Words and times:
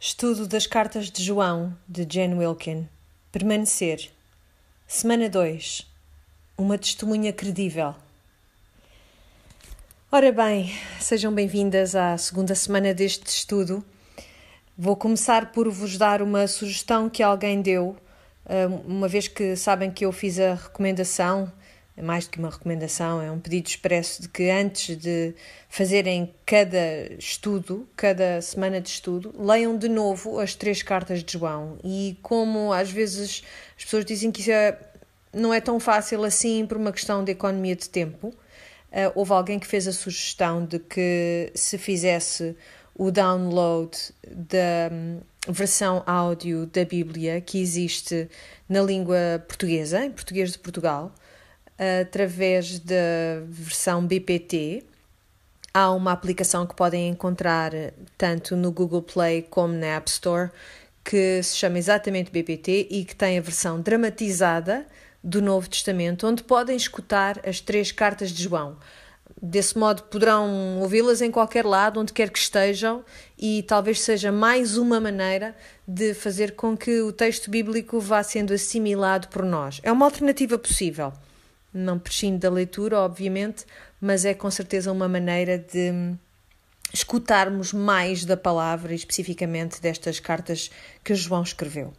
Estudo 0.00 0.46
das 0.46 0.64
Cartas 0.64 1.10
de 1.10 1.24
João, 1.24 1.76
de 1.88 2.06
Jane 2.08 2.36
Wilkin. 2.36 2.88
Permanecer. 3.32 4.12
Semana 4.86 5.28
2. 5.28 5.84
Uma 6.56 6.78
testemunha 6.78 7.32
credível. 7.32 7.96
Ora 10.12 10.30
bem, 10.30 10.72
sejam 11.00 11.34
bem-vindas 11.34 11.96
à 11.96 12.16
segunda 12.16 12.54
semana 12.54 12.94
deste 12.94 13.26
estudo. 13.26 13.84
Vou 14.78 14.94
começar 14.94 15.50
por 15.50 15.68
vos 15.68 15.98
dar 15.98 16.22
uma 16.22 16.46
sugestão 16.46 17.10
que 17.10 17.20
alguém 17.20 17.60
deu, 17.60 17.96
eh, 18.46 18.68
uma 18.68 19.08
vez 19.08 19.26
que 19.26 19.56
sabem 19.56 19.90
que 19.90 20.06
eu 20.06 20.12
fiz 20.12 20.38
a 20.38 20.54
recomendação 20.54 21.52
mais 22.02 22.26
do 22.26 22.30
que 22.30 22.38
uma 22.38 22.50
recomendação, 22.50 23.20
é 23.20 23.30
um 23.30 23.38
pedido 23.38 23.66
expresso 23.66 24.22
de 24.22 24.28
que 24.28 24.50
antes 24.50 24.96
de 24.96 25.34
fazerem 25.68 26.32
cada 26.46 27.12
estudo, 27.18 27.88
cada 27.96 28.40
semana 28.40 28.80
de 28.80 28.88
estudo, 28.88 29.34
leiam 29.38 29.76
de 29.76 29.88
novo 29.88 30.38
as 30.38 30.54
três 30.54 30.82
cartas 30.82 31.22
de 31.22 31.32
João. 31.32 31.78
E 31.84 32.16
como 32.22 32.72
às 32.72 32.90
vezes 32.90 33.42
as 33.76 33.84
pessoas 33.84 34.04
dizem 34.04 34.30
que 34.30 34.40
isso 34.40 34.50
é, 34.50 34.78
não 35.32 35.52
é 35.52 35.60
tão 35.60 35.78
fácil 35.78 36.24
assim 36.24 36.66
por 36.66 36.76
uma 36.76 36.92
questão 36.92 37.24
de 37.24 37.32
economia 37.32 37.76
de 37.76 37.88
tempo, 37.88 38.28
uh, 38.28 39.12
houve 39.14 39.32
alguém 39.32 39.58
que 39.58 39.66
fez 39.66 39.86
a 39.86 39.92
sugestão 39.92 40.64
de 40.64 40.78
que 40.78 41.50
se 41.54 41.78
fizesse 41.78 42.56
o 42.94 43.10
download 43.10 43.96
da 44.28 44.90
um, 44.92 45.20
versão 45.52 46.02
áudio 46.06 46.66
da 46.66 46.84
Bíblia 46.84 47.40
que 47.40 47.60
existe 47.60 48.28
na 48.68 48.82
língua 48.82 49.44
portuguesa, 49.46 50.04
em 50.04 50.10
português 50.10 50.52
de 50.52 50.58
Portugal 50.58 51.12
através 51.78 52.78
da 52.78 52.94
versão 53.46 54.06
BPT. 54.06 54.84
Há 55.72 55.90
uma 55.92 56.12
aplicação 56.12 56.66
que 56.66 56.74
podem 56.74 57.08
encontrar 57.08 57.72
tanto 58.16 58.56
no 58.56 58.72
Google 58.72 59.02
Play 59.02 59.42
como 59.42 59.74
na 59.74 59.86
App 59.86 60.10
Store 60.10 60.50
que 61.04 61.42
se 61.42 61.56
chama 61.56 61.78
exatamente 61.78 62.30
BPT 62.30 62.88
e 62.90 63.04
que 63.04 63.16
tem 63.16 63.38
a 63.38 63.40
versão 63.40 63.80
dramatizada 63.80 64.86
do 65.24 65.40
Novo 65.40 65.68
Testamento, 65.68 66.26
onde 66.26 66.42
podem 66.44 66.76
escutar 66.76 67.40
as 67.46 67.60
três 67.60 67.90
cartas 67.90 68.30
de 68.30 68.42
João. 68.42 68.76
Desse 69.40 69.78
modo 69.78 70.02
poderão 70.02 70.80
ouvi-las 70.80 71.22
em 71.22 71.30
qualquer 71.30 71.64
lado, 71.64 72.00
onde 72.00 72.12
quer 72.12 72.28
que 72.28 72.38
estejam, 72.38 73.04
e 73.38 73.62
talvez 73.62 74.00
seja 74.00 74.30
mais 74.30 74.76
uma 74.76 75.00
maneira 75.00 75.56
de 75.86 76.12
fazer 76.12 76.54
com 76.54 76.76
que 76.76 77.00
o 77.00 77.12
texto 77.12 77.50
bíblico 77.50 78.00
vá 78.00 78.22
sendo 78.22 78.52
assimilado 78.52 79.28
por 79.28 79.44
nós. 79.44 79.80
É 79.82 79.90
uma 79.90 80.04
alternativa 80.04 80.58
possível. 80.58 81.12
Não 81.72 81.98
prescindo 81.98 82.38
da 82.38 82.50
leitura, 82.50 82.98
obviamente, 83.00 83.64
mas 84.00 84.24
é 84.24 84.34
com 84.34 84.50
certeza 84.50 84.90
uma 84.90 85.08
maneira 85.08 85.58
de 85.58 86.14
escutarmos 86.92 87.72
mais 87.72 88.24
da 88.24 88.36
palavra, 88.36 88.94
especificamente 88.94 89.80
destas 89.80 90.18
cartas 90.18 90.70
que 91.04 91.14
João 91.14 91.42
escreveu. 91.42 91.92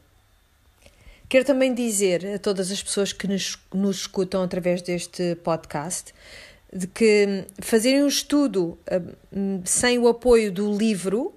Quero 1.28 1.46
também 1.46 1.74
dizer 1.76 2.26
a 2.26 2.40
todas 2.40 2.72
as 2.72 2.82
pessoas 2.82 3.14
que 3.14 3.28
nos, 3.28 3.60
nos 3.72 3.98
escutam 3.98 4.42
através 4.42 4.82
deste 4.82 5.36
podcast 5.44 6.12
de 6.74 6.88
que 6.88 7.46
fazerem 7.62 8.04
um 8.04 8.08
estudo 8.08 8.78
um, 9.32 9.62
sem 9.66 9.98
o 10.00 10.08
apoio 10.08 10.52
do 10.52 10.76
livro, 10.76 11.36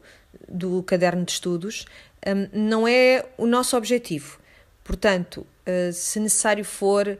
do 0.48 0.82
caderno 0.82 1.24
de 1.24 1.32
estudos, 1.32 1.86
um, 2.26 2.48
não 2.52 2.86
é 2.86 3.24
o 3.36 3.46
nosso 3.46 3.76
objetivo. 3.76 4.38
Portanto, 4.84 5.46
uh, 5.66 5.92
se 5.92 6.20
necessário 6.20 6.64
for, 6.64 7.18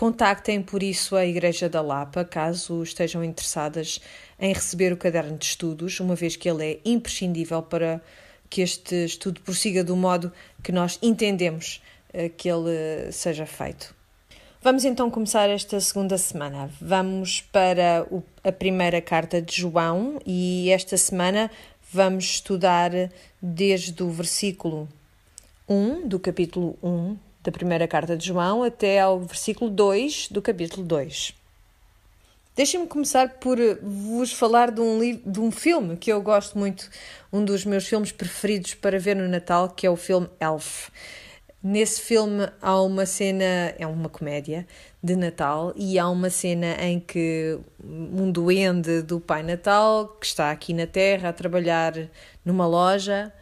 Contactem 0.00 0.62
por 0.62 0.82
isso 0.82 1.14
a 1.14 1.26
Igreja 1.26 1.68
da 1.68 1.82
Lapa, 1.82 2.24
caso 2.24 2.82
estejam 2.82 3.22
interessadas 3.22 4.00
em 4.38 4.50
receber 4.50 4.94
o 4.94 4.96
caderno 4.96 5.36
de 5.36 5.44
estudos, 5.44 6.00
uma 6.00 6.14
vez 6.14 6.36
que 6.36 6.48
ele 6.48 6.64
é 6.64 6.80
imprescindível 6.86 7.60
para 7.60 8.00
que 8.48 8.62
este 8.62 8.94
estudo 9.04 9.42
prossiga 9.42 9.84
do 9.84 9.94
modo 9.94 10.32
que 10.62 10.72
nós 10.72 10.98
entendemos 11.02 11.82
eh, 12.14 12.30
que 12.30 12.48
ele 12.48 13.12
seja 13.12 13.44
feito. 13.44 13.94
Vamos 14.62 14.86
então 14.86 15.10
começar 15.10 15.50
esta 15.50 15.78
segunda 15.78 16.16
semana. 16.16 16.70
Vamos 16.80 17.42
para 17.52 18.06
a 18.42 18.52
primeira 18.52 19.02
carta 19.02 19.42
de 19.42 19.54
João 19.54 20.18
e 20.24 20.70
esta 20.70 20.96
semana 20.96 21.50
vamos 21.92 22.24
estudar 22.24 22.90
desde 23.42 24.02
o 24.02 24.08
versículo 24.08 24.88
1 25.68 26.08
do 26.08 26.18
capítulo 26.18 26.78
1 26.82 27.29
da 27.42 27.50
primeira 27.50 27.88
carta 27.88 28.16
de 28.16 28.26
João 28.26 28.62
até 28.62 29.00
ao 29.00 29.20
versículo 29.20 29.70
2 29.70 30.28
do 30.30 30.42
capítulo 30.42 30.84
2. 30.84 31.34
Deixem-me 32.54 32.86
começar 32.86 33.38
por 33.38 33.58
vos 33.82 34.32
falar 34.32 34.70
de 34.70 34.80
um, 34.80 34.98
de 35.24 35.40
um 35.40 35.50
filme 35.50 35.96
que 35.96 36.12
eu 36.12 36.20
gosto 36.20 36.58
muito, 36.58 36.90
um 37.32 37.44
dos 37.44 37.64
meus 37.64 37.86
filmes 37.86 38.12
preferidos 38.12 38.74
para 38.74 38.98
ver 38.98 39.16
no 39.16 39.26
Natal, 39.28 39.70
que 39.70 39.86
é 39.86 39.90
o 39.90 39.96
filme 39.96 40.28
Elf. 40.38 40.90
Nesse 41.62 42.00
filme 42.00 42.48
há 42.60 42.80
uma 42.82 43.06
cena, 43.06 43.74
é 43.78 43.86
uma 43.86 44.08
comédia 44.08 44.66
de 45.02 45.14
Natal, 45.14 45.72
e 45.76 45.98
há 45.98 46.08
uma 46.08 46.28
cena 46.28 46.76
em 46.82 46.98
que 46.98 47.58
um 47.82 48.30
duende 48.30 49.02
do 49.02 49.20
Pai 49.20 49.42
Natal, 49.42 50.08
que 50.20 50.26
está 50.26 50.50
aqui 50.50 50.74
na 50.74 50.86
Terra 50.86 51.30
a 51.30 51.32
trabalhar 51.32 51.94
numa 52.44 52.66
loja 52.66 53.32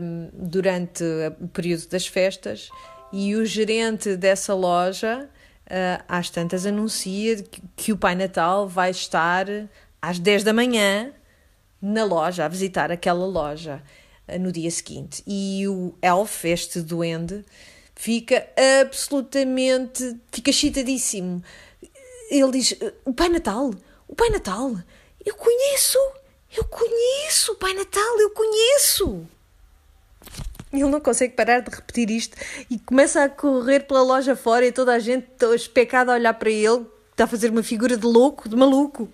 um, 0.00 0.28
durante 0.32 1.02
o 1.40 1.48
período 1.48 1.88
das 1.88 2.06
festas, 2.06 2.70
e 3.12 3.34
o 3.34 3.44
gerente 3.44 4.16
dessa 4.16 4.54
loja, 4.54 5.28
uh, 5.66 6.04
às 6.08 6.30
tantas, 6.30 6.66
anuncia 6.66 7.42
que, 7.42 7.62
que, 7.76 7.92
o 7.92 7.96
Pai 7.96 8.14
Natal 8.14 8.68
vai 8.68 8.90
estar 8.90 9.46
às 10.00 10.18
10 10.18 10.44
da 10.44 10.52
manhã 10.52 11.12
na 11.80 12.04
loja, 12.04 12.44
a 12.44 12.48
visitar 12.48 12.90
aquela 12.92 13.24
loja 13.26 13.82
uh, 14.28 14.38
no 14.38 14.52
dia 14.52 14.70
seguinte. 14.70 15.22
E 15.26 15.66
o 15.68 15.94
Elf, 16.02 16.44
este 16.44 16.80
duende, 16.80 17.44
fica 17.94 18.46
absolutamente. 18.80 20.16
fica 20.30 20.52
chitadíssimo. 20.52 21.42
Ele 22.30 22.50
diz: 22.52 22.74
O 23.04 23.14
Pai 23.14 23.28
Natal, 23.28 23.70
o 24.06 24.14
Pai 24.14 24.28
Natal, 24.28 24.76
eu 25.24 25.34
conheço, 25.34 25.98
eu 26.56 26.64
conheço 26.64 27.52
o 27.52 27.56
Pai 27.56 27.72
Natal, 27.72 28.20
eu 28.20 28.30
conheço. 28.30 29.26
Ele 30.72 30.84
não 30.84 31.00
consegue 31.00 31.34
parar 31.34 31.60
de 31.60 31.70
repetir 31.70 32.10
isto 32.10 32.36
e 32.70 32.78
começa 32.78 33.24
a 33.24 33.28
correr 33.28 33.80
pela 33.80 34.02
loja 34.02 34.36
fora 34.36 34.66
e 34.66 34.72
toda 34.72 34.92
a 34.92 34.98
gente 34.98 35.26
especada 35.54 36.12
a 36.12 36.14
olhar 36.14 36.34
para 36.34 36.50
ele, 36.50 36.86
está 37.10 37.24
a 37.24 37.26
fazer 37.26 37.50
uma 37.50 37.62
figura 37.62 37.96
de 37.96 38.06
louco, 38.06 38.48
de 38.48 38.56
maluco. 38.56 39.08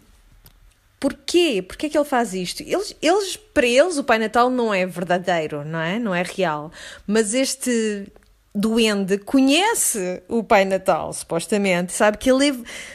Porquê? 0.99 1.63
Porquê 1.63 1.87
é 1.87 1.89
que 1.91 1.99
ele 1.99 2.05
faz 2.05 2.33
isto? 2.33 2.63
Eles, 2.63 2.97
eles, 3.03 3.37
para 3.37 3.67
eles, 3.67 3.99
o 3.99 4.05
Pai 4.05 4.19
Natal 4.19 4.49
não 4.49 4.73
é 4.73 4.87
verdadeiro, 4.87 5.65
não 5.65 5.79
é? 5.79 5.99
Não 5.99 6.15
é 6.15 6.23
real. 6.23 6.73
Mas 7.07 7.35
este 7.35 8.11
duende 8.55 9.19
conhece 9.19 10.23
o 10.29 10.45
Pai 10.45 10.65
Natal, 10.65 11.13
supostamente, 11.13 11.93
sabe 11.93 12.19
que 12.19 12.31
ele 12.31 12.51
é 12.51 12.55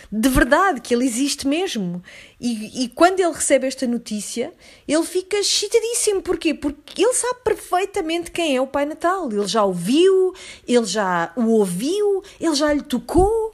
de 0.10 0.30
verdade, 0.30 0.80
que 0.80 0.94
ele 0.96 1.06
existe 1.06 1.46
mesmo. 1.46 2.02
E, 2.40 2.84
e 2.84 2.88
quando 2.90 3.20
ele 3.20 3.34
recebe 3.34 3.68
esta 3.68 3.86
notícia, 3.86 4.54
ele 4.88 5.04
fica 5.04 5.38
excitadíssimo. 5.38 6.22
Porquê? 6.22 6.54
Porque 6.54 7.04
ele 7.04 7.14
sabe 7.14 7.42
perfeitamente 7.44 8.32
quem 8.32 8.56
é 8.56 8.62
o 8.62 8.68
Pai 8.68 8.86
Natal. 8.86 9.30
Ele 9.30 9.48
já 9.48 9.66
o 9.66 9.74
viu, 9.74 10.34
ele 10.66 10.86
já 10.86 11.34
o 11.36 11.48
ouviu, 11.48 12.24
ele 12.40 12.56
já 12.56 12.72
lhe 12.72 12.82
tocou. 12.82 13.54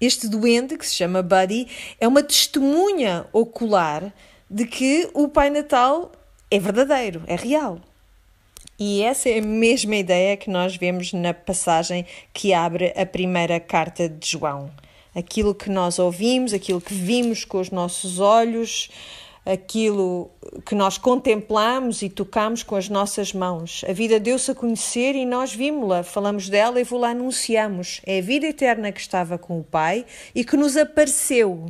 Este 0.00 0.28
duende, 0.28 0.76
que 0.76 0.86
se 0.86 0.94
chama 0.94 1.22
Buddy, 1.22 1.66
é 1.98 2.06
uma 2.06 2.22
testemunha 2.22 3.26
ocular 3.32 4.12
de 4.48 4.64
que 4.64 5.10
o 5.12 5.26
Pai 5.26 5.50
Natal 5.50 6.12
é 6.50 6.58
verdadeiro, 6.60 7.22
é 7.26 7.34
real. 7.34 7.80
E 8.78 9.02
essa 9.02 9.28
é 9.28 9.40
a 9.40 9.42
mesma 9.42 9.96
ideia 9.96 10.36
que 10.36 10.48
nós 10.48 10.76
vemos 10.76 11.12
na 11.12 11.34
passagem 11.34 12.06
que 12.32 12.54
abre 12.54 12.94
a 12.96 13.04
primeira 13.04 13.58
carta 13.58 14.08
de 14.08 14.30
João. 14.30 14.70
Aquilo 15.12 15.52
que 15.52 15.68
nós 15.68 15.98
ouvimos, 15.98 16.54
aquilo 16.54 16.80
que 16.80 16.94
vimos 16.94 17.44
com 17.44 17.58
os 17.58 17.72
nossos 17.72 18.20
olhos, 18.20 18.88
aquilo 19.44 20.30
que 20.64 20.76
nós 20.76 20.96
contemplamos 20.96 22.02
e 22.02 22.08
tocamos 22.08 22.62
com 22.62 22.76
as 22.76 22.88
nossas 22.88 23.32
mãos. 23.32 23.84
A 23.88 23.92
vida 23.92 24.20
deu-se 24.20 24.52
a 24.52 24.54
conhecer 24.54 25.16
e 25.16 25.26
nós 25.26 25.52
vimos-la, 25.52 26.04
falamos 26.04 26.48
dela 26.48 26.80
e 26.80 26.84
vou-la 26.84 27.08
anunciamos. 27.08 28.00
É 28.06 28.18
a 28.18 28.22
vida 28.22 28.46
eterna 28.46 28.92
que 28.92 29.00
estava 29.00 29.36
com 29.36 29.58
o 29.58 29.64
Pai 29.64 30.06
e 30.32 30.44
que 30.44 30.56
nos 30.56 30.76
apareceu. 30.76 31.66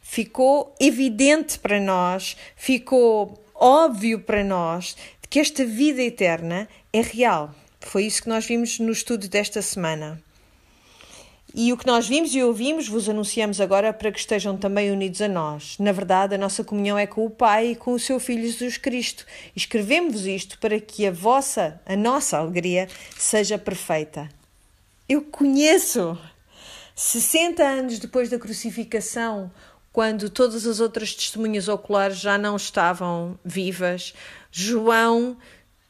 Ficou 0.00 0.74
evidente 0.80 1.60
para 1.60 1.78
nós, 1.78 2.36
ficou 2.56 3.38
óbvio 3.54 4.18
para 4.18 4.42
nós 4.42 4.96
que 5.32 5.40
esta 5.40 5.64
vida 5.64 6.02
eterna 6.02 6.68
é 6.92 7.00
real. 7.00 7.54
Foi 7.80 8.04
isso 8.04 8.22
que 8.22 8.28
nós 8.28 8.44
vimos 8.44 8.78
no 8.78 8.92
estudo 8.92 9.28
desta 9.28 9.62
semana. 9.62 10.22
E 11.54 11.72
o 11.72 11.76
que 11.78 11.86
nós 11.86 12.06
vimos 12.06 12.34
e 12.34 12.42
ouvimos 12.42 12.86
vos 12.86 13.08
anunciamos 13.08 13.58
agora 13.58 13.94
para 13.94 14.12
que 14.12 14.18
estejam 14.18 14.58
também 14.58 14.90
unidos 14.90 15.22
a 15.22 15.28
nós. 15.28 15.78
Na 15.78 15.90
verdade, 15.90 16.34
a 16.34 16.38
nossa 16.38 16.62
comunhão 16.62 16.98
é 16.98 17.06
com 17.06 17.24
o 17.24 17.30
Pai 17.30 17.68
e 17.68 17.74
com 17.74 17.94
o 17.94 17.98
seu 17.98 18.20
Filho 18.20 18.42
Jesus 18.42 18.76
Cristo. 18.76 19.24
Escrevemos 19.56 20.26
isto 20.26 20.58
para 20.58 20.78
que 20.78 21.06
a 21.06 21.10
vossa, 21.10 21.80
a 21.86 21.96
nossa 21.96 22.36
alegria 22.36 22.86
seja 23.16 23.56
perfeita. 23.56 24.28
Eu 25.08 25.22
conheço, 25.22 26.18
60 26.94 27.62
anos 27.62 27.98
depois 27.98 28.28
da 28.28 28.38
crucificação, 28.38 29.50
quando 29.94 30.28
todas 30.28 30.66
as 30.66 30.78
outras 30.78 31.14
testemunhas 31.14 31.68
oculares 31.68 32.18
já 32.18 32.36
não 32.36 32.56
estavam 32.56 33.38
vivas, 33.42 34.14
João 34.52 35.38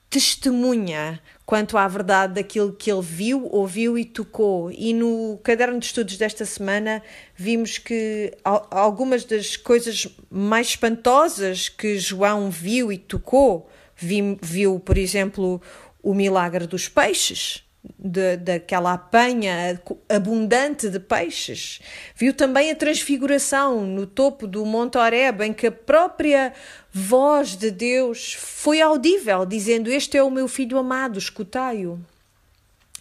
testemunha 0.08 1.20
quanto 1.44 1.76
à 1.76 1.88
verdade 1.88 2.34
daquilo 2.34 2.72
que 2.72 2.92
ele 2.92 3.02
viu, 3.02 3.48
ouviu 3.50 3.98
e 3.98 4.04
tocou. 4.04 4.70
E 4.70 4.94
no 4.94 5.38
caderno 5.42 5.80
de 5.80 5.86
estudos 5.86 6.16
desta 6.16 6.44
semana 6.44 7.02
vimos 7.34 7.78
que 7.78 8.32
algumas 8.70 9.24
das 9.24 9.56
coisas 9.56 10.06
mais 10.30 10.68
espantosas 10.68 11.68
que 11.68 11.98
João 11.98 12.50
viu 12.50 12.92
e 12.92 12.98
tocou, 12.98 13.68
viu, 13.96 14.78
por 14.78 14.96
exemplo, 14.96 15.60
o 16.00 16.14
milagre 16.14 16.66
dos 16.66 16.88
peixes 16.88 17.64
de, 17.98 18.36
daquela 18.36 18.92
apanha 18.92 19.80
abundante 20.08 20.88
de 20.88 21.00
peixes. 21.00 21.80
Viu 22.14 22.32
também 22.32 22.70
a 22.70 22.76
transfiguração 22.76 23.84
no 23.84 24.06
topo 24.06 24.46
do 24.46 24.64
Monte 24.64 24.98
Horeb, 24.98 25.42
em 25.44 25.52
que 25.52 25.66
a 25.66 25.72
própria 25.72 26.52
voz 26.92 27.56
de 27.56 27.70
Deus 27.70 28.34
foi 28.34 28.80
audível, 28.80 29.44
dizendo: 29.44 29.90
Este 29.90 30.16
é 30.16 30.22
o 30.22 30.30
meu 30.30 30.46
filho 30.46 30.78
amado, 30.78 31.18
escutai-o. 31.18 32.00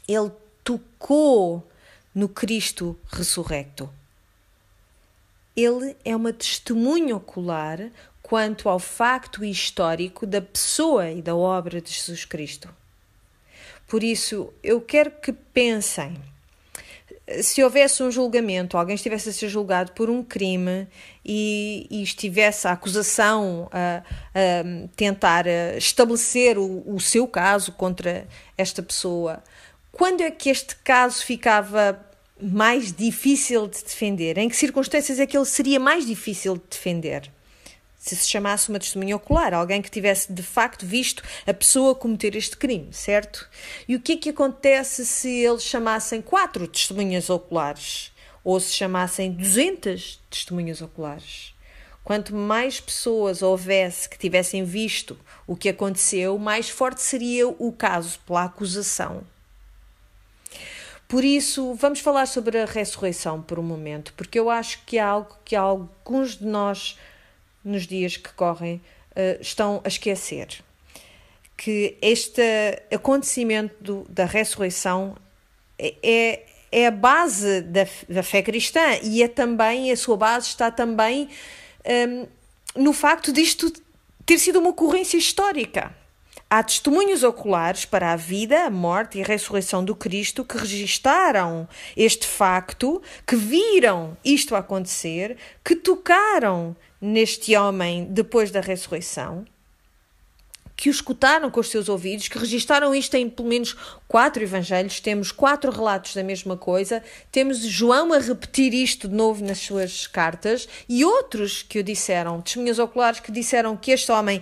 Ele 0.07 0.31
tocou 0.63 1.67
no 2.13 2.27
Cristo 2.27 2.97
ressurrecto. 3.07 3.89
Ele 5.55 5.95
é 6.03 6.15
uma 6.15 6.31
testemunha 6.31 7.15
ocular 7.15 7.91
quanto 8.21 8.69
ao 8.69 8.79
facto 8.79 9.43
histórico 9.43 10.25
da 10.25 10.41
pessoa 10.41 11.09
e 11.11 11.21
da 11.21 11.35
obra 11.35 11.81
de 11.81 11.91
Jesus 11.91 12.23
Cristo. 12.23 12.80
Por 13.91 14.05
isso, 14.05 14.53
eu 14.63 14.79
quero 14.79 15.11
que 15.11 15.33
pensem. 15.33 16.15
Se 17.43 17.61
houvesse 17.61 18.01
um 18.01 18.09
julgamento, 18.09 18.77
alguém 18.77 18.95
estivesse 18.95 19.27
a 19.27 19.33
ser 19.33 19.49
julgado 19.49 19.91
por 19.91 20.09
um 20.09 20.23
crime 20.23 20.87
e, 21.25 21.87
e 21.91 22.01
estivesse 22.01 22.69
a 22.69 22.71
acusação 22.71 23.67
a, 23.69 24.01
a 24.33 24.87
tentar 24.95 25.45
estabelecer 25.75 26.57
o, 26.57 26.83
o 26.85 27.01
seu 27.01 27.27
caso 27.27 27.73
contra 27.73 28.25
esta 28.57 28.81
pessoa, 28.81 29.43
quando 29.91 30.21
é 30.21 30.31
que 30.31 30.49
este 30.49 30.73
caso 30.77 31.25
ficava 31.25 31.99
mais 32.41 32.93
difícil 32.93 33.67
de 33.67 33.83
defender? 33.83 34.37
Em 34.37 34.47
que 34.47 34.55
circunstâncias 34.55 35.19
é 35.19 35.25
que 35.25 35.35
ele 35.35 35.45
seria 35.45 35.81
mais 35.81 36.05
difícil 36.05 36.55
de 36.55 36.63
defender? 36.69 37.29
Se 38.01 38.15
se 38.15 38.27
chamasse 38.27 38.67
uma 38.67 38.79
testemunha 38.79 39.15
ocular, 39.15 39.53
alguém 39.53 39.79
que 39.79 39.91
tivesse 39.91 40.33
de 40.33 40.41
facto 40.41 40.87
visto 40.87 41.21
a 41.45 41.53
pessoa 41.53 41.93
cometer 41.93 42.35
este 42.35 42.57
crime, 42.57 42.91
certo? 42.91 43.47
E 43.87 43.95
o 43.95 44.01
que 44.01 44.13
é 44.13 44.17
que 44.17 44.29
acontece 44.31 45.05
se 45.05 45.29
eles 45.29 45.61
chamassem 45.63 46.19
quatro 46.19 46.67
testemunhas 46.67 47.29
oculares 47.29 48.11
ou 48.43 48.59
se 48.59 48.73
chamassem 48.73 49.31
200 49.31 50.19
testemunhas 50.31 50.81
oculares? 50.81 51.53
Quanto 52.03 52.35
mais 52.35 52.79
pessoas 52.79 53.43
houvesse 53.43 54.09
que 54.09 54.17
tivessem 54.17 54.65
visto 54.65 55.15
o 55.45 55.55
que 55.55 55.69
aconteceu, 55.69 56.39
mais 56.39 56.69
forte 56.69 57.03
seria 57.03 57.47
o 57.47 57.71
caso 57.71 58.19
pela 58.25 58.45
acusação. 58.45 59.21
Por 61.07 61.23
isso, 61.23 61.75
vamos 61.75 61.99
falar 61.99 62.25
sobre 62.25 62.57
a 62.57 62.65
ressurreição 62.65 63.43
por 63.43 63.59
um 63.59 63.63
momento, 63.63 64.11
porque 64.17 64.39
eu 64.39 64.49
acho 64.49 64.81
que 64.87 64.97
é 64.97 65.01
algo 65.01 65.37
que 65.45 65.55
alguns 65.55 66.37
de 66.37 66.45
nós 66.45 66.97
nos 67.63 67.87
dias 67.87 68.17
que 68.17 68.31
correm 68.33 68.75
uh, 68.75 69.41
estão 69.41 69.81
a 69.83 69.87
esquecer 69.87 70.63
que 71.61 71.95
este 72.01 72.41
acontecimento 72.91 73.75
do, 73.79 74.05
da 74.09 74.25
ressurreição 74.25 75.15
é, 75.77 75.93
é, 76.01 76.45
é 76.71 76.87
a 76.87 76.91
base 76.91 77.61
da, 77.61 77.85
da, 78.09 78.23
fé 78.23 78.41
cristã 78.41 78.97
e 79.03 79.21
é 79.21 79.27
também, 79.27 79.91
a 79.91 79.95
sua 79.95 80.17
base 80.17 80.47
está 80.47 80.71
também 80.71 81.25
um, 81.25 81.29
ehm, 81.85 82.27
no 82.75 82.91
facto 82.93 83.31
disto 83.31 83.71
ter 84.25 84.39
sido 84.39 84.57
uma 84.57 84.71
ocorrência 84.71 85.17
histórica. 85.17 85.95
Há 86.49 86.63
testemunhos 86.63 87.21
oculares 87.23 87.85
para 87.85 88.11
a 88.11 88.15
vida, 88.15 88.65
a 88.65 88.69
morte 88.71 89.19
e 89.19 89.21
a 89.21 89.25
ressurreição 89.25 89.85
do 89.85 89.95
Cristo 89.95 90.43
que 90.43 90.57
registaram 90.57 91.69
este 91.95 92.25
facto, 92.25 93.03
que 93.25 93.35
viram 93.35 94.17
isto 94.25 94.55
acontecer, 94.55 95.37
que 95.63 95.75
tocaram 95.75 96.75
neste 97.01 97.55
homem 97.55 98.05
depois 98.05 98.51
da 98.51 98.61
ressurreição, 98.61 99.43
que 100.81 100.89
o 100.89 100.91
escutaram 100.91 101.51
com 101.51 101.59
os 101.59 101.69
seus 101.69 101.87
ouvidos, 101.89 102.27
que 102.27 102.39
registaram 102.39 102.95
isto 102.95 103.13
em 103.15 103.29
pelo 103.29 103.47
menos 103.47 103.75
quatro 104.07 104.41
evangelhos, 104.41 104.99
temos 104.99 105.31
quatro 105.31 105.71
relatos 105.71 106.15
da 106.15 106.23
mesma 106.23 106.57
coisa, 106.57 107.03
temos 107.31 107.59
João 107.59 108.11
a 108.13 108.17
repetir 108.17 108.73
isto 108.73 109.07
de 109.07 109.13
novo 109.13 109.45
nas 109.45 109.59
suas 109.59 110.07
cartas 110.07 110.67
e 110.89 111.05
outros 111.05 111.61
que 111.61 111.77
o 111.77 111.83
disseram, 111.83 112.41
testemunhas 112.41 112.79
oculares 112.79 113.19
que 113.19 113.31
disseram 113.31 113.77
que 113.77 113.91
este 113.91 114.11
homem 114.11 114.41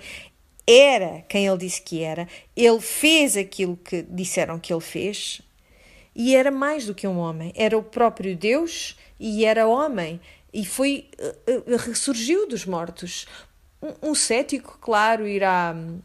era 0.65 1.25
quem 1.27 1.45
ele 1.45 1.57
disse 1.57 1.81
que 1.81 2.03
era, 2.03 2.25
ele 2.55 2.79
fez 2.79 3.35
aquilo 3.35 3.75
que 3.75 4.01
disseram 4.03 4.57
que 4.59 4.71
ele 4.71 4.79
fez 4.79 5.41
e 6.15 6.35
era 6.35 6.51
mais 6.51 6.85
do 6.85 6.95
que 6.95 7.05
um 7.05 7.17
homem, 7.17 7.51
era 7.53 7.77
o 7.77 7.83
próprio 7.83 8.33
Deus 8.33 8.95
e 9.19 9.43
era 9.43 9.67
homem 9.67 10.21
e 10.53 10.65
foi 10.65 11.09
uh, 11.19 11.73
uh, 11.73 11.77
ressurgiu 11.77 12.47
dos 12.47 12.65
mortos. 12.65 13.25
Um, 13.81 14.09
um 14.11 14.15
cético, 14.15 14.77
claro, 14.81 15.27
irá 15.27 15.73
hum, 15.75 15.99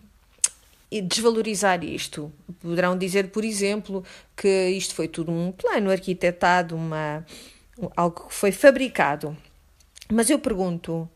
desvalorizar 1.02 1.82
isto. 1.84 2.32
Poderão 2.60 2.96
dizer, 2.96 3.30
por 3.30 3.44
exemplo, 3.44 4.04
que 4.36 4.68
isto 4.70 4.94
foi 4.94 5.08
tudo 5.08 5.32
um 5.32 5.50
plano 5.50 5.90
arquitetado, 5.90 6.76
uma, 6.76 7.24
algo 7.96 8.28
que 8.28 8.34
foi 8.34 8.52
fabricado. 8.52 9.36
Mas 10.12 10.30
eu 10.30 10.38
pergunto, 10.38 11.08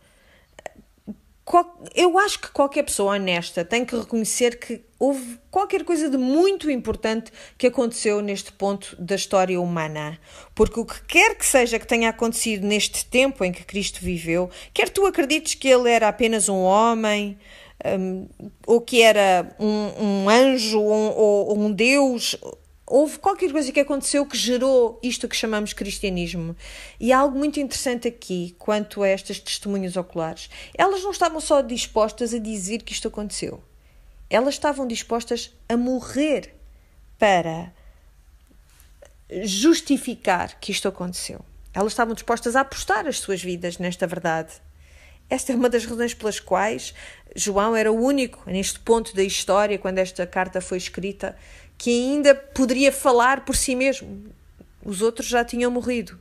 eu 1.95 2.19
acho 2.19 2.41
que 2.41 2.51
qualquer 2.51 2.83
pessoa 2.83 3.15
honesta 3.15 3.65
tem 3.65 3.85
que 3.85 3.97
reconhecer 3.97 4.59
que 4.59 4.83
houve 4.99 5.39
qualquer 5.51 5.85
coisa 5.85 6.11
de 6.11 6.19
muito 6.19 6.71
importante 6.71 7.33
que 7.57 7.67
aconteceu 7.67 8.21
neste 8.21 8.53
ponto 8.53 8.95
da 9.01 9.15
história 9.15 9.61
humana. 9.61 10.19
Porque 10.55 10.79
o 10.79 10.85
que 10.85 11.03
quer 11.05 11.37
que 11.37 11.47
seja 11.47 11.79
que 11.79 11.87
tenha 11.87 12.11
acontecido 12.11 12.67
neste 12.67 13.05
tempo 13.07 13.45
em 13.45 13.53
que 13.53 13.65
Cristo 13.65 14.01
viveu, 14.01 14.51
quer 14.75 14.89
tu 14.91 15.07
acredites 15.07 15.55
que 15.55 15.69
ele 15.69 15.91
era 15.91 16.09
apenas 16.09 16.49
um 16.49 16.59
homem, 16.59 17.39
um, 17.85 18.29
ou 18.67 18.81
que 18.81 19.03
era 19.03 19.55
um, 19.59 19.93
um 19.99 20.29
anjo, 20.29 20.81
um, 20.81 21.13
ou 21.17 21.59
um 21.59 21.73
Deus, 21.73 22.37
houve 22.89 23.19
qualquer 23.19 23.53
coisa 23.53 23.71
que 23.71 23.81
aconteceu 23.81 24.25
que 24.25 24.37
gerou 24.37 24.99
isto 25.03 25.29
que 25.29 25.37
chamamos 25.37 25.73
cristianismo. 25.73 26.57
E 26.99 27.13
há 27.13 27.19
algo 27.19 27.39
muito 27.39 27.61
interessante 27.61 28.09
aqui 28.09 28.55
quanto 28.59 29.03
a 29.03 29.09
estas 29.09 29.39
testemunhas 29.39 29.97
oculares. 29.97 30.49
Elas 30.77 31.03
não 31.03 31.11
estavam 31.11 31.41
só 31.41 31.61
dispostas 31.61 32.33
a 32.33 32.39
dizer 32.39 32.83
que 32.83 32.93
isto 32.93 33.09
aconteceu. 33.09 33.63
Elas 34.31 34.55
estavam 34.55 34.87
dispostas 34.87 35.55
a 35.69 35.77
morrer 35.77 36.55
para 37.19 37.73
justificar 39.43 40.59
que 40.59 40.73
isto 40.73 40.89
aconteceu. 40.89 41.45
Elas 41.75 41.93
estavam 41.93 42.15
dispostas 42.15 42.57
a 42.57 42.61
apostar 42.61 43.07
as 43.07 43.19
suas 43.19 43.43
vidas 43.43 43.79
nesta 43.79 44.07
verdade. 44.07 44.53
Esta 45.31 45.53
é 45.53 45.57
uma 45.57 45.69
das 45.69 45.85
razões 45.85 46.15
pelas 46.15 46.41
quais 46.41 46.95
João 47.37 47.77
era 47.77 47.93
o 47.93 48.03
único, 48.03 48.43
neste 48.51 48.81
ponto 48.81 49.15
da 49.15 49.23
história, 49.23 49.79
quando 49.79 49.99
esta 49.99 50.27
carta 50.27 50.61
foi 50.61 50.79
escrita, 50.79 51.37
que 51.79 51.91
ainda 51.91 52.35
poderia 52.35 52.91
falar 52.91 53.45
por 53.45 53.57
si 53.57 53.77
mesmo. 53.77 54.25
Os 54.85 55.01
outros 55.01 55.29
já 55.29 55.45
tinham 55.45 55.71
morrido. 55.71 56.19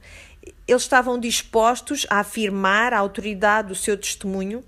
Eles 0.67 0.83
estavam 0.83 1.19
dispostos 1.19 2.05
a 2.09 2.19
afirmar 2.19 2.93
a 2.93 2.99
autoridade 2.99 3.69
do 3.69 3.75
seu 3.75 3.97
testemunho 3.97 4.63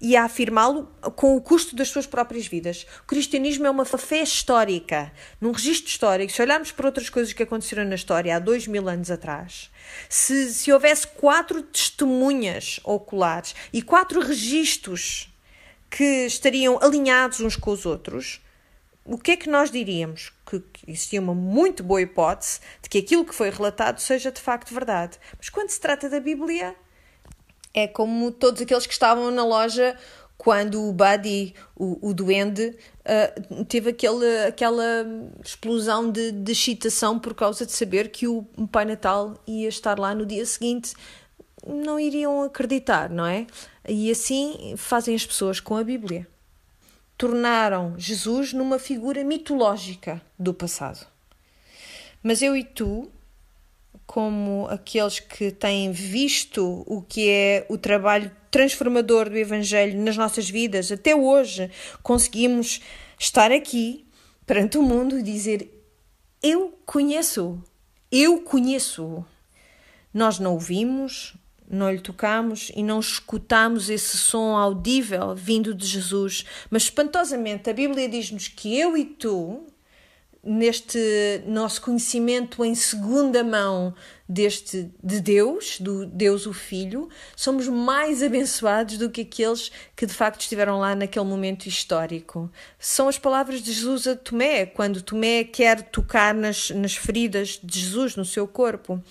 e 0.00 0.16
a 0.16 0.24
afirmá-lo 0.24 0.90
com 1.14 1.36
o 1.36 1.40
custo 1.40 1.76
das 1.76 1.88
suas 1.88 2.06
próprias 2.06 2.46
vidas. 2.46 2.84
O 3.04 3.06
cristianismo 3.06 3.66
é 3.66 3.70
uma 3.70 3.84
fé 3.84 4.22
histórica, 4.22 5.12
num 5.40 5.52
registro 5.52 5.88
histórico. 5.88 6.32
Se 6.32 6.42
olharmos 6.42 6.72
para 6.72 6.86
outras 6.86 7.08
coisas 7.08 7.32
que 7.32 7.42
aconteceram 7.44 7.84
na 7.84 7.94
história 7.94 8.34
há 8.34 8.40
dois 8.40 8.66
mil 8.66 8.88
anos 8.88 9.12
atrás, 9.12 9.70
se, 10.08 10.52
se 10.52 10.72
houvesse 10.72 11.06
quatro 11.06 11.62
testemunhas 11.62 12.80
oculares 12.82 13.54
e 13.72 13.80
quatro 13.80 14.20
registros 14.20 15.28
que 15.88 16.26
estariam 16.26 16.80
alinhados 16.82 17.38
uns 17.40 17.54
com 17.54 17.70
os 17.70 17.86
outros, 17.86 18.40
o 19.04 19.18
que 19.18 19.32
é 19.32 19.36
que 19.36 19.50
nós 19.50 19.70
diríamos? 19.70 20.32
Que 20.46 20.62
existia 20.86 21.20
uma 21.20 21.34
muito 21.34 21.82
boa 21.82 22.00
hipótese 22.00 22.60
de 22.80 22.88
que 22.88 22.98
aquilo 22.98 23.24
que 23.24 23.34
foi 23.34 23.50
relatado 23.50 24.00
seja 24.00 24.30
de 24.30 24.40
facto 24.40 24.72
verdade. 24.72 25.18
Mas 25.36 25.48
quando 25.48 25.70
se 25.70 25.80
trata 25.80 26.08
da 26.08 26.20
Bíblia, 26.20 26.76
é 27.74 27.88
como 27.88 28.30
todos 28.30 28.62
aqueles 28.62 28.86
que 28.86 28.92
estavam 28.92 29.30
na 29.30 29.44
loja 29.44 29.98
quando 30.36 30.88
o 30.88 30.92
Buddy, 30.92 31.54
o, 31.76 32.08
o 32.08 32.14
duende, 32.14 32.76
uh, 33.00 33.64
teve 33.64 33.90
aquele, 33.90 34.46
aquela 34.46 35.06
explosão 35.44 36.10
de, 36.10 36.32
de 36.32 36.52
excitação 36.52 37.18
por 37.18 37.34
causa 37.34 37.64
de 37.64 37.72
saber 37.72 38.08
que 38.08 38.26
o 38.26 38.42
Pai 38.70 38.84
Natal 38.84 39.34
ia 39.46 39.68
estar 39.68 39.98
lá 39.98 40.14
no 40.14 40.26
dia 40.26 40.44
seguinte. 40.44 40.94
Não 41.64 41.98
iriam 41.98 42.42
acreditar, 42.42 43.08
não 43.08 43.24
é? 43.24 43.46
E 43.88 44.10
assim 44.10 44.74
fazem 44.76 45.14
as 45.14 45.24
pessoas 45.24 45.60
com 45.60 45.76
a 45.76 45.84
Bíblia 45.84 46.26
tornaram 47.22 47.94
Jesus 47.96 48.52
numa 48.52 48.80
figura 48.80 49.22
mitológica 49.22 50.20
do 50.36 50.52
passado. 50.52 51.06
Mas 52.20 52.42
eu 52.42 52.56
e 52.56 52.64
tu, 52.64 53.12
como 54.04 54.66
aqueles 54.68 55.20
que 55.20 55.52
têm 55.52 55.92
visto 55.92 56.82
o 56.84 57.00
que 57.00 57.30
é 57.30 57.64
o 57.68 57.78
trabalho 57.78 58.28
transformador 58.50 59.30
do 59.30 59.38
Evangelho 59.38 60.02
nas 60.02 60.16
nossas 60.16 60.50
vidas, 60.50 60.90
até 60.90 61.14
hoje 61.14 61.70
conseguimos 62.02 62.80
estar 63.16 63.52
aqui 63.52 64.04
perante 64.44 64.76
o 64.76 64.82
mundo 64.82 65.16
e 65.16 65.22
dizer: 65.22 65.70
Eu 66.42 66.76
conheço, 66.84 67.62
eu 68.10 68.40
conheço. 68.40 69.24
Nós 70.12 70.40
não 70.40 70.54
ouvimos, 70.54 71.36
não 71.72 71.90
lhe 71.90 72.00
tocamos 72.00 72.70
e 72.76 72.82
não 72.82 73.00
escutamos 73.00 73.88
esse 73.88 74.18
som 74.18 74.54
audível 74.54 75.34
vindo 75.34 75.74
de 75.74 75.86
Jesus, 75.86 76.44
mas 76.70 76.82
espantosamente 76.84 77.70
a 77.70 77.72
Bíblia 77.72 78.08
diz-nos 78.08 78.46
que 78.46 78.78
eu 78.78 78.94
e 78.94 79.06
tu, 79.06 79.66
neste 80.44 80.98
nosso 81.46 81.80
conhecimento 81.80 82.64
em 82.64 82.74
segunda 82.74 83.42
mão 83.42 83.94
deste 84.28 84.90
de 85.02 85.20
Deus, 85.20 85.78
do 85.78 86.04
Deus 86.04 86.46
o 86.46 86.52
Filho, 86.52 87.08
somos 87.34 87.68
mais 87.68 88.22
abençoados 88.22 88.98
do 88.98 89.08
que 89.08 89.22
aqueles 89.22 89.70
que 89.96 90.04
de 90.04 90.12
facto 90.12 90.40
estiveram 90.42 90.78
lá 90.78 90.94
naquele 90.94 91.24
momento 91.24 91.66
histórico. 91.66 92.50
São 92.78 93.08
as 93.08 93.18
palavras 93.18 93.62
de 93.62 93.72
Jesus 93.72 94.06
a 94.06 94.16
Tomé, 94.16 94.66
quando 94.66 95.00
Tomé 95.00 95.44
quer 95.44 95.82
tocar 95.82 96.34
nas, 96.34 96.70
nas 96.70 96.96
feridas 96.96 97.58
de 97.62 97.80
Jesus 97.80 98.16
no 98.16 98.24
seu 98.24 98.46
corpo. 98.46 99.02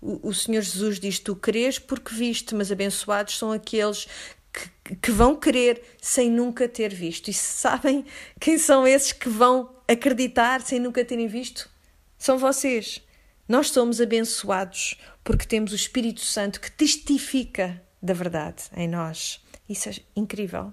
O, 0.00 0.28
o 0.28 0.34
Senhor 0.34 0.62
Jesus 0.62 1.00
diz: 1.00 1.18
Tu 1.18 1.34
crês 1.36 1.78
porque 1.78 2.14
viste, 2.14 2.54
mas 2.54 2.70
abençoados 2.70 3.38
são 3.38 3.52
aqueles 3.52 4.06
que, 4.52 4.96
que 4.96 5.10
vão 5.10 5.36
crer 5.36 5.82
sem 6.00 6.30
nunca 6.30 6.68
ter 6.68 6.94
visto. 6.94 7.28
E 7.28 7.34
sabem 7.34 8.04
quem 8.40 8.58
são 8.58 8.86
esses 8.86 9.12
que 9.12 9.28
vão 9.28 9.70
acreditar 9.86 10.60
sem 10.60 10.78
nunca 10.78 11.04
terem 11.04 11.26
visto? 11.26 11.68
São 12.16 12.38
vocês. 12.38 13.02
Nós 13.48 13.70
somos 13.70 14.00
abençoados 14.00 14.96
porque 15.24 15.46
temos 15.46 15.72
o 15.72 15.76
Espírito 15.76 16.20
Santo 16.20 16.60
que 16.60 16.70
testifica 16.70 17.82
da 18.02 18.12
verdade 18.12 18.64
em 18.76 18.86
nós. 18.86 19.40
Isso 19.68 19.88
é 19.88 19.94
incrível. 20.14 20.72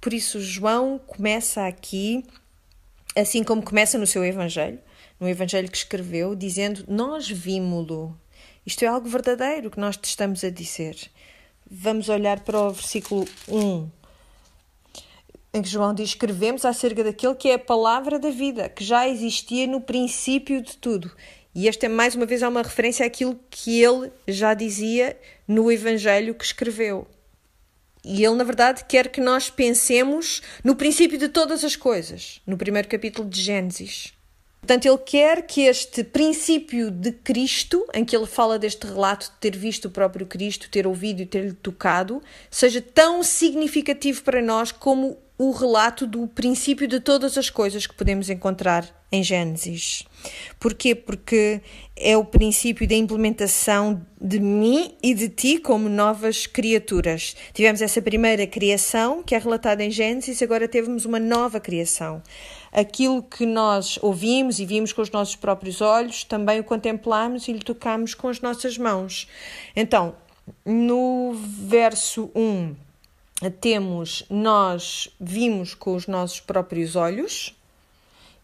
Por 0.00 0.12
isso, 0.12 0.40
João 0.40 0.98
começa 0.98 1.66
aqui, 1.66 2.24
assim 3.16 3.44
como 3.44 3.62
começa 3.62 3.98
no 3.98 4.06
seu 4.06 4.24
Evangelho, 4.24 4.80
no 5.20 5.28
Evangelho 5.28 5.70
que 5.70 5.76
escreveu, 5.76 6.34
dizendo: 6.34 6.84
Nós 6.88 7.28
vimos-lo. 7.28 8.18
Isto 8.64 8.84
é 8.84 8.88
algo 8.88 9.08
verdadeiro 9.08 9.70
que 9.70 9.78
nós 9.78 9.96
te 9.96 10.06
estamos 10.06 10.42
a 10.42 10.50
dizer. 10.50 10.96
Vamos 11.70 12.08
olhar 12.08 12.40
para 12.40 12.58
o 12.58 12.72
versículo 12.72 13.28
1 13.46 14.00
em 15.52 15.62
que 15.62 15.68
João 15.68 15.94
diz: 15.94 16.10
Escrevemos 16.10 16.64
acerca 16.64 17.04
daquele 17.04 17.34
que 17.34 17.48
é 17.48 17.54
a 17.54 17.58
palavra 17.58 18.18
da 18.18 18.30
vida, 18.30 18.68
que 18.68 18.84
já 18.84 19.08
existia 19.08 19.66
no 19.66 19.80
princípio 19.80 20.62
de 20.62 20.76
tudo. 20.76 21.10
E 21.54 21.68
esta 21.68 21.86
é 21.86 21.88
mais 21.88 22.14
uma 22.14 22.26
vez 22.26 22.42
é 22.42 22.48
uma 22.48 22.62
referência 22.62 23.04
àquilo 23.04 23.38
que 23.50 23.82
ele 23.82 24.12
já 24.26 24.54
dizia 24.54 25.18
no 25.48 25.70
Evangelho 25.70 26.34
que 26.34 26.44
escreveu. 26.44 27.06
E 28.04 28.24
ele, 28.24 28.36
na 28.36 28.44
verdade, 28.44 28.84
quer 28.88 29.08
que 29.08 29.20
nós 29.20 29.50
pensemos 29.50 30.40
no 30.64 30.76
princípio 30.76 31.18
de 31.18 31.28
todas 31.28 31.64
as 31.64 31.76
coisas, 31.76 32.40
no 32.46 32.56
primeiro 32.56 32.88
capítulo 32.88 33.28
de 33.28 33.42
Gênesis. 33.42 34.14
Portanto, 34.60 34.86
ele 34.86 34.98
quer 34.98 35.46
que 35.46 35.62
este 35.62 36.04
princípio 36.04 36.90
de 36.90 37.12
Cristo, 37.12 37.86
em 37.94 38.04
que 38.04 38.14
ele 38.14 38.26
fala 38.26 38.58
deste 38.58 38.86
relato 38.86 39.26
de 39.26 39.36
ter 39.40 39.56
visto 39.56 39.86
o 39.86 39.90
próprio 39.90 40.26
Cristo, 40.26 40.70
ter 40.70 40.86
ouvido 40.86 41.22
e 41.22 41.26
ter-lhe 41.26 41.54
tocado, 41.54 42.22
seja 42.50 42.80
tão 42.80 43.22
significativo 43.22 44.22
para 44.22 44.42
nós 44.42 44.70
como 44.70 45.18
o 45.38 45.52
relato 45.52 46.06
do 46.06 46.26
princípio 46.26 46.86
de 46.86 47.00
todas 47.00 47.38
as 47.38 47.48
coisas 47.48 47.86
que 47.86 47.94
podemos 47.94 48.28
encontrar 48.28 48.86
em 49.10 49.22
Gênesis. 49.22 50.04
Porquê? 50.58 50.94
Porque 50.94 51.62
é 51.96 52.14
o 52.14 52.22
princípio 52.22 52.86
da 52.86 52.94
implementação 52.94 54.06
de 54.20 54.38
mim 54.38 54.94
e 55.02 55.14
de 55.14 55.30
ti 55.30 55.56
como 55.58 55.88
novas 55.88 56.46
criaturas. 56.46 57.34
Tivemos 57.54 57.80
essa 57.80 58.02
primeira 58.02 58.46
criação, 58.46 59.22
que 59.22 59.34
é 59.34 59.38
relatada 59.38 59.82
em 59.82 59.90
Gênesis, 59.90 60.42
agora 60.42 60.68
temos 60.68 61.06
uma 61.06 61.18
nova 61.18 61.58
criação. 61.58 62.22
Aquilo 62.72 63.22
que 63.22 63.44
nós 63.44 63.98
ouvimos 64.00 64.58
e 64.58 64.66
vimos 64.66 64.92
com 64.92 65.02
os 65.02 65.10
nossos 65.10 65.36
próprios 65.36 65.80
olhos, 65.80 66.24
também 66.24 66.60
o 66.60 66.64
contemplamos 66.64 67.48
e 67.48 67.52
lhe 67.52 67.60
tocamos 67.60 68.14
com 68.14 68.28
as 68.28 68.40
nossas 68.40 68.78
mãos. 68.78 69.26
Então, 69.74 70.14
no 70.64 71.32
verso 71.34 72.30
1 72.34 72.74
temos 73.60 74.24
nós 74.28 75.08
vimos 75.18 75.74
com 75.74 75.94
os 75.94 76.06
nossos 76.06 76.40
próprios 76.40 76.94
olhos, 76.94 77.54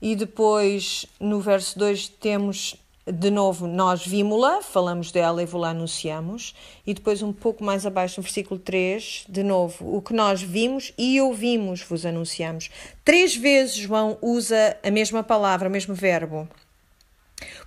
e 0.01 0.17
depois 0.17 1.07
no 1.21 1.41
verso 1.41 1.79
2 1.79 2.09
temos 2.09 2.77
de 3.07 3.31
novo 3.31 3.67
nós 3.67 4.05
vimos-la, 4.07 4.63
falamos 4.63 5.13
dela 5.13 5.43
e 5.43 5.47
vou-la 5.47 5.71
anunciamos, 5.71 6.55
e 6.87 6.93
depois 6.93 7.23
um 7.23 7.33
pouco 7.33 7.63
mais 7.63 7.87
abaixo 7.87 8.21
no 8.21 8.23
versículo 8.23 8.59
3, 8.59 9.27
de 9.29 9.43
novo, 9.43 9.97
o 9.97 10.03
que 10.03 10.13
nós 10.13 10.43
vimos 10.43 10.93
e 10.99 11.21
ouvimos 11.21 11.83
vos 11.83 12.05
anunciamos. 12.05 12.71
Três 13.05 13.37
vezes 13.37 13.77
João 13.77 14.19
usa 14.21 14.77
a 14.83 14.91
mesma 14.91 15.23
palavra, 15.23 15.69
o 15.69 15.73
mesmo 15.73 15.95
verbo. 15.95 16.49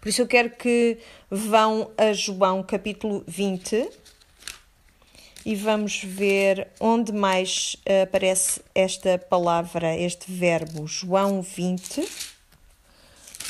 Por 0.02 0.10
isso 0.10 0.22
eu 0.22 0.28
quero 0.28 0.50
que 0.50 0.98
vão 1.30 1.92
a 1.98 2.12
João 2.12 2.64
capítulo 2.64 3.24
20, 3.28 3.90
e 5.46 5.56
vamos 5.56 6.04
ver 6.04 6.68
onde 6.80 7.12
mais 7.12 7.76
uh, 7.88 8.04
aparece 8.04 8.62
esta 8.76 9.18
palavra, 9.18 9.96
este 9.98 10.32
verbo, 10.32 10.86
João 10.86 11.42
20. 11.42 12.29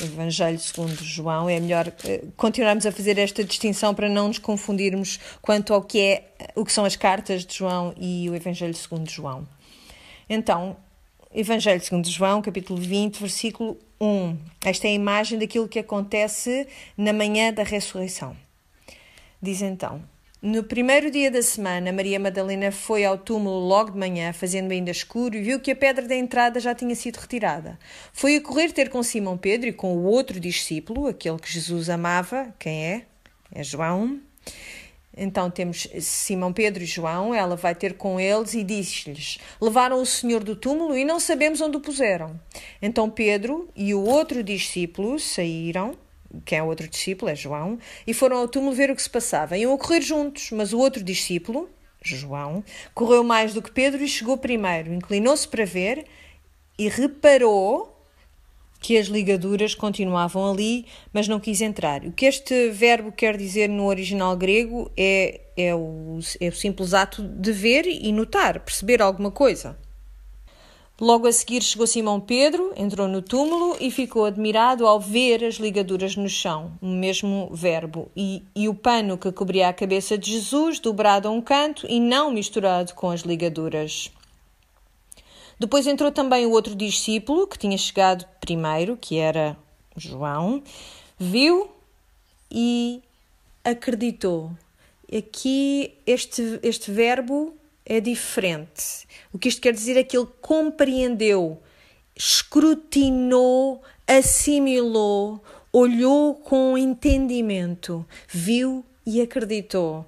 Evangelho 0.04 0.58
segundo 0.58 0.96
João. 1.02 1.48
É 1.48 1.58
melhor 1.60 1.88
uh, 1.88 2.32
continuarmos 2.36 2.86
a 2.86 2.92
fazer 2.92 3.18
esta 3.18 3.44
distinção 3.44 3.94
para 3.94 4.08
não 4.08 4.28
nos 4.28 4.38
confundirmos 4.38 5.18
quanto 5.42 5.74
ao 5.74 5.82
que 5.82 6.00
é 6.00 6.32
o 6.54 6.64
que 6.64 6.72
são 6.72 6.84
as 6.84 6.96
cartas 6.96 7.44
de 7.44 7.56
João 7.56 7.94
e 7.96 8.28
o 8.28 8.34
Evangelho 8.34 8.74
segundo 8.74 9.10
João. 9.10 9.46
Então, 10.28 10.76
Evangelho 11.32 11.80
segundo 11.80 12.08
João, 12.08 12.42
capítulo 12.42 12.80
20, 12.80 13.20
versículo 13.20 13.78
1. 14.00 14.36
Esta 14.64 14.88
é 14.88 14.90
a 14.90 14.94
imagem 14.94 15.38
daquilo 15.38 15.68
que 15.68 15.78
acontece 15.78 16.66
na 16.96 17.12
manhã 17.12 17.52
da 17.52 17.62
ressurreição. 17.62 18.36
Diz 19.40 19.62
então: 19.62 20.02
no 20.42 20.64
primeiro 20.64 21.10
dia 21.10 21.30
da 21.30 21.42
semana, 21.42 21.92
Maria 21.92 22.18
Madalena 22.18 22.72
foi 22.72 23.04
ao 23.04 23.18
túmulo 23.18 23.58
logo 23.58 23.90
de 23.90 23.98
manhã, 23.98 24.32
fazendo 24.32 24.72
ainda 24.72 24.90
escuro, 24.90 25.36
e 25.36 25.42
viu 25.42 25.60
que 25.60 25.70
a 25.70 25.76
pedra 25.76 26.08
da 26.08 26.16
entrada 26.16 26.58
já 26.58 26.74
tinha 26.74 26.94
sido 26.94 27.18
retirada. 27.18 27.78
Foi 28.10 28.36
a 28.36 28.40
correr 28.40 28.72
ter 28.72 28.88
com 28.88 29.02
Simão 29.02 29.36
Pedro 29.36 29.68
e 29.68 29.72
com 29.72 29.94
o 29.94 30.04
outro 30.04 30.40
discípulo, 30.40 31.06
aquele 31.06 31.38
que 31.38 31.52
Jesus 31.52 31.90
amava. 31.90 32.54
Quem 32.58 32.86
é? 32.86 33.02
É 33.54 33.62
João. 33.62 34.18
Então 35.14 35.50
temos 35.50 35.86
Simão 36.00 36.54
Pedro 36.54 36.82
e 36.82 36.86
João, 36.86 37.34
ela 37.34 37.54
vai 37.54 37.74
ter 37.74 37.94
com 37.98 38.18
eles 38.18 38.54
e 38.54 38.64
diz-lhes: 38.64 39.38
Levaram 39.60 40.00
o 40.00 40.06
Senhor 40.06 40.42
do 40.42 40.56
túmulo 40.56 40.96
e 40.96 41.04
não 41.04 41.20
sabemos 41.20 41.60
onde 41.60 41.76
o 41.76 41.80
puseram. 41.80 42.40
Então 42.80 43.10
Pedro 43.10 43.68
e 43.76 43.92
o 43.92 44.02
outro 44.02 44.42
discípulo 44.42 45.18
saíram 45.18 45.94
que 46.44 46.54
é 46.54 46.62
outro 46.62 46.88
discípulo, 46.88 47.30
é 47.30 47.34
João, 47.34 47.78
e 48.06 48.14
foram 48.14 48.38
ao 48.38 48.48
túmulo 48.48 48.74
ver 48.74 48.90
o 48.90 48.96
que 48.96 49.02
se 49.02 49.10
passava. 49.10 49.56
Iam 49.56 49.74
a 49.74 49.78
correr 49.78 50.00
juntos, 50.00 50.50
mas 50.52 50.72
o 50.72 50.78
outro 50.78 51.02
discípulo, 51.02 51.68
João, 52.02 52.64
correu 52.94 53.22
mais 53.24 53.54
do 53.54 53.62
que 53.62 53.70
Pedro 53.70 54.02
e 54.02 54.08
chegou 54.08 54.36
primeiro. 54.36 54.92
Inclinou-se 54.92 55.46
para 55.46 55.64
ver 55.64 56.06
e 56.78 56.88
reparou 56.88 57.96
que 58.80 58.96
as 58.96 59.06
ligaduras 59.06 59.74
continuavam 59.74 60.50
ali, 60.50 60.86
mas 61.12 61.28
não 61.28 61.38
quis 61.38 61.60
entrar. 61.60 62.02
O 62.04 62.12
que 62.12 62.24
este 62.24 62.70
verbo 62.70 63.12
quer 63.12 63.36
dizer 63.36 63.68
no 63.68 63.84
original 63.84 64.34
grego 64.36 64.90
é, 64.96 65.40
é, 65.56 65.74
o, 65.74 66.18
é 66.40 66.48
o 66.48 66.52
simples 66.52 66.94
ato 66.94 67.22
de 67.22 67.52
ver 67.52 67.86
e 67.86 68.10
notar, 68.10 68.60
perceber 68.60 69.02
alguma 69.02 69.30
coisa. 69.30 69.78
Logo 71.00 71.26
a 71.26 71.32
seguir 71.32 71.62
chegou 71.62 71.86
Simão 71.86 72.20
Pedro, 72.20 72.74
entrou 72.76 73.08
no 73.08 73.22
túmulo 73.22 73.74
e 73.80 73.90
ficou 73.90 74.26
admirado 74.26 74.86
ao 74.86 75.00
ver 75.00 75.42
as 75.42 75.54
ligaduras 75.54 76.14
no 76.14 76.28
chão, 76.28 76.72
o 76.78 76.88
mesmo 76.88 77.48
verbo, 77.54 78.10
e, 78.14 78.42
e 78.54 78.68
o 78.68 78.74
pano 78.74 79.16
que 79.16 79.32
cobria 79.32 79.70
a 79.70 79.72
cabeça 79.72 80.18
de 80.18 80.30
Jesus 80.32 80.78
dobrado 80.78 81.26
a 81.26 81.30
um 81.30 81.40
canto 81.40 81.86
e 81.88 81.98
não 81.98 82.30
misturado 82.30 82.92
com 82.92 83.08
as 83.08 83.22
ligaduras. 83.22 84.12
Depois 85.58 85.86
entrou 85.86 86.12
também 86.12 86.44
o 86.44 86.50
outro 86.50 86.74
discípulo, 86.74 87.46
que 87.46 87.58
tinha 87.58 87.78
chegado 87.78 88.26
primeiro, 88.38 88.94
que 88.94 89.16
era 89.16 89.56
João, 89.96 90.62
viu 91.18 91.70
e 92.50 93.00
acreditou. 93.64 94.50
Aqui 95.10 95.94
este, 96.06 96.60
este 96.62 96.90
verbo 96.90 97.54
é 97.86 98.00
diferente. 98.00 99.08
O 99.32 99.38
que 99.38 99.48
isto 99.48 99.60
quer 99.60 99.72
dizer 99.72 99.96
é 99.96 100.02
que 100.02 100.16
ele 100.16 100.28
compreendeu, 100.40 101.62
escrutinou, 102.16 103.82
assimilou, 104.06 105.42
olhou 105.72 106.34
com 106.34 106.76
entendimento, 106.76 108.04
viu 108.28 108.84
e 109.06 109.20
acreditou. 109.20 110.06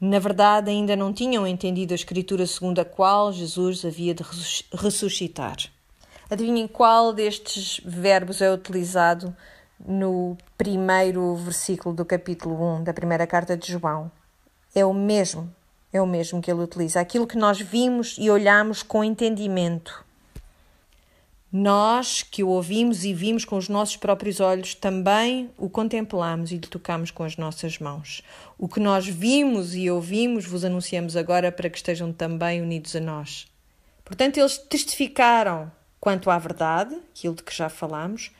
Na 0.00 0.18
verdade, 0.18 0.70
ainda 0.70 0.96
não 0.96 1.12
tinham 1.12 1.46
entendido 1.46 1.92
a 1.92 1.94
escritura 1.94 2.46
segundo 2.46 2.78
a 2.78 2.84
qual 2.84 3.30
Jesus 3.32 3.84
havia 3.84 4.14
de 4.14 4.24
ressuscitar. 4.72 5.56
Adivinhem 6.30 6.66
qual 6.66 7.12
destes 7.12 7.80
verbos 7.84 8.40
é 8.40 8.50
utilizado 8.50 9.36
no 9.84 10.38
primeiro 10.56 11.34
versículo 11.36 11.94
do 11.94 12.04
capítulo 12.04 12.76
1 12.76 12.84
da 12.84 12.94
primeira 12.94 13.26
carta 13.26 13.56
de 13.56 13.72
João. 13.72 14.10
É 14.74 14.84
o 14.84 14.94
mesmo, 14.94 15.52
é 15.92 16.00
o 16.00 16.06
mesmo 16.06 16.40
que 16.40 16.50
ele 16.50 16.62
utiliza. 16.62 17.00
Aquilo 17.00 17.26
que 17.26 17.36
nós 17.36 17.60
vimos 17.60 18.16
e 18.18 18.30
olhamos 18.30 18.82
com 18.82 19.02
entendimento. 19.02 20.04
Nós 21.52 22.22
que 22.22 22.44
o 22.44 22.48
ouvimos 22.48 23.04
e 23.04 23.12
vimos 23.12 23.44
com 23.44 23.56
os 23.56 23.68
nossos 23.68 23.96
próprios 23.96 24.38
olhos, 24.38 24.72
também 24.72 25.50
o 25.58 25.68
contemplamos 25.68 26.52
e 26.52 26.54
lhe 26.54 26.60
tocamos 26.60 27.10
com 27.10 27.24
as 27.24 27.36
nossas 27.36 27.78
mãos. 27.80 28.22
O 28.56 28.68
que 28.68 28.78
nós 28.78 29.08
vimos 29.08 29.74
e 29.74 29.90
ouvimos, 29.90 30.46
vos 30.46 30.64
anunciamos 30.64 31.16
agora 31.16 31.50
para 31.50 31.68
que 31.68 31.76
estejam 31.76 32.12
também 32.12 32.62
unidos 32.62 32.94
a 32.94 33.00
nós. 33.00 33.48
Portanto, 34.04 34.38
eles 34.38 34.58
testificaram 34.58 35.72
quanto 36.00 36.30
à 36.30 36.38
verdade, 36.38 36.96
aquilo 37.10 37.34
de 37.34 37.42
que 37.42 37.54
já 37.54 37.68
falamos, 37.68 38.30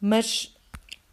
mas 0.00 0.52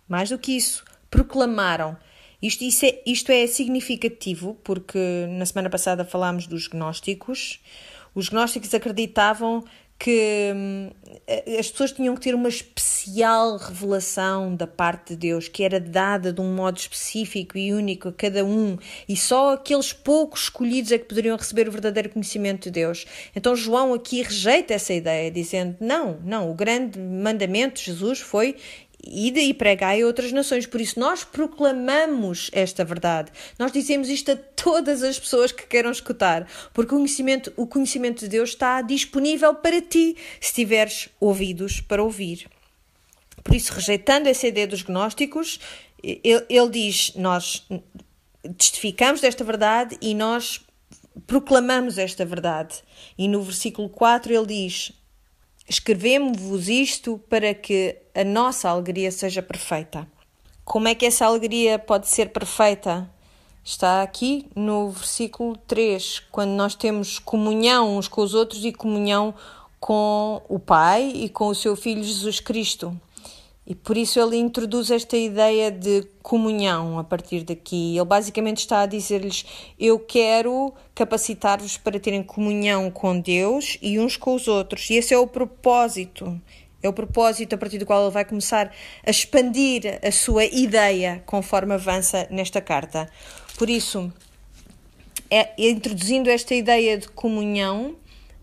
mais 0.08 0.30
do 0.30 0.40
que 0.40 0.58
isso, 0.58 0.84
proclamaram. 1.10 1.96
Isto, 2.44 2.86
é, 2.86 3.02
isto 3.06 3.32
é 3.32 3.48
significativo 3.48 4.58
porque 4.66 5.00
na 5.30 5.46
semana 5.46 5.70
passada 5.70 6.04
falámos 6.04 6.46
dos 6.46 6.68
gnósticos. 6.68 7.62
Os 8.14 8.28
gnósticos 8.28 8.74
acreditavam 8.74 9.64
que 9.98 10.52
hum, 10.54 10.90
as 11.58 11.72
pessoas 11.72 11.94
tinham 11.94 12.14
que 12.16 12.20
ter 12.20 12.36
uma 12.36 12.50
especial 12.50 13.56
revelação 13.56 14.54
da 14.54 14.68
parte 14.68 15.10
de 15.10 15.16
Deus, 15.16 15.48
que 15.48 15.64
era 15.64 15.80
dada 15.80 16.34
de 16.34 16.42
um 16.42 16.54
modo 16.54 16.78
específico 16.78 17.58
e 17.58 17.72
único 17.74 18.10
a 18.10 18.12
cada 18.12 18.44
um, 18.44 18.78
e 19.08 19.16
só 19.16 19.54
aqueles 19.54 19.94
poucos 19.94 20.44
escolhidos 20.44 20.92
é 20.92 20.98
que 20.98 21.06
poderiam 21.06 21.38
receber 21.38 21.70
o 21.70 21.72
verdadeiro 21.72 22.10
conhecimento 22.10 22.64
de 22.64 22.72
Deus. 22.72 23.06
Então 23.34 23.56
João 23.56 23.94
aqui 23.94 24.22
rejeita 24.22 24.74
essa 24.74 24.94
ideia, 24.94 25.32
dizendo: 25.32 25.78
não, 25.80 26.20
não, 26.24 26.52
o 26.52 26.54
grande 26.54 27.00
mandamento 27.00 27.76
de 27.76 27.86
Jesus 27.86 28.20
foi 28.20 28.58
e 29.06 29.54
pregai 29.54 30.02
a 30.02 30.06
outras 30.06 30.32
nações. 30.32 30.66
Por 30.66 30.80
isso, 30.80 31.00
nós 31.00 31.24
proclamamos 31.24 32.50
esta 32.54 32.86
verdade. 32.86 33.32
Nós 33.60 33.72
dizemos 33.72 34.10
isto 34.10 34.32
a 34.32 34.36
todas 34.36 35.04
as 35.04 35.20
pessoas 35.20 35.52
que 35.52 35.68
queiram 35.68 35.92
escutar, 35.92 36.48
porque 36.74 36.94
o 36.94 36.98
conhecimento, 36.98 37.54
o 37.58 37.68
conhecimento 37.68 38.22
de 38.22 38.30
Deus 38.30 38.50
está 38.50 38.82
disponível 38.82 39.54
para 39.56 39.82
ti, 39.82 40.16
se 40.40 40.54
tiveres 40.54 41.10
ouvidos 41.20 41.82
para 41.82 42.02
ouvir. 42.02 42.48
Por 43.44 43.56
isso, 43.56 43.74
rejeitando 43.74 44.28
essa 44.28 44.48
ideia 44.48 44.68
dos 44.68 44.84
gnósticos, 44.84 45.60
ele, 46.02 46.46
ele 46.50 46.70
diz: 46.70 47.14
Nós 47.16 47.68
testificamos 48.58 49.20
desta 49.20 49.44
verdade 49.44 49.98
e 50.02 50.16
nós 50.16 50.62
proclamamos 51.28 51.98
esta 51.98 52.26
verdade. 52.26 52.82
E 53.18 53.28
no 53.28 53.42
versículo 53.42 53.90
4 53.90 54.34
ele 54.34 54.46
diz: 54.46 54.94
Escrevemos-vos 55.68 56.70
isto 56.70 57.20
para 57.30 57.54
que 57.54 58.03
a 58.16 58.24
nossa 58.24 58.70
alegria 58.70 59.12
seja 59.12 59.42
perfeita. 59.42 60.08
Como 60.64 60.88
é 60.88 60.96
que 60.96 61.06
essa 61.06 61.26
alegria 61.26 61.80
pode 61.80 62.08
ser 62.08 62.30
perfeita? 62.30 63.10
Está 63.64 64.04
aqui 64.04 64.48
no 64.56 64.90
versículo 64.90 65.58
3, 65.68 66.22
quando 66.32 66.52
nós 66.52 66.76
temos 66.76 67.18
comunhão 67.18 67.98
uns 67.98 68.08
com 68.08 68.22
os 68.22 68.34
outros 68.34 68.64
e 68.64 68.72
comunhão 68.72 69.34
com 69.80 70.42
o 70.48 70.60
Pai 70.60 71.12
e 71.16 71.28
com 71.28 71.48
o 71.48 71.56
seu 71.56 71.76
Filho 71.76 72.04
Jesus 72.04 72.40
Cristo. 72.40 72.96
E 73.66 73.74
por 73.74 73.96
isso 73.96 74.20
ele 74.20 74.38
introduz 74.38 74.92
esta 74.92 75.16
ideia 75.16 75.72
de 75.72 76.04
comunhão 76.22 77.00
a 77.00 77.04
partir 77.04 77.44
daqui. 77.44 77.96
Ele 77.96 78.06
basicamente 78.06 78.60
está 78.60 78.82
a 78.82 78.86
dizer-lhes: 78.86 79.46
Eu 79.80 79.98
quero 79.98 80.74
capacitar-vos 80.94 81.78
para 81.78 82.00
terem 82.00 82.22
comunhão 82.22 82.92
com 82.92 83.18
Deus 83.18 83.78
e 83.82 83.98
uns 84.00 84.18
com 84.18 84.36
os 84.36 84.50
outros. 84.50 84.90
E 84.90 84.96
esse 84.96 85.14
é 85.14 85.18
o 85.18 85.26
propósito. 85.26 86.40
É 86.84 86.90
o 86.90 86.94
propósito 86.94 87.56
a 87.56 87.58
partir 87.58 87.78
do 87.78 87.86
qual 87.86 88.04
ele 88.04 88.12
vai 88.12 88.26
começar 88.26 88.72
a 89.06 89.10
expandir 89.10 90.00
a 90.04 90.12
sua 90.12 90.44
ideia 90.44 91.24
conforme 91.26 91.74
avança 91.74 92.28
nesta 92.30 92.60
carta. 92.60 93.10
Por 93.58 93.70
isso, 93.70 94.12
é, 95.32 95.54
introduzindo 95.58 96.30
esta 96.30 96.54
ideia 96.54 96.98
de 96.98 97.08
comunhão, 97.08 97.96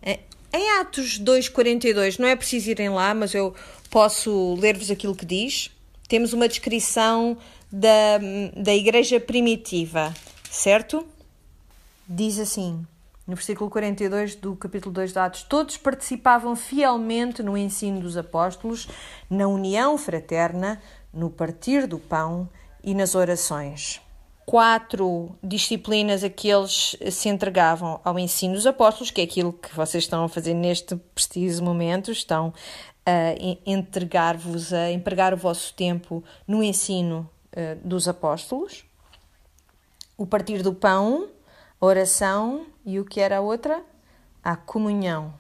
é, 0.03 0.21
em 0.53 0.81
Atos 0.81 1.21
2,42, 1.21 2.19
não 2.19 2.27
é 2.27 2.35
preciso 2.35 2.71
irem 2.71 2.89
lá, 2.89 3.15
mas 3.15 3.35
eu 3.35 3.55
posso 3.91 4.55
ler-vos 4.55 4.91
aquilo 4.91 5.15
que 5.15 5.27
diz. 5.27 5.71
Temos 6.09 6.33
uma 6.33 6.49
descrição 6.49 7.37
da, 7.71 8.19
da 8.57 8.75
igreja 8.75 9.21
primitiva, 9.21 10.15
certo? 10.51 11.07
Diz 12.09 12.39
assim, 12.39 12.85
no 13.31 13.37
versículo 13.37 13.71
42 13.71 14.35
do 14.35 14.57
capítulo 14.57 14.93
2 14.93 15.13
de 15.13 15.19
Atos: 15.21 15.43
Todos 15.45 15.77
participavam 15.77 16.57
fielmente 16.57 17.45
no 17.45 17.57
ensino 17.57 18.01
dos 18.01 18.17
apóstolos, 18.17 18.89
na 19.31 19.47
união 19.47 19.97
fraterna, 19.97 20.83
no 21.15 21.31
partir 21.31 21.87
do 21.87 21.97
pão 21.97 22.49
e 22.83 22.93
nas 22.93 23.15
orações. 23.15 24.01
Quatro 24.45 25.31
disciplinas 25.41 26.25
a 26.25 26.29
que 26.29 26.49
eles 26.49 26.97
se 27.13 27.29
entregavam 27.29 28.01
ao 28.03 28.19
ensino 28.19 28.55
dos 28.55 28.67
apóstolos, 28.67 29.13
que 29.13 29.21
é 29.21 29.25
aquilo 29.25 29.53
que 29.53 29.73
vocês 29.77 30.03
estão 30.03 30.25
a 30.25 30.29
fazer 30.29 30.55
neste 30.55 30.97
preciso 31.15 31.63
momento, 31.63 32.11
estão 32.11 32.53
a 33.07 33.61
entregar-vos, 33.65 34.73
a 34.73 34.91
empregar 34.91 35.33
o 35.33 35.37
vosso 35.37 35.73
tempo 35.75 36.25
no 36.49 36.65
ensino 36.65 37.31
uh, 37.53 37.87
dos 37.87 38.09
apóstolos, 38.09 38.85
o 40.19 40.27
partir 40.27 40.65
do 40.65 40.75
pão, 40.75 41.29
oração 41.81 42.67
e 42.85 43.01
o 43.01 43.05
que 43.05 43.21
era 43.21 43.39
a 43.39 43.41
outra? 43.41 43.83
A 44.43 44.55
comunhão 44.57 45.35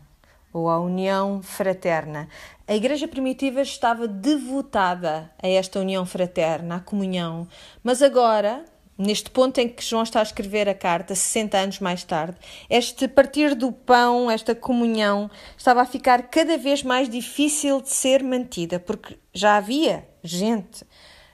ou 0.53 0.68
a 0.68 0.81
união 0.81 1.42
fraterna. 1.42 2.29
A 2.66 2.74
igreja 2.74 3.07
primitiva 3.07 3.61
estava 3.61 4.09
devotada 4.09 5.31
a 5.40 5.46
esta 5.46 5.79
união 5.79 6.05
fraterna, 6.05 6.76
à 6.76 6.81
comunhão, 6.81 7.46
mas 7.85 8.03
agora 8.03 8.64
neste 9.00 9.31
ponto 9.31 9.57
em 9.59 9.66
que 9.66 9.83
João 9.83 10.03
está 10.03 10.20
a 10.20 10.22
escrever 10.22 10.68
a 10.68 10.74
carta, 10.74 11.14
60 11.14 11.57
anos 11.57 11.79
mais 11.81 12.05
tarde, 12.05 12.37
este 12.68 13.09
partir 13.09 13.55
do 13.55 13.72
pão, 13.72 14.31
esta 14.31 14.55
comunhão, 14.55 15.31
estava 15.57 15.81
a 15.81 15.87
ficar 15.87 16.24
cada 16.24 16.59
vez 16.59 16.83
mais 16.83 17.09
difícil 17.09 17.81
de 17.81 17.88
ser 17.88 18.22
mantida, 18.22 18.79
porque 18.79 19.18
já 19.33 19.57
havia 19.57 20.07
gente 20.22 20.85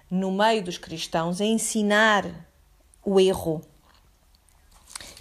no 0.09 0.31
meio 0.31 0.63
dos 0.63 0.79
cristãos 0.79 1.41
a 1.41 1.45
ensinar 1.45 2.25
o 3.05 3.19
erro. 3.19 3.61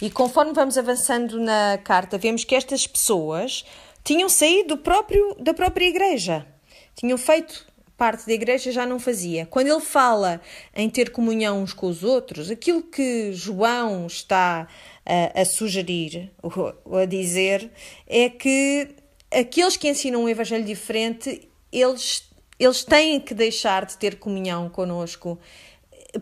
E 0.00 0.10
conforme 0.10 0.52
vamos 0.52 0.76
avançando 0.76 1.40
na 1.40 1.78
carta, 1.78 2.18
vemos 2.18 2.44
que 2.44 2.54
estas 2.54 2.86
pessoas 2.86 3.64
tinham 4.04 4.28
saído 4.28 4.76
do 4.76 4.78
próprio, 4.78 5.34
da 5.40 5.54
própria 5.54 5.86
igreja, 5.86 6.46
tinham 6.94 7.16
feito 7.16 7.66
parte 7.96 8.26
da 8.26 8.32
igreja 8.32 8.70
já 8.70 8.84
não 8.84 8.98
fazia. 8.98 9.46
Quando 9.46 9.68
ele 9.68 9.80
fala 9.80 10.40
em 10.74 10.88
ter 10.90 11.10
comunhão 11.10 11.62
uns 11.62 11.72
com 11.72 11.86
os 11.86 12.04
outros, 12.04 12.50
aquilo 12.50 12.82
que 12.82 13.32
João 13.32 14.06
está 14.06 14.68
a, 15.04 15.40
a 15.40 15.44
sugerir 15.44 16.30
ou 16.42 16.98
a 16.98 17.06
dizer 17.06 17.70
é 18.06 18.28
que 18.28 18.88
aqueles 19.30 19.76
que 19.76 19.88
ensinam 19.88 20.24
um 20.24 20.28
evangelho 20.28 20.64
diferente, 20.64 21.48
eles, 21.72 22.28
eles 22.58 22.84
têm 22.84 23.18
que 23.18 23.34
deixar 23.34 23.86
de 23.86 23.96
ter 23.96 24.18
comunhão 24.18 24.68
conosco 24.68 25.38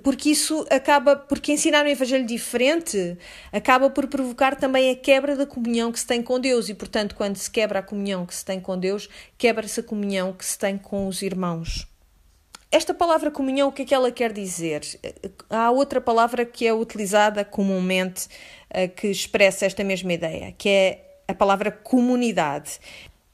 porque 0.02 0.30
isso 0.30 0.66
acaba, 0.70 1.16
porque 1.16 1.52
ensinar 1.52 1.84
um 1.84 1.88
evangelho 1.88 2.26
diferente 2.26 3.16
acaba 3.52 3.90
por 3.90 4.06
provocar 4.06 4.56
também 4.56 4.90
a 4.90 4.96
quebra 4.96 5.36
da 5.36 5.46
comunhão 5.46 5.92
que 5.92 6.00
se 6.00 6.06
tem 6.06 6.22
com 6.22 6.40
Deus 6.40 6.68
e, 6.68 6.74
portanto, 6.74 7.14
quando 7.14 7.36
se 7.36 7.50
quebra 7.50 7.78
a 7.78 7.82
comunhão 7.82 8.26
que 8.26 8.34
se 8.34 8.44
tem 8.44 8.60
com 8.60 8.78
Deus, 8.78 9.08
quebra-se 9.36 9.80
a 9.80 9.82
comunhão 9.82 10.32
que 10.32 10.44
se 10.44 10.58
tem 10.58 10.76
com 10.76 11.06
os 11.06 11.22
irmãos. 11.22 11.86
Esta 12.70 12.92
palavra 12.92 13.30
comunhão, 13.30 13.68
o 13.68 13.72
que 13.72 13.82
é 13.82 13.84
que 13.84 13.94
ela 13.94 14.10
quer 14.10 14.32
dizer? 14.32 14.82
Há 15.48 15.70
outra 15.70 16.00
palavra 16.00 16.44
que 16.44 16.66
é 16.66 16.74
utilizada 16.74 17.44
comumente 17.44 18.26
eh, 18.68 18.88
que 18.88 19.06
expressa 19.06 19.64
esta 19.64 19.84
mesma 19.84 20.12
ideia, 20.12 20.52
que 20.58 20.68
é 20.68 21.18
a 21.28 21.34
palavra 21.34 21.70
comunidade. 21.70 22.80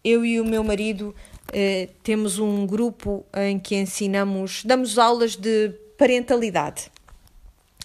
Eu 0.04 0.26
e 0.26 0.38
o 0.38 0.44
meu 0.44 0.62
marido 0.62 1.14
eh, 1.54 1.88
temos 2.02 2.38
um 2.38 2.66
grupo 2.66 3.24
em 3.34 3.58
que 3.58 3.76
ensinamos, 3.76 4.62
damos 4.64 4.98
aulas 4.98 5.36
de 5.36 5.72
parentalidade. 6.00 6.90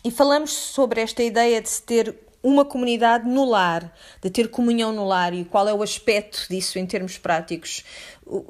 E 0.01 0.09
falamos 0.09 0.51
sobre 0.51 1.01
esta 1.01 1.21
ideia 1.21 1.61
de 1.61 1.67
se 1.67 1.83
ter 1.83 2.15
uma 2.41 2.63
comunidade 2.63 3.27
no 3.27 3.43
lar, 3.43 3.93
de 4.21 4.29
ter 4.29 4.47
comunhão 4.47 4.93
no 4.93 5.03
lar 5.03 5.33
e 5.33 5.43
qual 5.43 5.67
é 5.67 5.73
o 5.73 5.83
aspecto 5.83 6.45
disso 6.49 6.79
em 6.79 6.85
termos 6.85 7.17
práticos. 7.17 7.83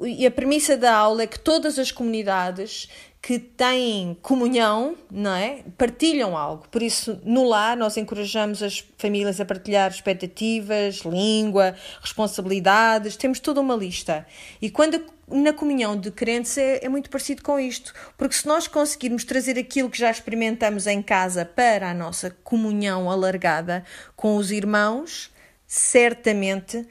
E 0.02 0.24
a 0.24 0.30
premissa 0.30 0.76
da 0.76 0.94
aula 0.94 1.24
é 1.24 1.26
que 1.26 1.40
todas 1.40 1.80
as 1.80 1.90
comunidades 1.90 2.88
que 3.26 3.40
têm 3.40 4.16
comunhão, 4.22 4.96
não 5.10 5.34
é? 5.34 5.64
Partilham 5.76 6.36
algo. 6.36 6.68
Por 6.70 6.80
isso, 6.80 7.20
no 7.24 7.42
lar, 7.42 7.76
nós 7.76 7.96
encorajamos 7.96 8.62
as 8.62 8.86
famílias 8.96 9.40
a 9.40 9.44
partilhar 9.44 9.90
expectativas, 9.90 10.98
língua, 10.98 11.74
responsabilidades, 12.00 13.16
temos 13.16 13.40
toda 13.40 13.60
uma 13.60 13.74
lista. 13.74 14.24
E 14.62 14.70
quando 14.70 15.04
na 15.26 15.52
comunhão 15.52 15.98
de 15.98 16.12
crentes 16.12 16.56
é, 16.56 16.84
é, 16.84 16.88
muito 16.88 17.10
parecido 17.10 17.42
com 17.42 17.58
isto, 17.58 17.92
porque 18.16 18.36
se 18.36 18.46
nós 18.46 18.68
conseguirmos 18.68 19.24
trazer 19.24 19.58
aquilo 19.58 19.90
que 19.90 19.98
já 19.98 20.08
experimentamos 20.08 20.86
em 20.86 21.02
casa 21.02 21.44
para 21.44 21.90
a 21.90 21.94
nossa 21.94 22.30
comunhão 22.44 23.10
alargada 23.10 23.82
com 24.14 24.36
os 24.36 24.52
irmãos, 24.52 25.32
certamente 25.66 26.86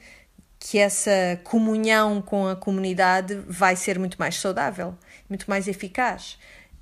que 0.58 0.76
essa 0.76 1.40
comunhão 1.44 2.20
com 2.20 2.46
a 2.46 2.54
comunidade 2.54 3.36
vai 3.48 3.74
ser 3.74 3.98
muito 3.98 4.18
mais 4.18 4.34
saudável 4.34 4.98
muito 5.28 5.48
mais 5.48 5.68
eficaz. 5.68 6.38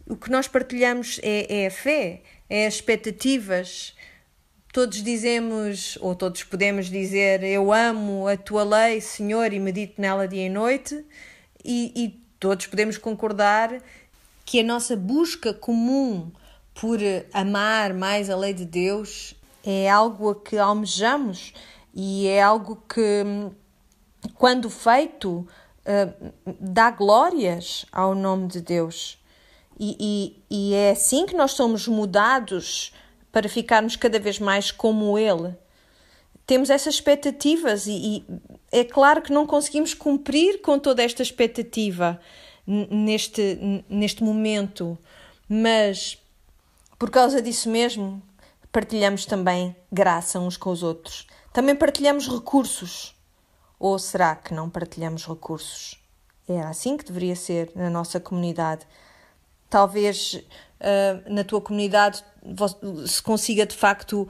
O 0.07 0.16
que 0.16 0.30
nós 0.30 0.46
partilhamos 0.46 1.18
é, 1.22 1.62
é 1.62 1.66
a 1.66 1.70
fé, 1.70 2.22
é 2.48 2.66
as 2.66 2.74
expectativas. 2.74 3.94
Todos 4.72 5.02
dizemos, 5.02 5.96
ou 6.00 6.14
todos 6.14 6.44
podemos 6.44 6.87
dizer, 6.87 7.42
eu 7.42 7.72
amo 7.72 8.26
a 8.28 8.37
tua 8.37 8.64
lei, 8.64 9.00
Senhor, 9.00 9.52
e 9.52 9.59
medito 9.59 10.00
nela 10.00 10.28
dia 10.28 10.46
e 10.46 10.50
noite, 10.50 11.04
e, 11.64 11.92
e 11.94 12.09
todos 12.38 12.66
podemos 12.66 12.98
concordar 12.98 13.80
que 14.44 14.61
a 14.61 14.64
nossa 14.64 14.96
busca 14.96 15.54
comum 15.54 16.30
por 16.74 16.98
amar 17.33 17.94
mais 17.94 18.28
a 18.28 18.37
lei 18.37 18.52
de 18.52 18.64
Deus 18.64 19.35
é 19.64 19.88
algo 19.88 20.30
a 20.30 20.35
que 20.35 20.59
almejamos 20.59 21.54
e 21.94 22.26
é 22.26 22.42
algo 22.42 22.76
que, 22.88 23.24
quando 24.35 24.68
feito, 24.68 25.46
uh, 25.87 26.33
dá 26.61 26.90
glórias 26.90 27.85
ao 27.92 28.14
nome 28.14 28.49
de 28.49 28.61
Deus. 28.61 29.18
E, 29.79 29.97
e, 30.51 30.70
e 30.70 30.75
é 30.75 30.90
assim 30.90 31.27
que 31.27 31.37
nós 31.37 31.53
somos 31.53 31.88
mudados 31.88 32.92
para 33.33 33.49
ficarmos 33.49 33.97
cada 33.97 34.18
vez 34.18 34.38
mais 34.38 34.70
como 34.70 35.18
Ele. 35.18 35.55
Temos 36.47 36.70
essas 36.70 36.94
expectativas 36.94 37.87
e, 37.87 37.92
e 37.92 38.25
é 38.70 38.85
claro 38.85 39.23
que 39.23 39.33
não 39.33 39.47
conseguimos 39.47 39.94
cumprir 39.94 40.61
com 40.61 40.79
toda 40.79 41.03
esta 41.03 41.23
expectativa 41.23 42.20
neste, 42.66 43.85
neste 43.88 44.23
momento, 44.23 44.97
mas 45.49 46.18
por 46.99 47.11
causa 47.11 47.42
disso 47.42 47.68
mesmo, 47.68 48.23
partilhamos 48.70 49.27
também 49.27 49.75
graça 49.90 50.38
uns 50.38 50.57
com 50.57 50.70
os 50.70 50.83
outros. 50.83 51.27
Também 51.53 51.75
partilhamos 51.75 52.29
recursos. 52.29 53.13
Ou 53.85 53.99
será 53.99 54.35
que 54.35 54.55
não 54.55 54.70
partilhamos 54.70 55.27
recursos? 55.27 56.03
Era 56.49 56.70
assim 56.70 56.97
que 56.97 57.05
deveria 57.05 57.37
ser 57.37 57.70
na 57.75 57.90
nossa 57.90 58.18
comunidade. 58.18 58.87
Talvez 59.68 60.33
uh, 60.81 61.31
na 61.31 61.44
tua 61.44 61.61
comunidade 61.61 62.25
se 63.07 63.23
consiga 63.23 63.66
de 63.66 63.77
facto 63.77 64.27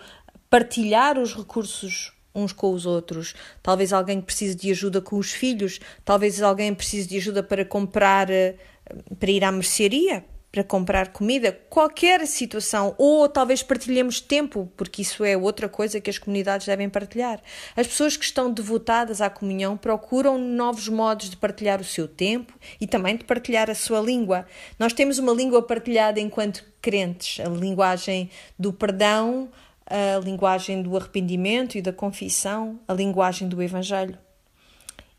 partilhar 0.50 1.20
os 1.20 1.36
recursos 1.36 2.12
uns 2.34 2.52
com 2.52 2.72
os 2.72 2.84
outros. 2.84 3.36
Talvez 3.62 3.92
alguém 3.92 4.20
precise 4.20 4.56
de 4.56 4.72
ajuda 4.72 5.00
com 5.00 5.18
os 5.18 5.30
filhos, 5.30 5.78
talvez 6.04 6.42
alguém 6.42 6.74
precise 6.74 7.06
de 7.06 7.16
ajuda 7.18 7.40
para 7.40 7.64
comprar, 7.64 8.26
uh, 8.28 9.14
para 9.14 9.30
ir 9.30 9.44
à 9.44 9.52
mercearia, 9.52 10.24
para 10.54 10.62
comprar 10.62 11.08
comida, 11.08 11.50
qualquer 11.68 12.24
situação, 12.28 12.94
ou 12.96 13.28
talvez 13.28 13.60
partilhemos 13.60 14.20
tempo, 14.20 14.70
porque 14.76 15.02
isso 15.02 15.24
é 15.24 15.36
outra 15.36 15.68
coisa 15.68 16.00
que 16.00 16.08
as 16.08 16.16
comunidades 16.16 16.64
devem 16.64 16.88
partilhar. 16.88 17.40
As 17.74 17.88
pessoas 17.88 18.16
que 18.16 18.24
estão 18.24 18.52
devotadas 18.52 19.20
à 19.20 19.28
comunhão 19.28 19.76
procuram 19.76 20.38
novos 20.38 20.86
modos 20.86 21.28
de 21.28 21.36
partilhar 21.36 21.80
o 21.80 21.84
seu 21.84 22.06
tempo 22.06 22.56
e 22.80 22.86
também 22.86 23.16
de 23.16 23.24
partilhar 23.24 23.68
a 23.68 23.74
sua 23.74 23.98
língua. 24.00 24.46
Nós 24.78 24.92
temos 24.92 25.18
uma 25.18 25.32
língua 25.32 25.60
partilhada 25.60 26.20
enquanto 26.20 26.64
crentes, 26.80 27.44
a 27.44 27.48
linguagem 27.48 28.30
do 28.56 28.72
perdão, 28.72 29.48
a 29.84 30.20
linguagem 30.20 30.82
do 30.82 30.96
arrependimento 30.96 31.76
e 31.76 31.82
da 31.82 31.92
confissão, 31.92 32.78
a 32.86 32.94
linguagem 32.94 33.48
do 33.48 33.60
evangelho 33.60 34.16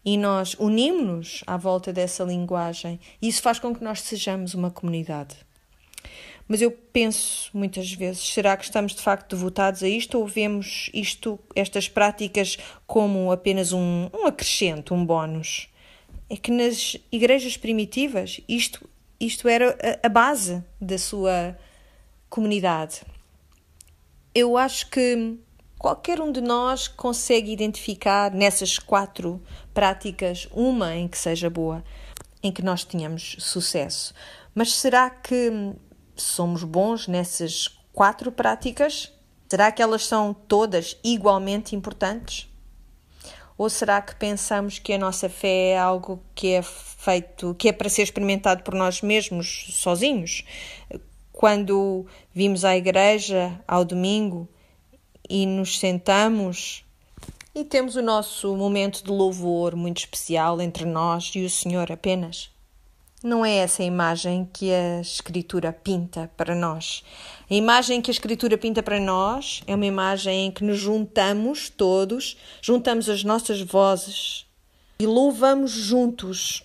e 0.06 0.18
nós 0.18 0.56
unimos-nos 0.60 1.44
à 1.48 1.58
volta 1.58 1.92
dessa 1.92 2.24
linguagem. 2.24 3.00
E 3.20 3.28
isso 3.28 3.42
faz 3.42 3.58
com 3.58 3.74
que 3.74 3.84
nós 3.84 4.02
sejamos 4.02 4.54
uma 4.54 4.70
comunidade. 4.70 5.36
Mas 6.48 6.62
eu 6.62 6.70
penso 6.70 7.50
muitas 7.52 7.92
vezes, 7.92 8.22
será 8.22 8.56
que 8.56 8.64
estamos 8.64 8.94
de 8.94 9.02
facto 9.02 9.36
devotados 9.36 9.82
a 9.82 9.90
isto 9.90 10.20
ou 10.20 10.28
vemos 10.28 10.92
isto, 10.94 11.40
estas 11.56 11.90
práticas 11.90 12.58
como 12.86 13.32
apenas 13.32 13.74
um, 13.74 14.10
um 14.14 14.28
acrescento, 14.28 14.94
um 14.94 15.04
bónus? 15.04 15.68
É 16.30 16.38
que 16.38 16.52
nas 16.52 16.98
igrejas 17.12 17.58
primitivas 17.58 18.40
isto, 18.48 18.88
isto 19.20 19.48
era 19.48 19.76
a, 20.04 20.06
a 20.06 20.10
base 20.10 20.64
da 20.80 21.00
sua 21.00 21.58
comunidade. 22.30 23.02
Eu 24.34 24.56
acho 24.56 24.88
que 24.92 25.40
qualquer 25.78 26.20
um 26.20 26.32
de 26.32 26.42
nós 26.42 26.88
consegue 26.88 27.52
identificar 27.52 28.32
nessas 28.32 28.80
quatro 28.80 29.42
práticas 29.74 30.48
uma 30.52 30.96
em 30.96 31.08
que 31.08 31.18
seja 31.18 31.50
boa, 31.50 31.84
em 32.42 32.52
que 32.52 32.64
nós 32.64 32.84
tenhamos 32.84 33.36
sucesso. 33.40 34.14
Mas 34.54 34.74
será 34.74 35.10
que 35.10 35.74
somos 36.16 36.64
bons 36.64 37.08
nessas 37.08 37.68
quatro 37.92 38.32
práticas? 38.32 39.12
Será 39.50 39.72
que 39.72 39.82
elas 39.82 40.06
são 40.06 40.34
todas 40.34 40.98
igualmente 41.04 41.76
importantes? 41.76 42.50
Ou 43.58 43.70
será 43.70 44.02
que 44.02 44.16
pensamos 44.16 44.80
que 44.80 44.94
a 44.94 44.98
nossa 44.98 45.30
fé 45.30 45.70
é 45.70 45.78
algo 45.78 46.22
que 46.34 46.54
é 46.54 46.62
feito, 46.62 47.56
que 47.56 47.70
é 47.70 47.72
para 47.72 47.88
ser 47.88 48.04
experimentado 48.04 48.64
por 48.64 48.74
nós 48.74 49.02
mesmos, 49.02 49.68
sozinhos? 49.72 50.44
Quando 51.32 52.06
vimos 52.34 52.66
à 52.66 52.76
igreja 52.76 53.58
ao 53.68 53.86
domingo, 53.86 54.50
e 55.30 55.46
nos 55.46 55.80
sentamos 55.80 56.86
e 57.54 57.64
temos 57.64 57.96
o 57.96 58.02
nosso 58.02 58.54
momento 58.56 59.02
de 59.02 59.10
louvor 59.10 59.76
muito 59.76 60.00
especial 60.00 60.62
entre 60.62 60.86
nós 60.86 61.32
e 61.36 61.46
o 61.46 61.50
Senhor 61.50 61.90
apenas. 61.92 62.50
Não 63.24 63.46
é 63.46 63.56
essa 63.56 63.82
a 63.82 63.86
imagem 63.86 64.48
que 64.54 64.72
a 64.72 65.00
Escritura 65.00 65.72
pinta 65.72 66.30
para 66.36 66.54
nós. 66.54 67.04
A 67.50 67.54
imagem 67.54 68.02
que 68.02 68.12
a 68.12 68.14
Escritura 68.14 68.58
pinta 68.58 68.84
para 68.84 69.00
nós 69.00 69.64
é 69.66 69.74
uma 69.74 69.86
imagem 69.86 70.48
em 70.48 70.52
que 70.52 70.64
nos 70.64 70.78
juntamos 70.78 71.70
todos, 71.70 72.38
juntamos 72.62 73.10
as 73.10 73.24
nossas 73.24 73.62
vozes 73.62 74.46
e 75.00 75.08
louvamos 75.08 75.72
juntos. 75.72 76.64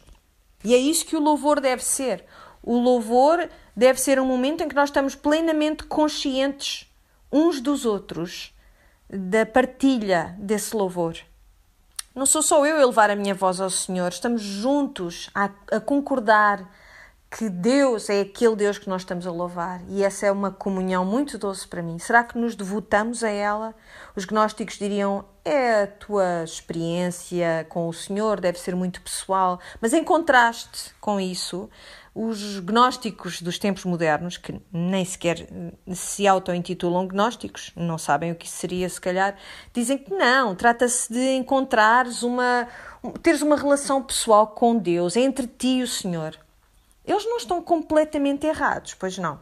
E 0.65 0.75
é 0.75 0.77
isso 0.77 1.07
que 1.07 1.17
o 1.17 1.21
louvor 1.21 1.61
deve 1.61 1.85
ser. 1.85 2.25
O 2.63 2.77
louvor 2.77 3.49
deve 3.75 4.01
ser 4.01 4.21
um 4.21 4.27
momento 4.27 4.63
em 4.63 4.69
que 4.69 4.75
nós 4.75 4.91
estamos 4.91 5.15
plenamente 5.15 5.85
conscientes 5.85 6.90
uns 7.33 7.61
dos 7.61 7.85
outros, 7.85 8.55
da 9.09 9.45
partilha 9.45 10.35
desse 10.39 10.75
louvor. 10.77 11.17
Não 12.15 12.27
sou 12.27 12.43
só 12.43 12.65
eu 12.67 12.77
a 12.77 12.87
levar 12.87 13.11
a 13.11 13.17
minha 13.17 13.35
voz 13.35 13.61
ao 13.61 13.71
Senhor, 13.71 14.09
estamos 14.09 14.43
juntos 14.43 15.31
a, 15.35 15.51
a 15.71 15.81
concordar 15.81 16.69
que 17.31 17.49
Deus 17.49 18.11
é 18.11 18.23
aquele 18.23 18.57
Deus 18.57 18.77
que 18.77 18.89
nós 18.89 19.03
estamos 19.03 19.25
a 19.27 19.31
louvar 19.31 19.81
e 19.89 20.03
essa 20.03 20.27
é 20.27 20.33
uma 20.33 20.51
comunhão 20.51 21.05
muito 21.05 21.39
doce 21.39 21.67
para 21.67 21.81
mim. 21.81 21.99
Será 21.99 22.25
que 22.25 22.37
nos 22.37 22.57
devotamos 22.57 23.23
a 23.23 23.31
ela? 23.31 23.73
Os 24.17 24.25
gnósticos 24.25 24.77
diriam: 24.77 25.25
é 25.45 25.83
a 25.83 25.87
tua 25.87 26.43
experiência 26.43 27.65
com 27.69 27.89
o 27.89 27.93
Senhor, 27.93 28.41
deve 28.41 28.59
ser 28.59 28.75
muito 28.75 29.01
pessoal, 29.01 29.61
mas 29.81 29.93
em 29.93 30.03
contraste 30.03 30.93
com 31.01 31.21
isso, 31.21 31.71
os 32.15 32.59
gnósticos 32.59 33.41
dos 33.41 33.59
tempos 33.59 33.85
modernos, 33.85 34.37
que 34.37 34.61
nem 34.73 35.05
sequer 35.05 35.49
se 35.95 36.27
auto-intitulam 36.27 37.07
gnósticos, 37.07 37.73
não 37.77 37.99
sabem 37.99 38.33
o 38.33 38.35
que 38.35 38.49
seria, 38.49 38.89
se 38.89 39.01
calhar, 39.01 39.37
dizem 39.73 39.97
que 39.97 40.13
não, 40.13 40.55
trata-se 40.55 41.13
de 41.13 41.35
encontrares 41.37 42.23
uma. 42.23 42.67
teres 43.23 43.43
uma 43.43 43.57
relação 43.57 44.03
pessoal 44.03 44.49
com 44.49 44.77
Deus, 44.77 45.17
entre 45.17 45.47
ti 45.47 45.79
e 45.79 45.83
o 45.83 45.89
Senhor. 45.89 46.37
Eles 47.05 47.25
não 47.25 47.37
estão 47.37 47.63
completamente 47.63 48.47
errados, 48.47 48.95
pois 48.95 49.17
não. 49.17 49.39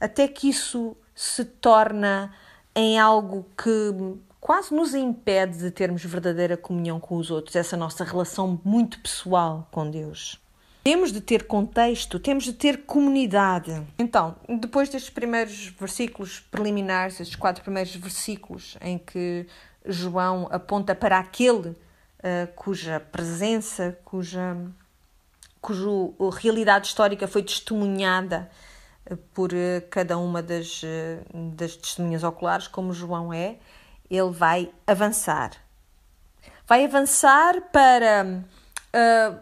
Até 0.00 0.26
que 0.26 0.48
isso 0.48 0.96
se 1.14 1.44
torna 1.44 2.34
em 2.74 2.98
algo 2.98 3.46
que 3.56 4.16
quase 4.40 4.74
nos 4.74 4.94
impede 4.94 5.58
de 5.58 5.70
termos 5.70 6.02
verdadeira 6.04 6.56
comunhão 6.56 6.98
com 6.98 7.16
os 7.16 7.30
outros, 7.30 7.54
essa 7.54 7.76
nossa 7.76 8.02
relação 8.02 8.60
muito 8.64 8.98
pessoal 9.00 9.68
com 9.70 9.88
Deus. 9.88 10.40
Temos 10.82 11.12
de 11.12 11.20
ter 11.20 11.46
contexto, 11.46 12.18
temos 12.18 12.42
de 12.42 12.52
ter 12.52 12.84
comunidade. 12.84 13.86
Então, 13.96 14.34
depois 14.48 14.88
destes 14.88 15.10
primeiros 15.10 15.68
versículos 15.78 16.40
preliminares, 16.40 17.20
estes 17.20 17.36
quatro 17.36 17.62
primeiros 17.62 17.94
versículos 17.94 18.76
em 18.80 18.98
que 18.98 19.46
João 19.86 20.48
aponta 20.50 20.92
para 20.92 21.20
aquele 21.20 21.68
uh, 21.68 21.76
cuja 22.56 22.98
presença, 22.98 23.96
cuja, 24.04 24.56
cuja 25.60 25.86
realidade 26.32 26.88
histórica 26.88 27.28
foi 27.28 27.44
testemunhada 27.44 28.50
uh, 29.08 29.16
por 29.32 29.50
cada 29.88 30.18
uma 30.18 30.42
das, 30.42 30.82
das 31.54 31.76
testemunhas 31.76 32.24
oculares, 32.24 32.66
como 32.66 32.92
João 32.92 33.32
é, 33.32 33.56
ele 34.10 34.30
vai 34.30 34.68
avançar. 34.84 35.52
Vai 36.66 36.84
avançar 36.84 37.70
para 37.70 38.44
uh, 38.94 39.38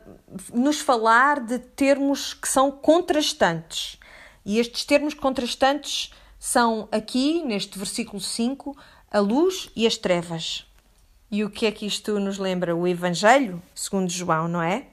nos 0.52 0.80
falar 0.80 1.40
de 1.40 1.58
termos 1.58 2.34
que 2.34 2.48
são 2.48 2.70
contrastantes. 2.70 3.98
E 4.44 4.58
estes 4.58 4.84
termos 4.84 5.14
contrastantes 5.14 6.12
são 6.38 6.88
aqui, 6.90 7.42
neste 7.44 7.78
versículo 7.78 8.20
5, 8.20 8.76
a 9.10 9.18
luz 9.18 9.70
e 9.76 9.86
as 9.86 9.96
trevas. 9.96 10.66
E 11.30 11.44
o 11.44 11.50
que 11.50 11.66
é 11.66 11.70
que 11.70 11.86
isto 11.86 12.18
nos 12.18 12.38
lembra? 12.38 12.74
O 12.74 12.86
Evangelho, 12.86 13.62
segundo 13.74 14.10
João, 14.10 14.48
não 14.48 14.62
é? 14.62 14.86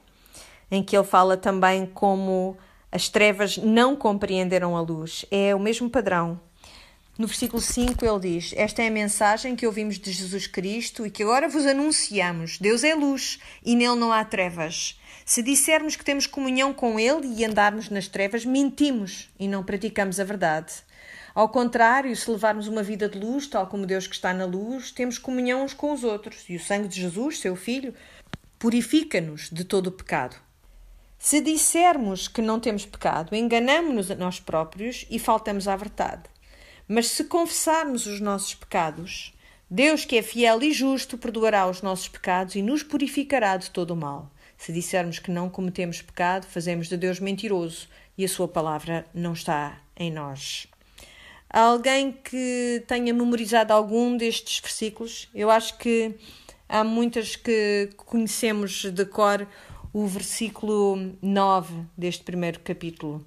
Em 0.70 0.84
que 0.84 0.96
ele 0.96 1.06
fala 1.06 1.38
também 1.38 1.86
como 1.86 2.58
as 2.92 3.10
trevas 3.10 3.58
não 3.58 3.96
compreenderam 3.96 4.76
a 4.76 4.82
luz. 4.82 5.26
É 5.32 5.56
o 5.56 5.60
mesmo 5.60 5.90
padrão. 5.90 6.40
No 7.18 7.26
versículo 7.26 7.60
5 7.60 8.06
ele 8.06 8.20
diz: 8.20 8.54
Esta 8.56 8.84
é 8.84 8.88
a 8.90 8.92
mensagem 8.92 9.56
que 9.56 9.66
ouvimos 9.66 9.98
de 9.98 10.12
Jesus 10.12 10.46
Cristo 10.46 11.04
e 11.04 11.10
que 11.10 11.24
agora 11.24 11.50
vos 11.50 11.66
anunciamos. 11.66 12.60
Deus 12.60 12.84
é 12.84 12.94
luz 12.94 13.40
e 13.66 13.76
nele 13.76 13.96
não 13.96 14.14
há 14.14 14.24
trevas. 14.24 15.00
Se 15.26 15.42
dissermos 15.42 15.96
que 15.96 16.06
temos 16.06 16.28
comunhão 16.28 16.72
com 16.74 17.00
ele 17.00 17.28
e 17.36 17.44
andarmos 17.44 17.90
nas 17.90 18.08
trevas, 18.08 18.46
mentimos 18.46 19.30
e 19.40 19.48
não 19.48 19.64
praticamos 19.64 20.20
a 20.20 20.24
verdade. 20.24 20.72
Ao 21.34 21.50
contrário, 21.50 22.16
se 22.16 22.30
levarmos 22.30 22.68
uma 22.68 22.84
vida 22.84 23.10
de 23.10 23.18
luz, 23.20 23.48
tal 23.48 23.66
como 23.66 23.88
Deus 23.88 24.06
que 24.06 24.16
está 24.16 24.32
na 24.32 24.46
luz, 24.46 24.92
temos 24.92 25.18
comunhão 25.18 25.64
uns 25.64 25.74
com 25.74 25.92
os 25.92 26.04
outros. 26.04 26.46
E 26.48 26.56
o 26.56 26.60
sangue 26.60 26.88
de 26.88 27.02
Jesus, 27.02 27.40
seu 27.40 27.56
Filho, 27.56 27.96
purifica-nos 28.60 29.50
de 29.50 29.64
todo 29.64 29.88
o 29.88 29.92
pecado. 29.92 30.36
Se 31.18 31.42
dissermos 31.42 32.28
que 32.28 32.44
não 32.44 32.60
temos 32.60 32.86
pecado, 32.86 33.36
enganamos-nos 33.36 34.12
a 34.12 34.16
nós 34.16 34.40
próprios 34.40 35.06
e 35.10 35.18
faltamos 35.18 35.68
à 35.68 35.76
verdade. 35.76 36.24
Mas 36.88 37.08
se 37.08 37.26
confessarmos 37.26 38.06
os 38.06 38.22
nossos 38.22 38.56
pecados, 38.56 39.34
Deus, 39.70 40.06
que 40.06 40.18
é 40.18 40.22
fiel 40.22 40.64
e 40.64 40.72
justo, 40.72 41.18
perdoará 41.18 41.68
os 41.68 41.82
nossos 41.82 42.08
pecados 42.08 42.56
e 42.56 42.62
nos 42.62 42.84
purificará 42.84 43.58
de 43.58 43.70
todo 43.70 43.92
o 43.92 43.98
mal. 43.98 44.32
Se 44.58 44.72
dissermos 44.72 45.20
que 45.20 45.30
não 45.30 45.50
cometemos 45.50 46.02
pecado, 46.02 46.46
fazemos 46.46 46.88
de 46.88 46.96
Deus 46.96 47.20
mentiroso 47.20 47.90
e 48.18 48.24
a 48.24 48.30
sua 48.30 48.48
palavra 48.48 49.06
não 49.14 49.34
está 49.34 49.82
em 49.96 50.10
nós. 50.12 50.68
Há 51.50 51.62
alguém 51.62 52.12
que 52.12 52.84
tenha 52.88 53.14
memorizado 53.14 53.74
algum 53.74 54.16
destes 54.16 54.60
versículos? 54.60 55.30
Eu 55.34 55.52
acho 55.52 55.78
que 55.78 56.16
há 56.68 56.84
muitas 56.84 57.36
que 57.36 57.90
conhecemos 57.98 58.86
de 58.86 59.06
cor 59.06 59.48
o 59.94 60.06
versículo 60.08 61.14
9 61.22 61.86
deste 61.98 62.24
primeiro 62.24 62.60
capítulo. 62.62 63.26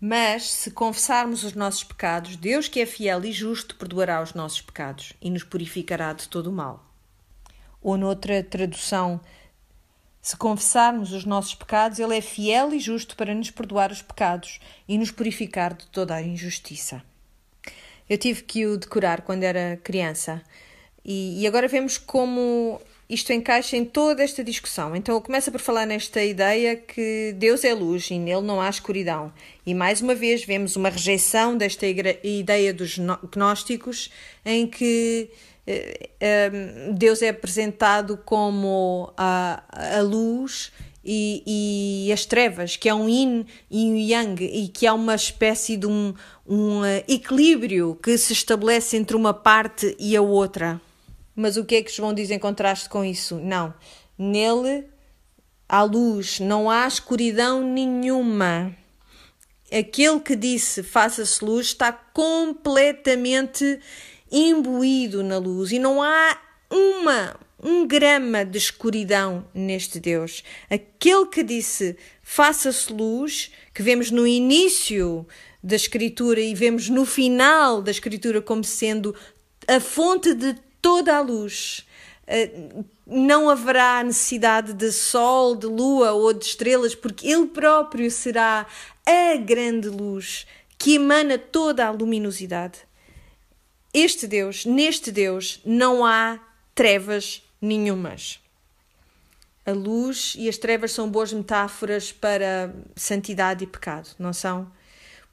Mas, 0.00 0.50
se 0.50 0.70
confessarmos 0.70 1.44
os 1.44 1.54
nossos 1.54 1.84
pecados, 1.84 2.36
Deus, 2.36 2.68
que 2.68 2.80
é 2.80 2.86
fiel 2.86 3.24
e 3.24 3.32
justo, 3.32 3.76
perdoará 3.76 4.22
os 4.22 4.34
nossos 4.34 4.60
pecados 4.60 5.12
e 5.20 5.30
nos 5.30 5.42
purificará 5.42 6.12
de 6.12 6.28
todo 6.28 6.48
o 6.48 6.52
mal. 6.52 6.84
Ou, 7.80 7.96
noutra 7.96 8.42
tradução, 8.42 9.20
se 10.20 10.36
confessarmos 10.36 11.12
os 11.12 11.24
nossos 11.24 11.54
pecados, 11.54 11.98
Ele 11.98 12.16
é 12.16 12.20
fiel 12.20 12.72
e 12.72 12.80
justo 12.80 13.16
para 13.16 13.34
nos 13.34 13.50
perdoar 13.50 13.92
os 13.92 14.02
pecados 14.02 14.58
e 14.88 14.98
nos 14.98 15.10
purificar 15.10 15.74
de 15.74 15.86
toda 15.88 16.14
a 16.14 16.22
injustiça. 16.22 17.02
Eu 18.08 18.18
tive 18.18 18.42
que 18.42 18.66
o 18.66 18.76
decorar 18.76 19.22
quando 19.22 19.42
era 19.42 19.78
criança 19.82 20.42
e, 21.04 21.42
e 21.42 21.46
agora 21.46 21.68
vemos 21.68 21.98
como 21.98 22.80
isto 23.08 23.32
encaixa 23.32 23.76
em 23.76 23.84
toda 23.84 24.22
esta 24.22 24.42
discussão. 24.42 24.96
Então, 24.96 25.20
começa 25.20 25.50
por 25.50 25.60
falar 25.60 25.86
nesta 25.86 26.22
ideia 26.22 26.76
que 26.76 27.34
Deus 27.36 27.64
é 27.64 27.74
luz 27.74 28.10
e 28.10 28.18
nele 28.18 28.42
não 28.42 28.60
há 28.60 28.68
escuridão. 28.68 29.32
E 29.66 29.74
mais 29.74 30.00
uma 30.00 30.14
vez 30.14 30.44
vemos 30.44 30.76
uma 30.76 30.88
rejeição 30.88 31.56
desta 31.56 31.86
ideia 31.86 32.72
dos 32.72 32.98
gnósticos, 33.30 34.10
em 34.44 34.66
que 34.66 35.30
eh, 35.66 36.10
eh, 36.20 36.50
Deus 36.92 37.22
é 37.22 37.28
apresentado 37.28 38.18
como 38.24 39.12
a, 39.16 39.62
a 39.68 40.00
luz 40.00 40.72
e, 41.04 42.06
e, 42.06 42.12
as 42.12 42.24
trevas, 42.24 42.76
que 42.76 42.88
é 42.88 42.94
um 42.94 43.08
yin 43.08 43.44
e 43.70 43.84
um 43.84 43.96
yang, 43.96 44.42
e 44.42 44.68
que 44.68 44.86
há 44.86 44.94
uma 44.94 45.14
espécie 45.14 45.76
de 45.76 45.86
um, 45.86 46.14
um 46.46 46.84
eh, 46.84 47.04
equilíbrio 47.06 47.98
que 48.02 48.16
se 48.16 48.32
estabelece 48.32 48.96
entre 48.96 49.16
uma 49.16 49.34
parte 49.34 49.94
e 49.98 50.16
a 50.16 50.22
outra. 50.22 50.80
Mas 51.34 51.56
o 51.56 51.64
que 51.64 51.76
é 51.76 51.82
que 51.82 51.92
João 51.92 52.14
diz 52.14 52.30
em 52.30 52.38
contraste 52.38 52.88
com 52.88 53.04
isso? 53.04 53.36
Não. 53.36 53.74
Nele 54.16 54.86
há 55.68 55.82
luz, 55.82 56.38
não 56.40 56.70
há 56.70 56.86
escuridão 56.86 57.62
nenhuma. 57.62 58.74
Aquele 59.72 60.20
que 60.20 60.36
disse 60.36 60.82
faça-se 60.82 61.44
luz 61.44 61.66
está 61.66 61.92
completamente 61.92 63.80
imbuído 64.30 65.22
na 65.22 65.38
luz 65.38 65.72
e 65.72 65.78
não 65.78 66.02
há 66.02 66.38
uma, 66.70 67.36
um 67.62 67.86
grama 67.86 68.44
de 68.44 68.58
escuridão 68.58 69.44
neste 69.52 69.98
Deus. 69.98 70.44
Aquele 70.70 71.26
que 71.26 71.42
disse 71.42 71.96
faça-se 72.22 72.92
luz, 72.92 73.50
que 73.72 73.82
vemos 73.82 74.10
no 74.10 74.26
início 74.26 75.26
da 75.62 75.76
Escritura 75.76 76.40
e 76.40 76.54
vemos 76.54 76.88
no 76.88 77.06
final 77.06 77.80
da 77.80 77.90
Escritura 77.90 78.42
como 78.42 78.62
sendo 78.62 79.14
a 79.66 79.80
fonte 79.80 80.34
de 80.34 80.54
toda 80.84 81.16
a 81.16 81.20
luz. 81.22 81.86
Uh, 82.28 82.84
não 83.06 83.48
haverá 83.48 84.02
necessidade 84.02 84.74
de 84.74 84.92
sol, 84.92 85.56
de 85.56 85.66
lua 85.66 86.12
ou 86.12 86.30
de 86.34 86.44
estrelas, 86.44 86.94
porque 86.94 87.26
Ele 87.26 87.46
próprio 87.46 88.10
será 88.10 88.66
a 89.06 89.36
grande 89.36 89.88
luz 89.88 90.46
que 90.76 90.96
emana 90.96 91.38
toda 91.38 91.86
a 91.86 91.90
luminosidade. 91.90 92.80
Este 93.94 94.26
Deus, 94.26 94.66
neste 94.66 95.10
Deus, 95.10 95.58
não 95.64 96.04
há 96.04 96.38
trevas 96.74 97.42
nenhumas. 97.62 98.40
A 99.64 99.72
luz 99.72 100.34
e 100.36 100.50
as 100.50 100.58
trevas 100.58 100.92
são 100.92 101.08
boas 101.08 101.32
metáforas 101.32 102.12
para 102.12 102.74
santidade 102.94 103.64
e 103.64 103.66
pecado, 103.66 104.10
não 104.18 104.34
são? 104.34 104.70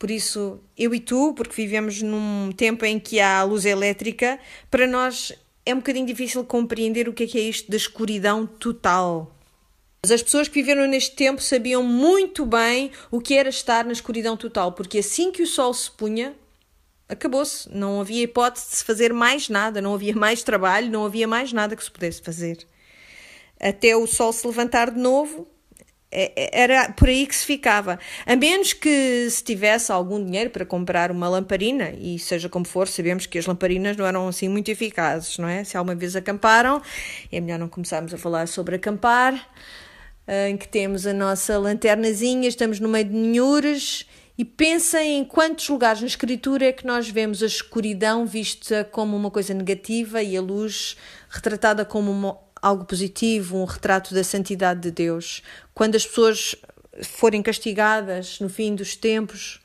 Por 0.02 0.10
isso, 0.10 0.60
eu 0.76 0.96
e 0.96 1.00
tu, 1.00 1.32
porque 1.36 1.54
vivemos 1.54 2.02
num 2.02 2.52
tempo 2.58 2.84
em 2.84 3.00
que 3.00 3.20
há 3.20 3.44
luz 3.44 3.66
elétrica, 3.66 4.40
para 4.68 4.88
nós 4.88 5.32
é 5.64 5.76
um 5.76 5.78
bocadinho 5.78 6.08
difícil 6.08 6.44
compreender 6.44 7.08
o 7.08 7.14
que 7.14 7.26
é, 7.26 7.28
que 7.28 7.38
é 7.38 7.42
isto 7.42 7.70
da 7.70 7.78
escuridão 7.78 8.48
total. 8.48 9.32
Mas 10.02 10.12
as 10.12 10.24
pessoas 10.24 10.48
que 10.48 10.56
viveram 10.56 10.88
neste 10.88 11.16
tempo 11.16 11.40
sabiam 11.40 11.84
muito 11.84 12.48
bem 12.48 12.90
o 13.12 13.22
que 13.22 13.36
era 13.36 13.50
estar 13.50 13.86
na 13.86 13.92
escuridão 13.92 14.36
total, 14.36 14.72
porque 14.72 14.98
assim 14.98 15.32
que 15.32 15.44
o 15.44 15.48
sol 15.48 15.72
se 15.72 15.92
punha, 15.92 16.34
acabou-se. 17.08 17.70
Não 17.70 18.02
havia 18.02 18.24
hipótese 18.24 18.72
de 18.72 18.78
se 18.78 18.84
fazer 18.84 19.14
mais 19.14 19.50
nada, 19.50 19.84
não 19.84 19.94
havia 19.94 20.16
mais 20.16 20.42
trabalho, 20.42 20.90
não 20.90 21.06
havia 21.06 21.28
mais 21.28 21.54
nada 21.54 21.76
que 21.76 21.84
se 21.84 21.92
pudesse 21.92 22.24
fazer. 22.24 22.66
Até 23.60 23.96
o 23.96 24.08
sol 24.08 24.34
se 24.34 24.48
levantar 24.48 24.90
de 24.90 25.00
novo, 25.00 25.48
era 26.12 26.92
por 26.92 27.08
aí 27.08 27.26
que 27.26 27.36
se 27.36 27.46
ficava. 27.46 27.98
A 28.26 28.36
menos 28.36 28.74
que 28.74 29.30
se 29.30 29.44
tivesse 29.44 29.92
algum 29.92 30.24
dinheiro 30.24 30.50
para 30.50 30.66
comprar 30.66 31.10
uma 31.10 31.30
lamparina, 31.30 31.92
e 31.92 32.20
seja 32.20 32.50
como 32.50 32.66
for, 32.66 32.88
sabemos 32.88 33.26
que 33.26 33.40
as 33.40 33.46
lamparinas 33.46 33.96
não 33.96 34.06
eram 34.06 34.28
assim 34.28 34.50
muito 34.50 34.70
eficazes, 34.70 35.38
não 35.38 35.48
é? 35.48 35.64
Se 35.64 35.78
alguma 35.78 35.96
vez 35.96 36.16
acamparam, 36.16 36.82
é 37.32 37.40
melhor 37.40 37.60
não 37.60 37.70
começarmos 37.70 38.14
a 38.14 38.18
falar 38.18 38.48
sobre 38.48 38.76
acampar, 38.76 39.50
eh, 40.28 40.50
em 40.50 40.58
que 40.58 40.68
temos 40.68 41.08
a 41.08 41.14
nossa 41.14 41.58
lanternazinha, 41.58 42.48
estamos 42.48 42.80
no 42.80 42.90
meio 42.90 43.06
de 43.06 43.14
ninhures, 43.14 44.06
e 44.38 44.44
pensem 44.44 45.20
em 45.20 45.26
quantos 45.26 45.70
lugares 45.70 46.02
na 46.02 46.08
Escritura 46.08 46.66
é 46.66 46.72
que 46.72 46.86
nós 46.86 47.08
vemos 47.08 47.44
a 47.44 47.46
escuridão 47.46 48.26
vista 48.26 48.84
como 48.92 49.16
uma 49.16 49.30
coisa 49.30 49.54
negativa 49.54 50.24
e 50.24 50.36
a 50.36 50.42
luz 50.42 50.98
retratada 51.30 51.86
como 51.86 52.12
uma 52.12 52.51
algo 52.62 52.86
positivo, 52.86 53.58
um 53.58 53.66
retrato 53.66 54.14
da 54.14 54.24
santidade 54.24 54.82
de 54.82 54.92
Deus. 54.92 55.42
Quando 55.74 55.96
as 55.96 56.06
pessoas 56.06 56.56
forem 57.04 57.42
castigadas 57.42 58.40
no 58.40 58.50
fim 58.50 58.76
dos 58.76 58.96
tempos, 58.96 59.60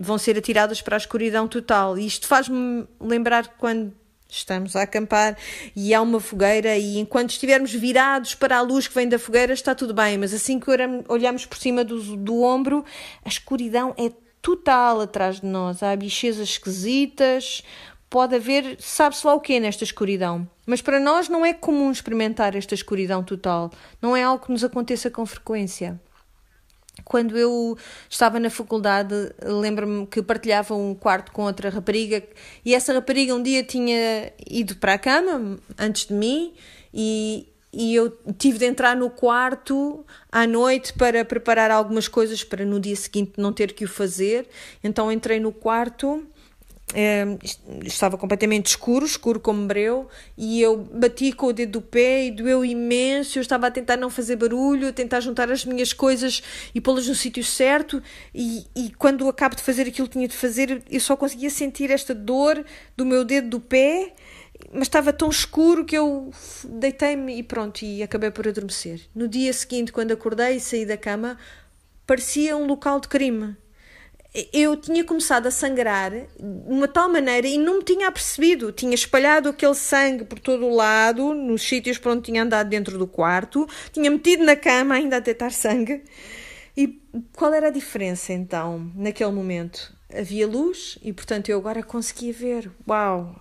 vão 0.00 0.18
ser 0.18 0.36
atiradas 0.36 0.80
para 0.82 0.96
a 0.96 0.98
escuridão 0.98 1.48
total. 1.48 1.98
E 1.98 2.06
isto 2.06 2.26
faz-me 2.26 2.86
lembrar 3.00 3.48
quando 3.58 3.92
estamos 4.28 4.74
a 4.74 4.82
acampar 4.82 5.36
e 5.74 5.94
há 5.94 6.02
uma 6.02 6.20
fogueira 6.20 6.76
e 6.76 6.98
enquanto 6.98 7.30
estivermos 7.30 7.72
virados 7.72 8.34
para 8.34 8.58
a 8.58 8.60
luz 8.60 8.88
que 8.88 8.94
vem 8.94 9.08
da 9.08 9.18
fogueira 9.18 9.52
está 9.52 9.74
tudo 9.74 9.94
bem, 9.94 10.18
mas 10.18 10.34
assim 10.34 10.58
que 10.58 10.66
olhamos 11.08 11.46
por 11.46 11.56
cima 11.56 11.84
do, 11.84 12.16
do 12.16 12.42
ombro, 12.42 12.84
a 13.24 13.28
escuridão 13.28 13.94
é 13.96 14.10
total 14.42 15.00
atrás 15.00 15.40
de 15.40 15.46
nós. 15.46 15.82
Há 15.82 15.94
bichezas 15.96 16.50
esquisitas, 16.50 17.62
pode 18.08 18.36
haver, 18.36 18.76
sabe-se 18.78 19.26
lá 19.26 19.34
o 19.34 19.40
que 19.40 19.58
nesta 19.60 19.84
escuridão. 19.84 20.48
Mas 20.64 20.80
para 20.80 20.98
nós 20.98 21.28
não 21.28 21.44
é 21.44 21.52
comum 21.52 21.90
experimentar 21.90 22.56
esta 22.56 22.74
escuridão 22.74 23.22
total. 23.22 23.70
Não 24.00 24.16
é 24.16 24.22
algo 24.22 24.44
que 24.44 24.52
nos 24.52 24.64
aconteça 24.64 25.10
com 25.10 25.24
frequência. 25.26 26.00
Quando 27.04 27.36
eu 27.36 27.76
estava 28.08 28.40
na 28.40 28.48
faculdade, 28.48 29.14
lembro-me 29.42 30.06
que 30.06 30.22
partilhava 30.22 30.74
um 30.74 30.94
quarto 30.94 31.30
com 31.30 31.42
outra 31.42 31.68
rapariga 31.68 32.22
e 32.64 32.74
essa 32.74 32.92
rapariga 32.92 33.34
um 33.34 33.42
dia 33.42 33.62
tinha 33.62 34.32
ido 34.48 34.76
para 34.76 34.94
a 34.94 34.98
cama 34.98 35.58
antes 35.78 36.06
de 36.06 36.14
mim 36.14 36.54
e, 36.94 37.46
e 37.70 37.94
eu 37.94 38.10
tive 38.38 38.58
de 38.58 38.64
entrar 38.64 38.96
no 38.96 39.10
quarto 39.10 40.06
à 40.32 40.46
noite 40.46 40.94
para 40.94 41.22
preparar 41.22 41.70
algumas 41.70 42.08
coisas 42.08 42.42
para 42.42 42.64
no 42.64 42.80
dia 42.80 42.96
seguinte 42.96 43.34
não 43.36 43.52
ter 43.52 43.74
que 43.74 43.84
o 43.84 43.88
fazer. 43.88 44.48
Então 44.82 45.12
entrei 45.12 45.38
no 45.38 45.52
quarto 45.52 46.26
estava 47.84 48.16
completamente 48.16 48.66
escuro, 48.66 49.04
escuro 49.04 49.40
como 49.40 49.66
breu, 49.66 50.08
e 50.36 50.62
eu 50.62 50.76
bati 50.76 51.32
com 51.32 51.46
o 51.46 51.52
dedo 51.52 51.72
do 51.72 51.82
pé 51.82 52.26
e 52.26 52.30
doeu 52.30 52.64
imenso. 52.64 53.38
Eu 53.38 53.42
estava 53.42 53.66
a 53.66 53.70
tentar 53.70 53.96
não 53.96 54.08
fazer 54.08 54.36
barulho, 54.36 54.88
a 54.88 54.92
tentar 54.92 55.20
juntar 55.20 55.50
as 55.50 55.64
minhas 55.64 55.92
coisas 55.92 56.42
e 56.74 56.80
pô-las 56.80 57.08
no 57.08 57.14
sítio 57.14 57.42
certo. 57.42 58.02
E, 58.34 58.64
e 58.74 58.90
quando 58.90 59.28
acabo 59.28 59.56
de 59.56 59.62
fazer 59.62 59.88
aquilo 59.88 60.06
que 60.06 60.12
tinha 60.12 60.28
de 60.28 60.36
fazer, 60.36 60.82
eu 60.88 61.00
só 61.00 61.16
conseguia 61.16 61.50
sentir 61.50 61.90
esta 61.90 62.14
dor 62.14 62.64
do 62.96 63.04
meu 63.04 63.24
dedo 63.24 63.48
do 63.50 63.60
pé, 63.60 64.14
mas 64.72 64.82
estava 64.82 65.12
tão 65.12 65.28
escuro 65.28 65.84
que 65.84 65.96
eu 65.96 66.30
deitei-me 66.64 67.36
e 67.36 67.42
pronto, 67.42 67.82
e 67.84 68.02
acabei 68.02 68.30
por 68.30 68.46
adormecer. 68.46 69.00
No 69.14 69.26
dia 69.26 69.52
seguinte, 69.52 69.92
quando 69.92 70.12
acordei 70.12 70.56
e 70.56 70.60
saí 70.60 70.86
da 70.86 70.96
cama, 70.96 71.36
parecia 72.06 72.56
um 72.56 72.66
local 72.66 73.00
de 73.00 73.08
crime 73.08 73.56
eu 74.52 74.76
tinha 74.76 75.02
começado 75.02 75.46
a 75.46 75.50
sangrar 75.50 76.10
de 76.10 76.26
uma 76.66 76.86
tal 76.86 77.08
maneira 77.08 77.46
e 77.46 77.56
não 77.56 77.78
me 77.78 77.84
tinha 77.84 78.08
apercebido. 78.08 78.70
Tinha 78.70 78.94
espalhado 78.94 79.48
aquele 79.48 79.74
sangue 79.74 80.24
por 80.24 80.38
todo 80.38 80.66
o 80.66 80.74
lado, 80.74 81.32
nos 81.32 81.62
sítios 81.62 81.96
por 81.96 82.12
onde 82.12 82.22
tinha 82.22 82.42
andado 82.42 82.68
dentro 82.68 82.98
do 82.98 83.06
quarto, 83.06 83.66
tinha 83.92 84.10
metido 84.10 84.44
na 84.44 84.54
cama 84.54 84.94
ainda 84.94 85.16
a 85.16 85.20
deitar 85.20 85.52
sangue. 85.52 86.02
E 86.76 87.00
qual 87.34 87.54
era 87.54 87.68
a 87.68 87.70
diferença 87.70 88.32
então, 88.32 88.92
naquele 88.94 89.32
momento? 89.32 89.94
Havia 90.14 90.46
luz 90.46 90.98
e, 91.02 91.12
portanto, 91.12 91.48
eu 91.48 91.58
agora 91.58 91.82
conseguia 91.82 92.32
ver. 92.32 92.70
Uau! 92.86 93.34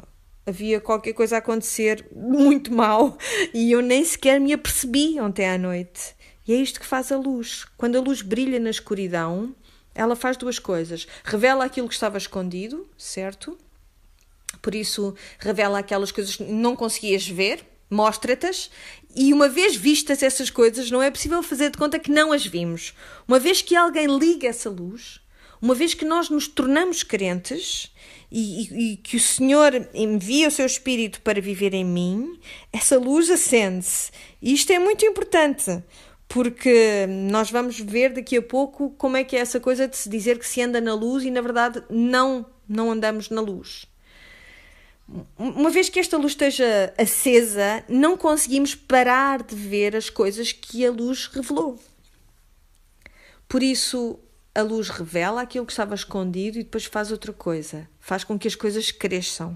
Havia 0.48 0.80
qualquer 0.80 1.14
coisa 1.14 1.36
a 1.36 1.40
acontecer 1.40 2.08
muito 2.16 2.72
mal 2.72 3.18
e 3.54 3.72
eu 3.72 3.82
nem 3.82 4.06
sequer 4.06 4.40
me 4.40 4.54
apercebi 4.54 5.20
ontem 5.20 5.50
à 5.50 5.58
noite. 5.58 6.16
E 6.48 6.54
é 6.54 6.56
isto 6.56 6.80
que 6.80 6.86
faz 6.86 7.12
a 7.12 7.18
luz. 7.18 7.66
Quando 7.76 7.98
a 7.98 8.02
luz 8.02 8.22
brilha 8.22 8.60
na 8.60 8.70
escuridão, 8.70 9.56
ela 9.96 10.16
faz 10.16 10.36
duas 10.36 10.60
coisas. 10.60 11.08
Revela 11.24 11.66
aquilo 11.66 11.88
que 11.88 11.94
estava 11.94 12.18
escondido, 12.18 12.88
certo? 12.98 13.58
Por 14.62 14.76
isso, 14.76 15.16
revela 15.40 15.80
aquelas 15.80 16.12
coisas 16.12 16.36
que 16.36 16.44
não 16.44 16.76
conseguias 16.76 17.28
ver, 17.28 17.66
mostra-tas 17.90 18.70
e 19.16 19.32
uma 19.32 19.48
vez 19.48 19.76
vistas 19.76 20.22
essas 20.22 20.50
coisas, 20.50 20.92
não 20.92 21.02
é 21.02 21.10
possível 21.10 21.42
fazer 21.42 21.70
de 21.70 21.78
conta 21.78 21.98
que 21.98 22.12
não 22.12 22.34
as 22.34 22.46
vimos. 22.46 22.94
Uma 23.28 23.40
vez 23.40 23.62
que 23.62 23.76
alguém 23.76 24.08
liga 24.18 24.48
essa 24.48 24.70
luz, 24.70 25.22
uma 25.62 25.74
vez 25.74 25.94
que 25.94 26.04
nós 26.04 26.30
nos 26.30 26.48
tornamos 26.48 27.02
crentes 27.02 27.92
e, 28.30 28.64
e, 28.64 28.92
e 28.92 28.98
que 28.98 29.16
o 29.16 29.20
Senhor 29.20 29.88
envia 29.94 30.50
o 30.50 30.52
seu 30.52 30.66
Espírito 30.66 31.22
para 31.22 31.40
viver 31.40 31.74
em 31.74 31.86
mim, 31.86 32.38
essa 32.74 33.00
luz 33.00 33.30
acende-se. 33.30 34.12
E 34.42 34.54
isto 34.54 34.72
é 34.74 34.80
muito 34.80 35.06
importante, 35.06 35.82
porque 36.28 37.06
nós 37.08 37.52
vamos 37.52 37.80
ver 37.80 38.14
daqui 38.14 38.38
a 38.38 38.42
pouco 38.42 38.90
como 38.98 39.18
é 39.18 39.24
que 39.24 39.36
é 39.36 39.40
essa 39.40 39.60
coisa 39.60 39.88
de 39.88 39.96
se 39.96 40.10
dizer 40.10 40.40
que 40.40 40.48
se 40.48 40.62
anda 40.62 40.82
na 40.82 40.94
luz 40.94 41.24
e 41.24 41.32
na 41.32 41.42
verdade 41.42 41.84
não, 41.90 42.46
não 42.68 42.92
andamos 42.92 43.30
na 43.30 43.42
luz. 43.42 43.86
Uma 45.38 45.70
vez 45.70 45.88
que 45.88 46.00
esta 46.00 46.18
luz 46.18 46.32
esteja 46.32 46.94
acesa, 46.98 47.84
não 47.88 48.18
conseguimos 48.18 48.74
parar 48.74 49.44
de 49.44 49.56
ver 49.56 49.96
as 49.96 50.10
coisas 50.10 50.52
que 50.52 50.86
a 50.86 50.92
luz 50.92 51.28
revelou. 51.28 51.80
Por 53.48 53.62
isso, 53.62 54.20
a 54.56 54.64
luz 54.64 54.90
revela 54.90 55.42
aquilo 55.42 55.66
que 55.66 55.72
estava 55.72 55.94
escondido 55.94 56.58
e 56.58 56.64
depois 56.64 56.86
faz 56.86 57.12
outra 57.12 57.32
coisa, 57.32 57.88
faz 58.00 58.24
com 58.24 58.40
que 58.40 58.48
as 58.48 58.56
coisas 58.56 58.92
cresçam. 58.92 59.56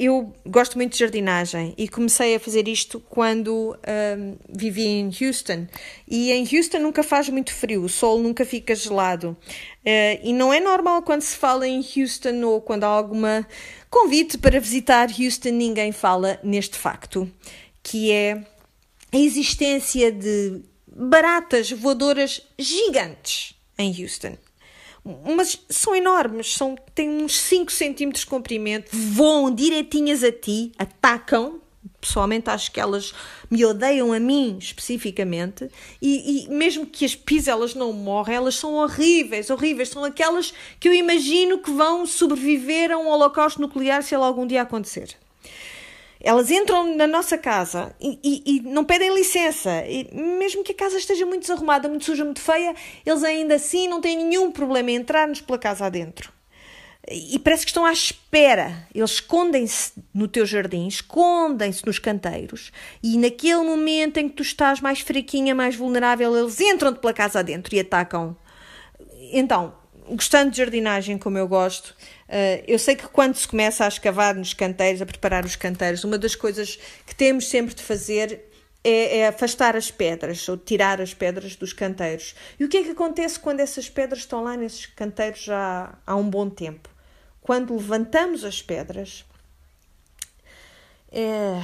Eu 0.00 0.34
gosto 0.44 0.76
muito 0.76 0.92
de 0.92 0.98
jardinagem 0.98 1.74
e 1.78 1.88
comecei 1.88 2.34
a 2.34 2.40
fazer 2.40 2.66
isto 2.66 2.98
quando 2.98 3.76
um, 4.18 4.36
vivi 4.48 4.86
em 4.86 5.10
Houston. 5.20 5.68
E 6.08 6.32
em 6.32 6.42
Houston 6.42 6.80
nunca 6.80 7.04
faz 7.04 7.28
muito 7.28 7.54
frio, 7.54 7.84
o 7.84 7.88
sol 7.88 8.18
nunca 8.18 8.44
fica 8.44 8.74
gelado. 8.74 9.36
Uh, 9.86 10.18
e 10.24 10.32
não 10.32 10.52
é 10.52 10.58
normal 10.58 11.02
quando 11.02 11.22
se 11.22 11.36
fala 11.36 11.68
em 11.68 11.84
Houston 11.96 12.42
ou 12.44 12.60
quando 12.60 12.82
há 12.82 12.88
alguma 12.88 13.46
convite 13.88 14.38
para 14.38 14.58
visitar 14.58 15.08
Houston, 15.08 15.50
ninguém 15.50 15.92
fala 15.92 16.40
neste 16.42 16.76
facto, 16.76 17.30
que 17.80 18.10
é 18.10 18.44
a 19.12 19.16
existência 19.16 20.10
de 20.10 20.62
baratas 20.86 21.70
voadoras 21.70 22.42
gigantes 22.58 23.54
em 23.78 24.02
Houston 24.02 24.36
mas 25.04 25.60
são 25.68 25.94
enormes, 25.94 26.54
são, 26.54 26.76
têm 26.94 27.08
uns 27.08 27.38
5 27.38 27.72
centímetros 27.72 28.24
de 28.24 28.30
comprimento, 28.30 28.90
voam 28.92 29.50
direitinhas 29.50 30.22
a 30.22 30.30
ti, 30.30 30.72
atacam. 30.78 31.60
Pessoalmente 31.98 32.50
acho 32.50 32.70
que 32.72 32.80
elas 32.80 33.14
me 33.50 33.64
odeiam 33.64 34.12
a 34.12 34.20
mim 34.20 34.58
especificamente, 34.58 35.68
e, 36.00 36.44
e 36.44 36.48
mesmo 36.48 36.84
que 36.86 37.04
as 37.04 37.14
pise, 37.14 37.50
elas 37.50 37.74
não 37.74 37.92
morrem, 37.92 38.36
elas 38.36 38.54
são 38.54 38.74
horríveis, 38.74 39.48
horríveis. 39.48 39.88
São 39.88 40.04
aquelas 40.04 40.52
que 40.78 40.88
eu 40.88 40.94
imagino 40.94 41.58
que 41.58 41.70
vão 41.70 42.06
sobreviver 42.06 42.90
a 42.90 42.98
um 42.98 43.08
holocausto 43.08 43.60
nuclear 43.60 44.02
se 44.02 44.14
ela 44.14 44.26
algum 44.26 44.46
dia 44.46 44.62
acontecer. 44.62 45.16
Elas 46.22 46.50
entram 46.50 46.94
na 46.96 47.06
nossa 47.06 47.38
casa 47.38 47.94
e, 47.98 48.18
e, 48.22 48.42
e, 48.44 48.60
não 48.60 48.84
pedem 48.84 49.14
licença. 49.14 49.84
E 49.86 50.08
mesmo 50.12 50.62
que 50.62 50.72
a 50.72 50.74
casa 50.74 50.98
esteja 50.98 51.24
muito 51.24 51.42
desarrumada, 51.42 51.88
muito 51.88 52.04
suja, 52.04 52.24
muito 52.24 52.40
feia, 52.40 52.74
eles 53.06 53.24
ainda 53.24 53.54
assim 53.54 53.88
não 53.88 54.00
têm 54.00 54.16
nenhum 54.18 54.52
problema 54.52 54.90
em 54.90 54.96
entrar-nos 54.96 55.40
pela 55.40 55.58
casa 55.58 55.86
adentro. 55.86 56.30
E 57.10 57.38
parece 57.38 57.64
que 57.64 57.70
estão 57.70 57.86
à 57.86 57.92
espera. 57.92 58.86
Eles 58.94 59.12
escondem-se 59.12 59.92
no 60.12 60.28
teu 60.28 60.44
jardim, 60.44 60.86
escondem-se 60.86 61.84
nos 61.86 61.98
canteiros, 61.98 62.70
e 63.02 63.16
naquele 63.16 63.62
momento 63.62 64.18
em 64.18 64.28
que 64.28 64.36
tu 64.36 64.42
estás 64.42 64.80
mais 64.80 65.00
fraquinha, 65.00 65.54
mais 65.54 65.74
vulnerável, 65.74 66.36
eles 66.36 66.60
entram-te 66.60 67.00
pela 67.00 67.14
casa 67.14 67.38
adentro 67.38 67.74
e 67.74 67.80
atacam. 67.80 68.36
Então, 69.32 69.79
gostando 70.10 70.50
de 70.50 70.58
jardinagem 70.58 71.18
como 71.18 71.38
eu 71.38 71.46
gosto, 71.48 71.88
uh, 72.28 72.64
eu 72.66 72.78
sei 72.78 72.96
que 72.96 73.06
quando 73.08 73.34
se 73.34 73.46
começa 73.46 73.84
a 73.84 73.88
escavar 73.88 74.34
nos 74.34 74.54
canteiros, 74.54 75.00
a 75.02 75.06
preparar 75.06 75.44
os 75.44 75.56
canteiros, 75.56 76.04
uma 76.04 76.18
das 76.18 76.34
coisas 76.34 76.78
que 77.06 77.14
temos 77.14 77.48
sempre 77.48 77.74
de 77.74 77.82
fazer 77.82 78.50
é, 78.82 79.18
é, 79.18 79.28
afastar 79.28 79.76
as 79.76 79.90
pedras 79.90 80.48
ou 80.48 80.56
tirar 80.56 81.00
as 81.00 81.12
pedras 81.12 81.54
dos 81.54 81.72
canteiros. 81.72 82.34
E 82.58 82.64
o 82.64 82.68
que 82.68 82.78
é 82.78 82.82
que 82.82 82.90
acontece 82.90 83.38
quando 83.38 83.60
essas 83.60 83.90
pedras 83.90 84.20
estão 84.20 84.42
lá 84.42 84.56
nesses 84.56 84.86
canteiros 84.86 85.40
já 85.40 85.98
há 86.06 86.16
um 86.16 86.28
bom 86.28 86.48
tempo? 86.48 86.88
Quando 87.42 87.74
levantamos 87.74 88.44
as 88.44 88.62
pedras, 88.62 89.24
é 91.12 91.60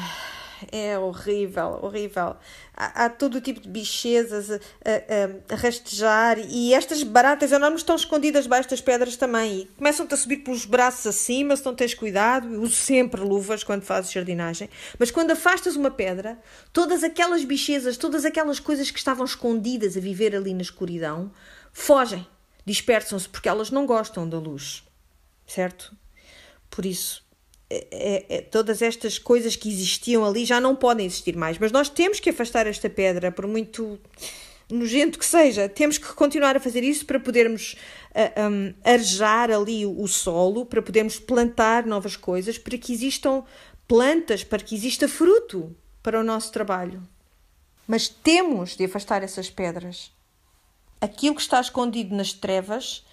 é 0.71 0.99
horrível, 0.99 1.79
horrível. 1.83 2.37
Há, 2.77 3.05
há 3.05 3.11
todo 3.11 3.41
tipo 3.41 3.61
de 3.61 3.69
bichezas 3.69 4.51
a, 4.51 4.57
a, 4.57 5.55
a, 5.55 5.57
rastejar 5.57 6.39
e 6.39 6.75
estas 6.75 7.03
baratas 7.03 7.53
enormes 7.53 7.81
estão 7.81 7.97
escondidas 7.97 8.45
debaixo 8.45 8.69
das 8.69 8.81
pedras 8.81 9.17
também 9.17 9.61
e 9.61 9.65
começam-te 9.77 10.15
a 10.15 10.17
subir 10.17 10.39
pelos 10.39 10.65
braços 10.65 11.07
acima 11.07 11.57
se 11.57 11.65
não 11.65 11.75
tens 11.75 11.95
cuidado. 11.95 12.53
Eu 12.53 12.63
uso 12.63 12.75
sempre 12.75 13.21
luvas 13.21 13.65
quando 13.65 13.83
fazes 13.83 14.13
jardinagem, 14.13 14.69
mas 14.99 15.11
quando 15.11 15.33
afastas 15.33 15.77
uma 15.77 15.91
pedra, 15.91 16.39
todas 16.73 17.03
aquelas 17.03 17.45
bichezas, 17.45 17.97
todas 17.97 18.25
aquelas 18.25 18.61
coisas 18.61 18.91
que 18.91 18.99
estavam 18.99 19.25
escondidas 19.25 19.97
a 19.97 20.01
viver 20.01 20.35
ali 20.35 20.55
na 20.55 20.63
escuridão, 20.63 21.31
fogem, 21.73 22.27
dispersam-se 22.65 23.29
porque 23.29 23.49
elas 23.49 23.71
não 23.71 23.87
gostam 23.87 24.29
da 24.29 24.39
luz, 24.39 24.83
certo? 25.47 25.95
Por 26.71 26.85
isso, 26.85 27.26
é, 27.69 27.87
é, 27.91 28.37
é, 28.37 28.41
todas 28.43 28.81
estas 28.81 29.19
coisas 29.19 29.57
que 29.57 29.69
existiam 29.69 30.25
ali 30.25 30.45
já 30.45 30.61
não 30.61 30.77
podem 30.77 31.07
existir 31.07 31.37
mais. 31.37 31.59
Mas 31.59 31.73
nós 31.73 31.89
temos 31.89 32.21
que 32.21 32.31
afastar 32.31 32.67
esta 32.67 32.89
pedra, 32.89 33.33
por 33.33 33.47
muito 33.47 33.99
nojento 34.71 35.19
que 35.19 35.25
seja, 35.25 35.69
temos 35.69 35.99
que 35.99 36.13
continuar 36.15 36.57
a 36.57 36.61
fazer 36.61 36.83
isso 36.83 37.07
para 37.07 37.21
podermos 37.21 37.77
uh, 38.11 38.51
um, 38.51 38.75
arejar 38.85 39.51
ali 39.51 39.87
o, 39.87 40.01
o 40.01 40.09
solo, 40.09 40.67
para 40.67 40.83
podermos 40.83 41.19
plantar 41.19 41.87
novas 41.87 42.17
coisas, 42.17 42.59
para 42.59 42.77
que 42.77 42.93
existam 42.93 43.45
plantas, 43.87 44.43
para 44.43 44.63
que 44.63 44.75
exista 44.75 45.09
fruto 45.09 45.75
para 46.03 46.21
o 46.21 46.25
nosso 46.25 46.53
trabalho. 46.53 47.03
Mas 47.87 48.09
temos 48.09 48.77
de 48.77 48.85
afastar 48.85 49.23
essas 49.23 49.51
pedras. 49.51 50.13
Aquilo 51.01 51.37
que 51.37 51.43
está 51.43 51.61
escondido 51.61 52.15
nas 52.15 52.33
trevas 52.33 53.05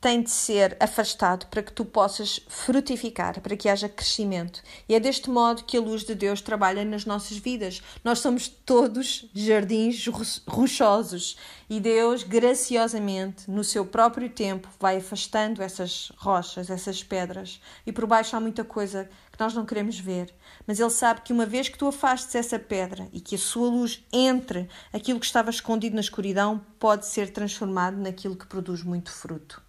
tem 0.00 0.22
de 0.22 0.30
ser 0.30 0.76
afastado 0.78 1.46
para 1.46 1.62
que 1.62 1.72
tu 1.72 1.84
possas 1.84 2.40
frutificar, 2.48 3.40
para 3.40 3.56
que 3.56 3.68
haja 3.68 3.88
crescimento. 3.88 4.62
E 4.88 4.94
é 4.94 5.00
deste 5.00 5.28
modo 5.28 5.64
que 5.64 5.76
a 5.76 5.80
luz 5.80 6.04
de 6.04 6.14
Deus 6.14 6.40
trabalha 6.40 6.84
nas 6.84 7.04
nossas 7.04 7.36
vidas. 7.36 7.82
Nós 8.04 8.20
somos 8.20 8.46
todos 8.46 9.28
jardins 9.34 10.06
rochosos 10.46 11.36
e 11.68 11.80
Deus, 11.80 12.22
graciosamente, 12.22 13.50
no 13.50 13.64
seu 13.64 13.84
próprio 13.84 14.30
tempo, 14.30 14.68
vai 14.78 14.98
afastando 14.98 15.62
essas 15.62 16.12
rochas, 16.16 16.70
essas 16.70 17.02
pedras. 17.02 17.60
E 17.84 17.92
por 17.92 18.06
baixo 18.06 18.36
há 18.36 18.40
muita 18.40 18.62
coisa 18.62 19.10
que 19.32 19.40
nós 19.40 19.52
não 19.52 19.66
queremos 19.66 19.98
ver. 19.98 20.32
Mas 20.64 20.78
Ele 20.78 20.90
sabe 20.90 21.22
que 21.22 21.32
uma 21.32 21.44
vez 21.44 21.68
que 21.68 21.78
tu 21.78 21.88
afastes 21.88 22.36
essa 22.36 22.58
pedra 22.58 23.08
e 23.12 23.20
que 23.20 23.34
a 23.34 23.38
sua 23.38 23.68
luz 23.68 24.04
entre, 24.12 24.68
aquilo 24.92 25.18
que 25.18 25.26
estava 25.26 25.50
escondido 25.50 25.96
na 25.96 26.00
escuridão 26.00 26.64
pode 26.78 27.04
ser 27.06 27.32
transformado 27.32 27.96
naquilo 27.96 28.36
que 28.36 28.46
produz 28.46 28.84
muito 28.84 29.10
fruto. 29.10 29.67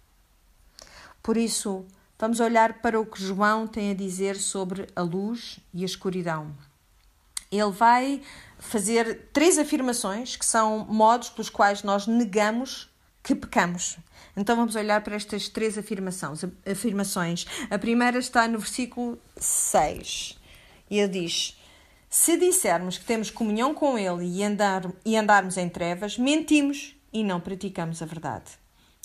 Por 1.22 1.36
isso, 1.36 1.84
vamos 2.18 2.40
olhar 2.40 2.80
para 2.80 3.00
o 3.00 3.06
que 3.06 3.22
João 3.22 3.66
tem 3.66 3.90
a 3.90 3.94
dizer 3.94 4.36
sobre 4.36 4.86
a 4.94 5.02
luz 5.02 5.58
e 5.72 5.82
a 5.82 5.86
escuridão. 5.86 6.54
Ele 7.50 7.70
vai 7.70 8.22
fazer 8.58 9.28
três 9.32 9.58
afirmações 9.58 10.36
que 10.36 10.46
são 10.46 10.86
modos 10.88 11.30
pelos 11.30 11.50
quais 11.50 11.82
nós 11.82 12.06
negamos 12.06 12.88
que 13.22 13.34
pecamos. 13.34 13.98
Então 14.36 14.56
vamos 14.56 14.76
olhar 14.76 15.02
para 15.02 15.16
estas 15.16 15.48
três 15.48 15.76
afirmações. 15.76 17.46
A 17.70 17.78
primeira 17.78 18.18
está 18.18 18.46
no 18.46 18.58
versículo 18.58 19.18
6. 19.36 20.38
E 20.88 20.98
ele 20.98 21.20
diz: 21.22 21.58
Se 22.08 22.36
dissermos 22.36 22.98
que 22.98 23.04
temos 23.04 23.30
comunhão 23.30 23.74
com 23.74 23.98
Ele 23.98 24.24
e, 24.26 24.44
andar, 24.44 24.90
e 25.04 25.16
andarmos 25.16 25.56
em 25.56 25.68
trevas, 25.68 26.16
mentimos 26.16 26.96
e 27.12 27.24
não 27.24 27.40
praticamos 27.40 28.00
a 28.02 28.06
verdade. 28.06 28.59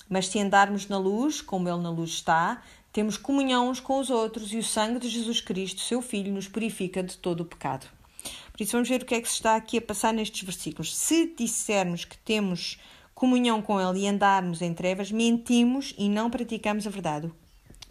Mas 0.08 0.28
se 0.28 0.38
andarmos 0.38 0.88
na 0.88 0.98
luz, 0.98 1.40
como 1.40 1.68
Ele 1.68 1.82
na 1.82 1.90
luz 1.90 2.10
está, 2.10 2.62
temos 2.92 3.16
comunhão 3.16 3.68
uns 3.68 3.80
com 3.80 3.98
os 3.98 4.08
outros 4.08 4.52
e 4.52 4.58
o 4.58 4.62
sangue 4.62 5.00
de 5.00 5.08
Jesus 5.08 5.40
Cristo, 5.40 5.80
seu 5.80 6.00
Filho, 6.00 6.32
nos 6.32 6.48
purifica 6.48 7.02
de 7.02 7.18
todo 7.18 7.40
o 7.40 7.44
pecado. 7.44 7.86
Por 8.52 8.62
isso, 8.62 8.72
vamos 8.72 8.88
ver 8.88 9.02
o 9.02 9.04
que 9.04 9.14
é 9.14 9.20
que 9.20 9.28
se 9.28 9.34
está 9.34 9.54
aqui 9.54 9.78
a 9.78 9.82
passar 9.82 10.14
nestes 10.14 10.42
versículos. 10.42 10.96
Se 10.96 11.34
dissermos 11.36 12.04
que 12.04 12.16
temos 12.18 12.78
comunhão 13.14 13.60
com 13.60 13.80
Ele 13.80 14.04
e 14.04 14.08
andarmos 14.08 14.62
em 14.62 14.72
trevas, 14.72 15.10
mentimos 15.10 15.94
e 15.98 16.08
não 16.08 16.30
praticamos 16.30 16.86
a 16.86 16.90
verdade. 16.90 17.30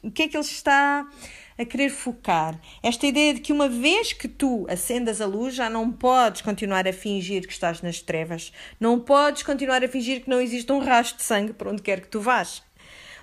O 0.02 0.10
que 0.10 0.24
é 0.24 0.28
que 0.28 0.36
Ele 0.38 0.44
está 0.44 1.08
a 1.58 1.66
querer 1.66 1.90
focar? 1.90 2.60
Esta 2.84 3.08
ideia 3.08 3.34
de 3.34 3.42
que 3.42 3.54
uma 3.54 3.70
vez 3.70 4.14
que 4.14 4.28
tu 4.28 4.66
acendas 4.70 5.22
a 5.22 5.26
luz, 5.26 5.56
já 5.56 5.70
não 5.70 5.92
podes 5.92 6.42
continuar 6.42 6.88
a 6.88 6.94
fingir 6.94 7.46
que 7.48 7.54
estás 7.54 7.82
nas 7.82 8.02
trevas. 8.02 8.52
Não 8.80 9.00
podes 9.00 9.44
continuar 9.44 9.84
a 9.84 9.88
fingir 9.88 10.22
que 10.22 10.30
não 10.30 10.42
existe 10.42 10.72
um 10.72 10.80
rastro 10.80 11.18
de 11.18 11.24
sangue 11.24 11.54
por 11.54 11.68
onde 11.68 11.82
quer 11.82 12.02
que 12.02 12.08
tu 12.08 12.20
vás. 12.20 12.64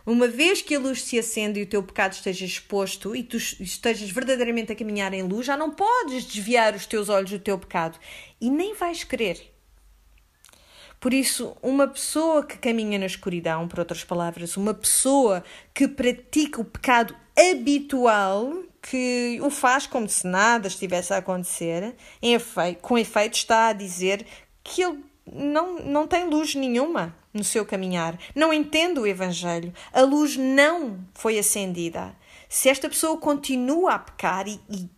Uma 0.04 0.26
vez 0.26 0.60
que 0.60 0.74
a 0.74 0.80
luz 0.80 1.02
se 1.02 1.16
acende 1.16 1.60
e 1.60 1.62
o 1.62 1.66
teu 1.66 1.82
pecado 1.82 2.12
esteja 2.12 2.44
exposto 2.44 3.14
e 3.14 3.22
tu 3.22 3.36
estejas 3.36 4.10
verdadeiramente 4.10 4.72
a 4.72 4.74
caminhar 4.74 5.14
em 5.14 5.22
luz, 5.22 5.46
já 5.46 5.56
não 5.56 5.70
podes 5.70 6.24
desviar 6.24 6.74
os 6.74 6.86
teus 6.86 7.08
olhos 7.08 7.30
do 7.30 7.38
teu 7.38 7.56
pecado 7.56 7.98
e 8.40 8.50
nem 8.50 8.74
vais 8.74 9.04
querer. 9.04 9.51
Por 11.02 11.12
isso, 11.12 11.56
uma 11.60 11.88
pessoa 11.88 12.44
que 12.44 12.56
caminha 12.56 12.96
na 12.96 13.06
escuridão, 13.06 13.66
por 13.66 13.80
outras 13.80 14.04
palavras, 14.04 14.56
uma 14.56 14.72
pessoa 14.72 15.42
que 15.74 15.88
pratica 15.88 16.60
o 16.60 16.64
pecado 16.64 17.12
habitual, 17.36 18.62
que 18.80 19.40
o 19.42 19.50
faz 19.50 19.84
como 19.84 20.08
se 20.08 20.24
nada 20.24 20.68
estivesse 20.68 21.12
a 21.12 21.16
acontecer, 21.16 21.96
com 22.80 22.96
efeito 22.96 23.34
está 23.34 23.66
a 23.66 23.72
dizer 23.72 24.24
que 24.62 24.80
ele 24.80 25.00
não, 25.26 25.80
não 25.80 26.06
tem 26.06 26.28
luz 26.28 26.54
nenhuma 26.54 27.12
no 27.34 27.42
seu 27.42 27.66
caminhar, 27.66 28.16
não 28.32 28.52
entende 28.52 29.00
o 29.00 29.06
Evangelho, 29.06 29.74
a 29.92 30.02
luz 30.02 30.36
não 30.36 31.00
foi 31.14 31.36
acendida. 31.36 32.14
Se 32.48 32.68
esta 32.68 32.88
pessoa 32.88 33.18
continua 33.18 33.94
a 33.94 33.98
pecar 33.98 34.46
e, 34.46 34.60
e 34.70 34.88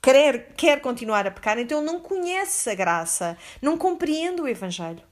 quer, 0.00 0.54
quer 0.56 0.80
continuar 0.80 1.26
a 1.26 1.30
pecar, 1.30 1.58
então 1.58 1.82
não 1.82 2.00
conhece 2.00 2.70
a 2.70 2.74
graça, 2.74 3.36
não 3.60 3.76
compreende 3.76 4.40
o 4.40 4.48
Evangelho. 4.48 5.02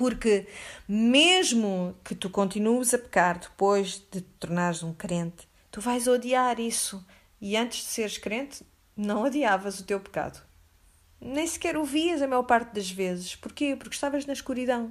Porque 0.00 0.46
mesmo 0.88 1.94
que 2.02 2.14
tu 2.14 2.30
continues 2.30 2.94
a 2.94 2.98
pecar 2.98 3.38
depois 3.38 3.98
de 4.10 4.22
te 4.22 4.26
tornares 4.40 4.82
um 4.82 4.94
crente, 4.94 5.46
tu 5.70 5.78
vais 5.78 6.08
odiar 6.08 6.58
isso. 6.58 7.04
E 7.38 7.54
antes 7.54 7.80
de 7.80 7.90
seres 7.90 8.16
crente, 8.16 8.64
não 8.96 9.24
odiavas 9.24 9.78
o 9.78 9.84
teu 9.84 10.00
pecado. 10.00 10.40
Nem 11.20 11.46
sequer 11.46 11.76
o 11.76 11.84
vias 11.84 12.22
a 12.22 12.26
maior 12.26 12.44
parte 12.44 12.72
das 12.72 12.90
vezes. 12.90 13.36
Porquê? 13.36 13.76
Porque 13.76 13.94
estavas 13.94 14.24
na 14.24 14.32
escuridão. 14.32 14.90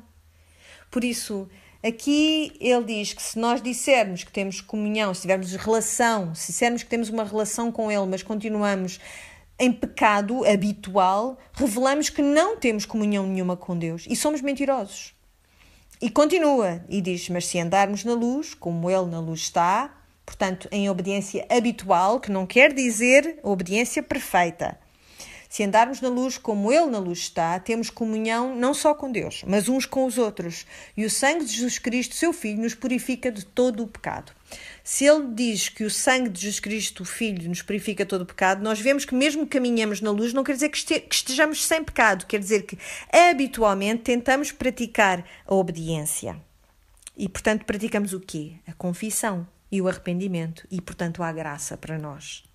Por 0.92 1.04
isso, 1.04 1.50
aqui 1.84 2.56
ele 2.60 2.84
diz 2.84 3.12
que 3.12 3.24
se 3.24 3.40
nós 3.40 3.64
dissermos 3.64 4.24
que 4.24 4.32
temos 4.32 4.62
comunhão, 4.62 5.12
se 5.16 5.22
tivermos 5.22 5.52
relação, 5.56 6.36
se 6.36 6.52
dissermos 6.52 6.84
que 6.84 6.90
temos 6.90 7.10
uma 7.10 7.24
relação 7.24 7.72
com 7.72 7.92
ele, 7.92 8.06
mas 8.06 8.22
continuamos 8.22 9.00
em 9.60 9.72
pecado 9.72 10.46
habitual, 10.46 11.38
revelamos 11.54 12.10
que 12.10 12.22
não 12.22 12.56
temos 12.58 12.86
comunhão 12.86 13.28
nenhuma 13.28 13.58
com 13.58 13.78
Deus 13.78 14.06
e 14.10 14.16
somos 14.16 14.42
mentirosos. 14.42 15.14
E 16.02 16.10
continua 16.10 16.84
e 16.88 17.02
diz: 17.02 17.28
Mas 17.30 17.46
se 17.46 17.60
andarmos 17.60 18.06
na 18.06 18.14
luz, 18.14 18.54
como 18.54 18.90
Ele 18.90 19.08
na 19.08 19.20
luz 19.20 19.42
está, 19.42 19.94
portanto, 20.26 20.70
em 20.72 20.90
obediência 20.90 21.46
habitual, 21.50 22.22
que 22.22 22.32
não 22.32 22.48
quer 22.48 22.74
dizer 22.74 23.40
obediência 23.44 24.02
perfeita, 24.02 24.80
se 25.50 25.64
andarmos 25.64 26.00
na 26.00 26.08
luz 26.08 26.38
como 26.38 26.72
Ele 26.72 26.86
na 26.86 27.00
luz 27.00 27.20
está, 27.20 27.60
temos 27.60 27.90
comunhão 27.90 28.56
não 28.56 28.72
só 28.72 28.94
com 28.94 29.12
Deus, 29.12 29.44
mas 29.48 29.68
uns 29.68 29.86
com 29.86 30.06
os 30.06 30.18
outros. 30.18 30.66
E 30.96 31.04
o 31.04 31.10
sangue 31.10 31.44
de 31.44 31.54
Jesus 31.54 31.80
Cristo, 31.80 32.14
seu 32.16 32.32
Filho, 32.32 32.62
nos 32.62 32.76
purifica 32.76 33.32
de 33.32 33.44
todo 33.44 33.84
o 33.84 33.88
pecado. 33.88 34.32
Se 34.92 35.06
ele 35.06 35.28
diz 35.36 35.70
que 35.70 35.84
o 35.84 35.90
sangue 35.90 36.30
de 36.30 36.42
Jesus 36.42 36.60
Cristo, 36.60 37.04
o 37.04 37.06
Filho, 37.06 37.48
nos 37.48 37.62
purifica 37.62 38.08
todo 38.08 38.24
o 38.24 38.26
pecado, 38.26 38.64
nós 38.64 38.82
vemos 38.82 39.06
que 39.06 39.14
mesmo 39.14 39.44
que 39.44 39.52
caminhamos 39.52 40.02
na 40.02 40.10
luz, 40.10 40.34
não 40.34 40.44
quer 40.44 40.54
dizer 40.54 40.70
que 40.70 41.16
estejamos 41.16 41.64
sem 41.64 41.84
pecado, 41.84 42.26
quer 42.26 42.40
dizer 42.40 42.64
que 42.64 42.76
habitualmente 43.14 44.02
tentamos 44.02 44.52
praticar 44.52 45.24
a 45.46 45.54
obediência. 45.54 46.42
E, 47.16 47.30
portanto, 47.30 47.66
praticamos 47.66 48.14
o 48.14 48.20
quê? 48.20 48.54
A 48.66 48.74
confissão 48.74 49.48
e 49.72 49.80
o 49.80 49.88
arrependimento, 49.88 50.66
e, 50.72 50.82
portanto, 50.82 51.22
a 51.22 51.32
graça 51.32 51.78
para 51.78 52.00
nós. 52.00 52.49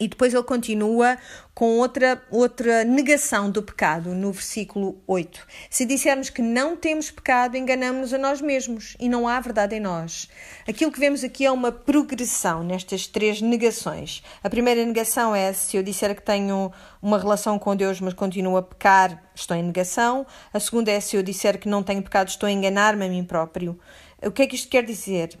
E 0.00 0.06
depois 0.06 0.32
ele 0.32 0.44
continua 0.44 1.18
com 1.54 1.76
outra, 1.78 2.22
outra 2.30 2.84
negação 2.84 3.50
do 3.50 3.60
pecado, 3.60 4.14
no 4.14 4.30
versículo 4.30 5.02
8. 5.08 5.44
Se 5.68 5.84
dissermos 5.84 6.30
que 6.30 6.40
não 6.40 6.76
temos 6.76 7.10
pecado, 7.10 7.56
enganamos-nos 7.56 8.14
a 8.14 8.18
nós 8.18 8.40
mesmos 8.40 8.96
e 9.00 9.08
não 9.08 9.26
há 9.26 9.40
verdade 9.40 9.74
em 9.74 9.80
nós. 9.80 10.28
Aquilo 10.68 10.92
que 10.92 11.00
vemos 11.00 11.24
aqui 11.24 11.44
é 11.44 11.50
uma 11.50 11.72
progressão 11.72 12.62
nestas 12.62 13.08
três 13.08 13.42
negações. 13.42 14.22
A 14.42 14.48
primeira 14.48 14.84
negação 14.84 15.34
é 15.34 15.52
se 15.52 15.76
eu 15.76 15.82
disser 15.82 16.14
que 16.14 16.22
tenho 16.22 16.70
uma 17.02 17.18
relação 17.18 17.58
com 17.58 17.74
Deus, 17.74 18.00
mas 18.00 18.14
continuo 18.14 18.56
a 18.56 18.62
pecar, 18.62 19.20
estou 19.34 19.56
em 19.56 19.62
negação. 19.64 20.24
A 20.52 20.60
segunda 20.60 20.92
é 20.92 21.00
se 21.00 21.16
eu 21.16 21.24
disser 21.24 21.58
que 21.58 21.68
não 21.68 21.82
tenho 21.82 22.02
pecado, 22.02 22.28
estou 22.28 22.46
a 22.46 22.52
enganar-me 22.52 23.04
a 23.04 23.08
mim 23.08 23.24
próprio. 23.24 23.76
O 24.22 24.30
que 24.30 24.42
é 24.42 24.46
que 24.46 24.54
isto 24.54 24.68
quer 24.68 24.84
dizer? 24.84 25.36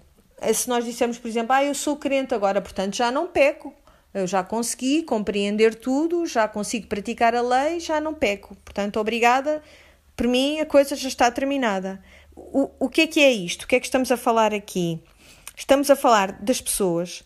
Se 0.52 0.68
nós 0.68 0.84
dissermos, 0.84 1.16
por 1.16 1.28
exemplo, 1.28 1.52
ah, 1.52 1.62
eu 1.62 1.74
sou 1.74 1.96
crente 1.96 2.34
agora, 2.34 2.60
portanto 2.60 2.96
já 2.96 3.12
não 3.12 3.28
peco. 3.28 3.72
Eu 4.18 4.26
já 4.26 4.42
consegui 4.42 5.02
compreender 5.02 5.74
tudo, 5.74 6.26
já 6.26 6.46
consigo 6.48 6.86
praticar 6.86 7.34
a 7.34 7.42
lei, 7.42 7.80
já 7.80 8.00
não 8.00 8.14
peco. 8.14 8.56
Portanto, 8.64 8.98
obrigada. 8.98 9.62
Por 10.16 10.26
mim, 10.26 10.58
a 10.60 10.66
coisa 10.66 10.96
já 10.96 11.08
está 11.08 11.30
terminada. 11.30 12.02
O, 12.34 12.70
o 12.78 12.88
que 12.88 13.02
é 13.02 13.06
que 13.06 13.20
é 13.20 13.30
isto? 13.30 13.62
O 13.62 13.66
que 13.66 13.76
é 13.76 13.80
que 13.80 13.86
estamos 13.86 14.10
a 14.10 14.16
falar 14.16 14.52
aqui? 14.52 15.00
Estamos 15.56 15.90
a 15.90 15.96
falar 15.96 16.32
das 16.40 16.60
pessoas 16.60 17.24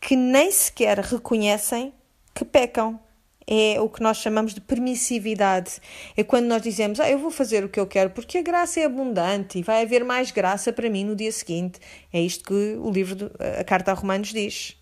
que 0.00 0.16
nem 0.16 0.50
sequer 0.50 0.98
reconhecem 0.98 1.92
que 2.34 2.44
pecam. 2.44 2.98
É 3.46 3.80
o 3.80 3.88
que 3.88 4.02
nós 4.02 4.18
chamamos 4.18 4.54
de 4.54 4.60
permissividade. 4.60 5.80
É 6.16 6.22
quando 6.22 6.46
nós 6.46 6.62
dizemos, 6.62 7.00
ah, 7.00 7.10
eu 7.10 7.18
vou 7.18 7.30
fazer 7.30 7.64
o 7.64 7.68
que 7.68 7.80
eu 7.80 7.86
quero 7.86 8.10
porque 8.10 8.38
a 8.38 8.42
graça 8.42 8.80
é 8.80 8.84
abundante 8.84 9.58
e 9.58 9.62
vai 9.62 9.82
haver 9.82 10.04
mais 10.04 10.30
graça 10.30 10.72
para 10.72 10.88
mim 10.88 11.04
no 11.04 11.16
dia 11.16 11.32
seguinte. 11.32 11.80
É 12.12 12.20
isto 12.20 12.44
que 12.44 12.76
o 12.78 12.90
livro, 12.90 13.30
a 13.58 13.64
Carta 13.64 13.90
a 13.90 13.94
Romanos 13.94 14.28
diz. 14.28 14.79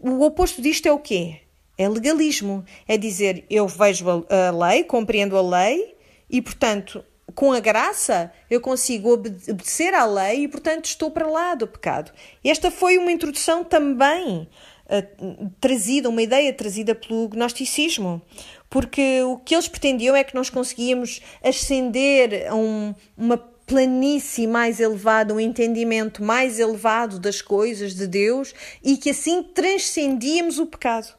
O 0.00 0.22
oposto 0.22 0.62
disto 0.62 0.86
é 0.86 0.92
o 0.92 0.98
quê? 0.98 1.40
É 1.76 1.88
legalismo. 1.88 2.64
É 2.86 2.96
dizer, 2.96 3.44
eu 3.50 3.66
vejo 3.66 4.04
a, 4.08 4.50
lei, 4.50 4.84
compreendo 4.84 5.36
a 5.36 5.42
lei 5.42 5.96
e, 6.30 6.40
portanto, 6.40 7.04
com 7.34 7.52
a 7.52 7.60
graça 7.60 8.32
eu 8.50 8.60
consigo 8.60 9.12
obedecer 9.12 9.94
à 9.94 10.04
lei 10.04 10.44
e, 10.44 10.48
portanto, 10.48 10.86
estou 10.86 11.10
para 11.10 11.26
lá 11.26 11.54
do 11.54 11.66
pecado. 11.66 12.12
Esta 12.44 12.70
foi 12.70 12.98
uma 12.98 13.12
introdução 13.12 13.64
também 13.64 14.48
uh, 14.86 15.50
trazida, 15.60 16.08
uma 16.08 16.22
ideia 16.22 16.52
trazida 16.52 16.94
pelo 16.94 17.28
gnosticismo, 17.28 18.22
porque 18.70 19.22
o 19.22 19.36
que 19.36 19.54
eles 19.54 19.68
pretendiam 19.68 20.16
é 20.16 20.24
que 20.24 20.34
nós 20.34 20.50
conseguíamos 20.50 21.20
ascender 21.42 22.48
a 22.48 22.54
um, 22.54 22.94
uma 23.16 23.36
planície 23.68 24.46
mais 24.46 24.80
elevada, 24.80 25.34
um 25.34 25.38
entendimento 25.38 26.24
mais 26.24 26.58
elevado 26.58 27.18
das 27.20 27.42
coisas 27.42 27.94
de 27.94 28.06
Deus 28.06 28.54
e 28.82 28.96
que 28.96 29.10
assim 29.10 29.42
transcendíamos 29.42 30.58
o 30.58 30.66
pecado. 30.66 31.14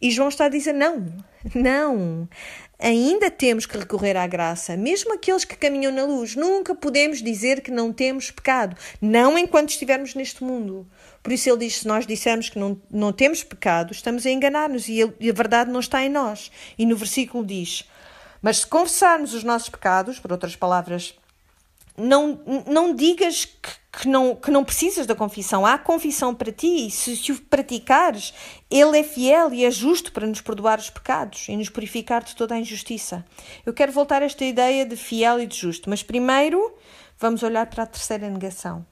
E 0.00 0.10
João 0.10 0.28
está 0.28 0.44
a 0.44 0.50
dizer: 0.50 0.74
não, 0.74 1.06
não. 1.54 2.28
Ainda 2.78 3.30
temos 3.30 3.64
que 3.64 3.78
recorrer 3.78 4.18
à 4.18 4.26
graça, 4.26 4.76
mesmo 4.76 5.14
aqueles 5.14 5.46
que 5.46 5.56
caminham 5.56 5.90
na 5.90 6.04
luz. 6.04 6.36
Nunca 6.36 6.74
podemos 6.74 7.22
dizer 7.22 7.62
que 7.62 7.70
não 7.70 7.90
temos 7.90 8.30
pecado, 8.30 8.76
não 9.00 9.38
enquanto 9.38 9.70
estivermos 9.70 10.14
neste 10.14 10.44
mundo. 10.44 10.86
Por 11.22 11.32
isso 11.32 11.48
ele 11.48 11.60
diz: 11.60 11.78
se 11.78 11.88
nós 11.88 12.06
dissermos 12.06 12.50
que 12.50 12.58
não, 12.58 12.78
não 12.90 13.14
temos 13.14 13.42
pecado, 13.42 13.92
estamos 13.92 14.26
a 14.26 14.30
enganar-nos 14.30 14.86
e, 14.88 14.98
e 15.18 15.30
a 15.30 15.32
verdade 15.32 15.70
não 15.70 15.80
está 15.80 16.04
em 16.04 16.10
nós. 16.10 16.50
E 16.76 16.84
no 16.84 16.94
versículo 16.94 17.42
diz: 17.46 17.88
Mas 18.42 18.58
se 18.58 18.66
confessarmos 18.66 19.32
os 19.32 19.42
nossos 19.42 19.70
pecados, 19.70 20.18
por 20.18 20.30
outras 20.30 20.54
palavras, 20.54 21.14
não, 21.96 22.40
não 22.66 22.94
digas 22.94 23.44
que, 23.44 23.70
que, 24.00 24.08
não, 24.08 24.34
que 24.34 24.50
não 24.50 24.64
precisas 24.64 25.06
da 25.06 25.14
confissão. 25.14 25.64
Há 25.64 25.78
confissão 25.78 26.34
para 26.34 26.52
ti. 26.52 26.90
Se, 26.90 27.16
se 27.16 27.32
o 27.32 27.40
praticares, 27.40 28.34
Ele 28.70 28.98
é 28.98 29.02
fiel 29.02 29.52
e 29.52 29.64
é 29.64 29.70
justo 29.70 30.12
para 30.12 30.26
nos 30.26 30.40
perdoar 30.40 30.78
os 30.78 30.90
pecados 30.90 31.48
e 31.48 31.56
nos 31.56 31.68
purificar 31.68 32.22
de 32.22 32.36
toda 32.36 32.54
a 32.54 32.58
injustiça. 32.58 33.24
Eu 33.64 33.72
quero 33.72 33.92
voltar 33.92 34.22
a 34.22 34.26
esta 34.26 34.44
ideia 34.44 34.84
de 34.84 34.96
fiel 34.96 35.40
e 35.40 35.46
de 35.46 35.56
justo, 35.56 35.88
mas 35.88 36.02
primeiro 36.02 36.74
vamos 37.18 37.42
olhar 37.42 37.66
para 37.66 37.84
a 37.84 37.86
terceira 37.86 38.28
negação. 38.28 38.86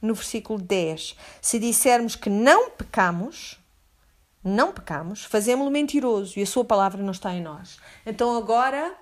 No 0.00 0.14
versículo 0.14 0.60
10, 0.60 1.16
se 1.40 1.58
dissermos 1.58 2.14
que 2.14 2.28
não 2.28 2.70
pecamos, 2.70 3.58
não 4.44 4.70
pecamos, 4.70 5.24
fazemos-lo 5.24 5.70
mentiroso 5.70 6.38
e 6.38 6.42
a 6.42 6.46
sua 6.46 6.64
palavra 6.64 7.02
não 7.02 7.10
está 7.10 7.34
em 7.34 7.42
nós. 7.42 7.78
Então 8.04 8.36
agora 8.36 8.94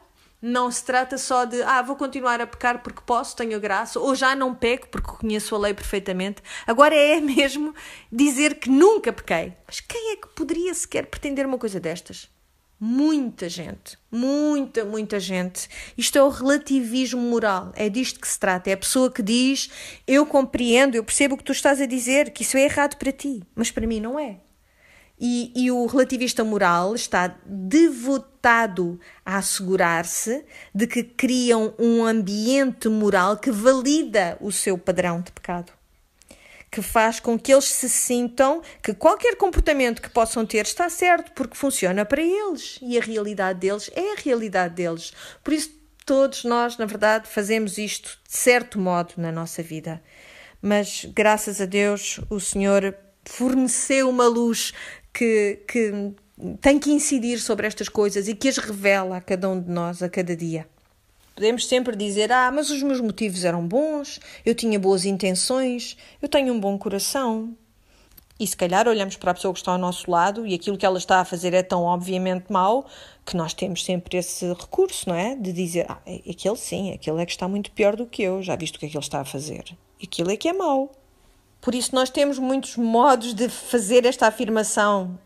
não 0.45 0.71
se 0.71 0.85
trata 0.85 1.17
só 1.17 1.47
de, 1.47 1.63
ah, 1.63 1.81
vou 1.81 1.97
continuar 1.97 2.39
a 2.39 2.47
pecar 2.47 2.83
porque 2.83 3.01
posso, 3.07 3.35
tenho 3.35 3.59
graça, 3.59 3.99
ou 3.99 4.15
já 4.15 4.37
não 4.37 4.55
peco 4.55 4.89
porque 4.89 5.11
conheço 5.11 5.55
a 5.55 5.59
lei 5.59 5.73
perfeitamente. 5.73 6.43
Agora 6.67 6.95
é 6.95 7.19
mesmo 7.21 7.75
dizer 8.13 8.57
que 8.57 8.69
nunca 8.69 9.11
pequei. 9.11 9.55
Mas 9.67 9.81
quem 9.81 10.13
é 10.13 10.17
que 10.17 10.29
poderia 10.29 10.75
sequer 10.75 11.07
pretender 11.07 11.47
uma 11.47 11.57
coisa 11.57 11.81
destas? 11.81 12.29
Muita 12.79 13.49
gente, 13.49 13.97
muita, 14.13 14.85
muita 14.85 15.19
gente. 15.19 15.67
Isto 15.97 16.19
é 16.19 16.23
o 16.23 16.29
relativismo 16.29 17.23
moral, 17.23 17.73
é 17.75 17.89
disto 17.89 18.21
que 18.21 18.29
se 18.29 18.39
trata. 18.39 18.69
É 18.69 18.75
a 18.75 18.77
pessoa 18.77 19.11
que 19.11 19.23
diz: 19.23 19.71
Eu 20.07 20.27
compreendo, 20.27 20.95
eu 20.95 21.05
percebo 21.05 21.37
o 21.37 21.39
que 21.39 21.45
tu 21.45 21.53
estás 21.53 21.81
a 21.81 21.87
dizer, 21.87 22.31
que 22.31 22.43
isso 22.43 22.59
é 22.59 22.65
errado 22.65 22.97
para 22.97 23.13
ti, 23.13 23.43
mas 23.55 23.71
para 23.71 23.87
mim 23.87 24.01
não 24.01 24.19
é. 24.19 24.41
E, 25.19 25.53
e, 25.55 25.71
o 25.71 25.87
relativista 25.87 26.43
moral 26.43 26.95
está 26.95 27.37
devotado 27.47 28.99
a 29.25 29.37
assegurar-se 29.37 30.45
de 30.75 30.87
que 30.89 31.05
criam 31.05 31.73
um 31.79 32.05
ambiente 32.05 32.89
moral 32.89 33.37
que 33.37 33.51
valida 33.51 34.37
o 34.41 34.51
seu 34.51 34.77
padrão 34.77 35.21
de 35.21 35.31
pecado. 35.31 35.73
Que 36.69 36.83
faz 36.83 37.21
com 37.21 37.39
que 37.39 37.53
eles 37.53 37.67
se 37.67 37.89
sintam 37.89 38.61
que 38.83 38.93
qualquer 38.93 39.37
comportamento 39.37 40.03
que 40.03 40.11
possam 40.11 40.45
ter 40.45 40.65
está 40.67 40.89
certo, 40.89 41.31
porque 41.33 41.57
funciona 41.57 42.05
para 42.05 42.21
eles 42.21 42.81
e 42.83 42.99
a 42.99 43.01
realidade 43.01 43.61
deles 43.61 43.89
é 43.95 44.15
a 44.15 44.17
realidade 44.17 44.75
deles. 44.75 45.13
Por 45.45 45.53
isso, 45.53 45.71
todos 46.05 46.43
nós, 46.43 46.77
na 46.77 46.87
verdade, 46.87 47.29
fazemos 47.29 47.79
isto 47.79 48.19
de 48.29 48.37
certo 48.37 48.81
modo 48.81 49.15
na 49.17 49.31
nossa 49.31 49.63
vida. 49.63 50.03
Mas, 50.61 51.05
graças 51.15 51.61
a 51.61 51.67
Deus, 51.67 52.21
o 52.29 52.41
Senhor 52.41 52.97
forneceu 53.25 54.09
uma 54.09 54.27
luz 54.27 54.73
que, 55.15 55.61
que 55.69 56.13
tem 56.61 56.79
que 56.79 56.91
incidir 56.91 57.39
sobre 57.39 57.67
estas 57.67 57.89
coisas 57.89 58.27
e 58.27 58.35
que 58.35 58.49
as 58.49 58.59
revela 58.59 59.17
a 59.17 59.21
cada 59.21 59.49
um 59.49 59.61
de 59.61 59.71
nós 59.71 60.03
a 60.03 60.09
cada 60.09 60.37
dia. 60.37 60.67
Podemos 61.35 61.67
sempre 61.67 61.97
dizer: 61.97 62.31
Ah, 62.33 62.51
mas 62.51 62.71
os 62.71 62.83
meus 62.83 63.01
motivos 63.01 63.45
eram 63.45 63.67
bons, 63.67 64.21
eu 64.45 64.55
tinha 64.55 64.79
boas 64.79 65.05
intenções, 65.05 65.97
eu 66.21 66.29
tenho 66.29 66.53
um 66.53 66.61
bom 66.61 66.77
coração. 66.77 67.57
E 68.39 68.47
se 68.47 68.57
calhar 68.57 68.89
olhamos 68.89 69.17
para 69.17 69.31
a 69.31 69.35
pessoa 69.35 69.55
que 69.55 69.61
está 69.61 69.71
ao 69.71 69.79
nosso 69.79 70.11
lado 70.11 70.45
e 70.45 70.55
aquilo 70.55 70.77
que 70.77 70.85
ela 70.85 70.99
está 70.99 71.21
a 71.21 71.25
fazer 71.25 71.55
é 71.55 71.63
tão 71.63 71.83
obviamente 71.83 72.53
mau 72.53 72.85
que 73.25 73.37
nós 73.37 73.55
temos 73.55 73.85
sempre 73.85 74.19
esse 74.19 74.45
recurso, 74.53 75.09
não 75.09 75.15
é? 75.15 75.37
De 75.37 75.53
dizer: 75.53 75.87
Ah, 75.89 76.01
é, 76.05 76.21
aquele 76.29 76.57
sim, 76.57 76.93
aquele 76.93 77.23
é 77.23 77.27
que 77.27 77.33
está 77.33 77.47
muito 77.47 77.71
pior 77.71 77.95
do 77.95 78.07
que 78.07 78.23
eu, 78.23 78.43
já 78.43 78.57
visto 78.57 78.77
o 78.77 78.79
que 78.81 78.87
é 78.87 78.89
que 78.89 78.97
ele 78.97 79.05
está 79.05 79.21
a 79.21 79.25
fazer. 79.25 79.65
Aquilo 80.03 80.31
é 80.31 80.37
que 80.37 80.49
é 80.49 80.53
mau. 80.53 80.91
Por 81.65 81.75
isso, 81.75 81.95
nós 81.95 82.11
temos 82.11 82.39
muitos 82.39 82.77
modos 82.77 83.33
de 83.33 83.49
fazer 83.49 84.05
esta 84.05 84.27
afirmação. 84.27 85.19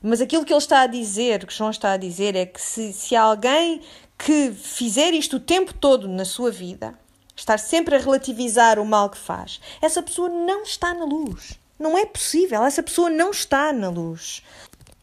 Mas 0.00 0.20
aquilo 0.20 0.44
que 0.44 0.52
ele 0.52 0.58
está 0.58 0.82
a 0.82 0.86
dizer, 0.86 1.44
que 1.44 1.52
João 1.52 1.70
está 1.70 1.90
a 1.90 1.96
dizer, 1.96 2.36
é 2.36 2.46
que 2.46 2.62
se, 2.62 2.92
se 2.92 3.16
alguém 3.16 3.80
que 4.16 4.52
fizer 4.52 5.12
isto 5.12 5.38
o 5.38 5.40
tempo 5.40 5.74
todo 5.74 6.06
na 6.06 6.24
sua 6.24 6.52
vida, 6.52 6.96
estar 7.34 7.58
sempre 7.58 7.96
a 7.96 7.98
relativizar 7.98 8.78
o 8.78 8.86
mal 8.86 9.10
que 9.10 9.18
faz, 9.18 9.60
essa 9.80 10.00
pessoa 10.00 10.28
não 10.28 10.62
está 10.62 10.94
na 10.94 11.04
luz. 11.04 11.58
Não 11.80 11.98
é 11.98 12.06
possível, 12.06 12.62
essa 12.62 12.80
pessoa 12.80 13.10
não 13.10 13.32
está 13.32 13.72
na 13.72 13.90
luz. 13.90 14.40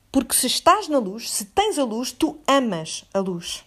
Porque 0.09 0.33
se 0.33 0.47
estás 0.47 0.87
na 0.87 0.97
luz, 0.97 1.29
se 1.29 1.43
tens 1.43 1.77
a 1.77 1.83
luz, 1.83 2.13
tu 2.13 2.39
amas 2.47 3.03
a 3.13 3.19
luz. 3.19 3.65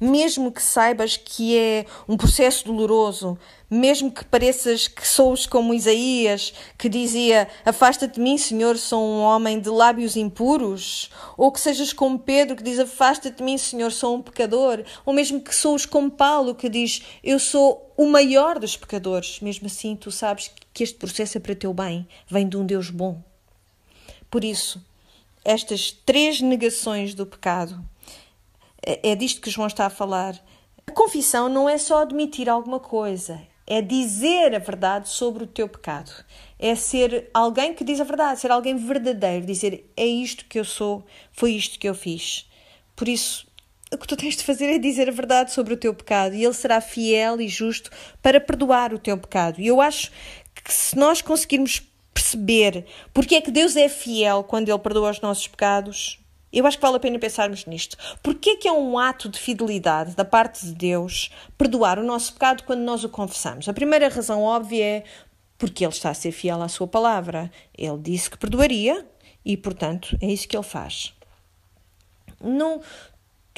Mesmo 0.00 0.50
que 0.50 0.62
saibas 0.62 1.16
que 1.16 1.56
é 1.56 1.84
um 2.08 2.16
processo 2.16 2.64
doloroso, 2.64 3.38
mesmo 3.70 4.10
que 4.10 4.24
pareças 4.24 4.88
que 4.88 5.06
sous 5.06 5.46
como 5.46 5.74
Isaías, 5.74 6.54
que 6.78 6.88
dizia: 6.88 7.48
Afasta-te 7.64 8.14
de 8.14 8.20
mim, 8.20 8.38
Senhor, 8.38 8.78
sou 8.78 9.02
um 9.02 9.20
homem 9.20 9.60
de 9.60 9.68
lábios 9.68 10.16
impuros, 10.16 11.10
ou 11.36 11.52
que 11.52 11.60
sejas 11.60 11.92
como 11.92 12.18
Pedro, 12.18 12.56
que 12.56 12.62
diz: 12.62 12.78
Afasta-te 12.78 13.38
de 13.38 13.42
mim, 13.42 13.58
Senhor, 13.58 13.92
sou 13.92 14.16
um 14.16 14.22
pecador, 14.22 14.84
ou 15.04 15.12
mesmo 15.12 15.40
que 15.40 15.54
sous 15.54 15.84
como 15.84 16.10
Paulo, 16.10 16.54
que 16.54 16.68
diz: 16.68 17.02
Eu 17.22 17.38
sou 17.38 17.92
o 17.96 18.06
maior 18.06 18.58
dos 18.58 18.76
pecadores, 18.76 19.40
mesmo 19.40 19.66
assim 19.66 19.94
tu 19.94 20.10
sabes 20.10 20.50
que 20.72 20.82
este 20.82 20.96
processo 20.96 21.36
é 21.36 21.40
para 21.40 21.54
teu 21.54 21.74
bem, 21.74 22.06
vem 22.26 22.48
de 22.48 22.56
um 22.56 22.64
Deus 22.64 22.88
bom. 22.88 23.20
Por 24.30 24.44
isso, 24.44 24.82
estas 25.44 25.90
três 25.90 26.40
negações 26.40 27.14
do 27.14 27.26
pecado 27.26 27.82
é, 28.88 29.10
é 29.10 29.14
disto 29.14 29.42
que 29.42 29.50
João 29.50 29.66
está 29.66 29.84
a 29.84 29.90
falar. 29.90 30.42
A 30.86 30.90
confissão 30.92 31.50
não 31.50 31.68
é 31.68 31.76
só 31.76 32.00
admitir 32.00 32.48
alguma 32.48 32.80
coisa, 32.80 33.38
é 33.66 33.82
dizer 33.82 34.54
a 34.54 34.58
verdade 34.58 35.10
sobre 35.10 35.44
o 35.44 35.46
teu 35.46 35.68
pecado. 35.68 36.10
É 36.58 36.74
ser 36.74 37.28
alguém 37.34 37.74
que 37.74 37.84
diz 37.84 38.00
a 38.00 38.04
verdade, 38.04 38.40
ser 38.40 38.50
alguém 38.50 38.76
verdadeiro, 38.76 39.44
dizer 39.44 39.92
é 39.94 40.06
isto 40.06 40.46
que 40.46 40.58
eu 40.58 40.64
sou, 40.64 41.04
foi 41.30 41.52
isto 41.52 41.78
que 41.78 41.86
eu 41.86 41.94
fiz. 41.94 42.48
Por 42.96 43.06
isso, 43.06 43.46
o 43.92 43.98
que 43.98 44.06
tu 44.06 44.16
tens 44.16 44.36
de 44.36 44.42
fazer 44.42 44.64
é 44.64 44.78
dizer 44.78 45.06
a 45.06 45.12
verdade 45.12 45.52
sobre 45.52 45.74
o 45.74 45.76
teu 45.76 45.92
pecado 45.92 46.34
e 46.34 46.42
ele 46.42 46.54
será 46.54 46.80
fiel 46.80 47.42
e 47.42 47.46
justo 47.46 47.90
para 48.22 48.40
perdoar 48.40 48.94
o 48.94 48.98
teu 48.98 49.18
pecado. 49.18 49.60
E 49.60 49.66
eu 49.66 49.82
acho 49.82 50.10
que 50.64 50.72
se 50.72 50.96
nós 50.96 51.20
conseguirmos 51.20 51.82
perceber 52.14 52.86
porque 53.12 53.34
é 53.34 53.40
que 53.42 53.50
Deus 53.50 53.76
é 53.76 53.88
fiel 53.88 54.42
quando 54.42 54.70
ele 54.70 54.78
perdoa 54.78 55.10
os 55.10 55.20
nossos 55.20 55.46
pecados, 55.46 56.18
eu 56.52 56.66
acho 56.66 56.78
que 56.78 56.82
vale 56.82 56.96
a 56.96 57.00
pena 57.00 57.18
pensarmos 57.18 57.66
nisto. 57.66 57.96
Porquê 58.22 58.56
que 58.56 58.68
é 58.68 58.72
um 58.72 58.98
ato 58.98 59.28
de 59.28 59.38
fidelidade 59.38 60.14
da 60.14 60.24
parte 60.24 60.64
de 60.64 60.74
Deus 60.74 61.30
perdoar 61.56 61.98
o 61.98 62.04
nosso 62.04 62.32
pecado 62.32 62.64
quando 62.64 62.80
nós 62.80 63.04
o 63.04 63.08
confessamos? 63.08 63.68
A 63.68 63.72
primeira 63.72 64.08
razão 64.08 64.42
óbvia 64.42 64.84
é 64.84 65.04
porque 65.58 65.84
Ele 65.84 65.92
está 65.92 66.10
a 66.10 66.14
ser 66.14 66.32
fiel 66.32 66.62
à 66.62 66.68
sua 66.68 66.86
palavra. 66.86 67.50
Ele 67.76 67.98
disse 67.98 68.30
que 68.30 68.38
perdoaria 68.38 69.06
e, 69.44 69.56
portanto, 69.56 70.16
é 70.20 70.26
isso 70.26 70.48
que 70.48 70.56
Ele 70.56 70.64
faz. 70.64 71.14
Não, 72.40 72.80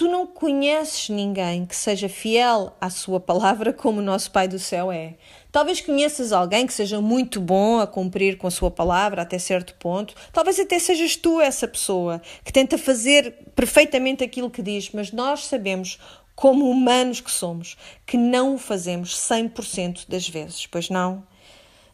tu 0.00 0.08
não 0.08 0.26
conheces 0.26 1.10
ninguém 1.10 1.66
que 1.66 1.76
seja 1.76 2.08
fiel 2.08 2.74
à 2.80 2.88
sua 2.88 3.20
palavra 3.20 3.70
como 3.70 4.00
o 4.00 4.02
nosso 4.02 4.30
Pai 4.30 4.48
do 4.48 4.58
Céu 4.58 4.90
é. 4.90 5.16
Talvez 5.52 5.82
conheças 5.82 6.32
alguém 6.32 6.66
que 6.66 6.72
seja 6.72 7.02
muito 7.02 7.38
bom 7.38 7.78
a 7.78 7.86
cumprir 7.86 8.38
com 8.38 8.46
a 8.46 8.50
sua 8.50 8.70
palavra 8.70 9.20
até 9.20 9.38
certo 9.38 9.74
ponto. 9.74 10.14
Talvez 10.32 10.58
até 10.58 10.78
sejas 10.78 11.16
tu 11.16 11.38
essa 11.38 11.68
pessoa 11.68 12.22
que 12.42 12.50
tenta 12.50 12.78
fazer 12.78 13.52
perfeitamente 13.54 14.24
aquilo 14.24 14.48
que 14.48 14.62
diz, 14.62 14.90
mas 14.90 15.12
nós 15.12 15.44
sabemos, 15.44 15.98
como 16.34 16.70
humanos 16.70 17.20
que 17.20 17.30
somos, 17.30 17.76
que 18.06 18.16
não 18.16 18.54
o 18.54 18.58
fazemos 18.58 19.14
100% 19.14 20.08
das 20.08 20.26
vezes, 20.26 20.64
pois 20.66 20.88
não? 20.88 21.22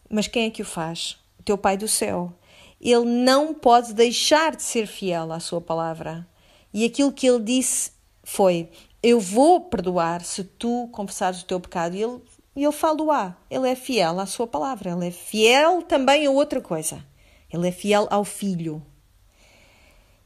Mas 0.09 0.29
quem 0.29 0.47
é 0.47 0.51
que 0.51 0.63
o 0.63 0.65
faz? 0.65 1.19
O 1.41 1.43
teu 1.43 1.59
Pai 1.59 1.77
do 1.77 1.89
céu. 1.89 2.33
Ele 2.81 3.05
não 3.05 3.53
pode 3.53 3.93
deixar 3.93 4.55
de 4.55 4.63
ser 4.63 4.87
fiel 4.87 5.33
à 5.33 5.41
sua 5.41 5.61
palavra. 5.61 6.25
E 6.73 6.85
aquilo 6.85 7.11
que 7.11 7.27
ele 7.27 7.43
disse 7.43 7.96
foi: 8.27 8.69
Eu 9.01 9.21
vou 9.21 9.61
perdoar 9.61 10.23
se 10.25 10.43
tu 10.43 10.89
confessares 10.93 11.41
o 11.41 11.47
teu 11.47 11.61
pecado. 11.61 11.95
E 11.95 12.03
ele 12.03 12.21
ele 12.57 12.73
fala-o-á. 12.73 13.37
Ele 13.51 13.69
é 13.69 13.75
fiel 13.75 14.19
à 14.19 14.27
sua 14.27 14.47
palavra. 14.47 14.91
Ele 14.91 15.09
é 15.09 15.11
fiel 15.11 15.83
também 15.83 16.27
a 16.27 16.31
outra 16.31 16.61
coisa. 16.61 17.05
Ele 17.53 17.69
é 17.69 17.73
fiel 17.73 18.09
ao 18.11 18.25
Filho. 18.25 18.83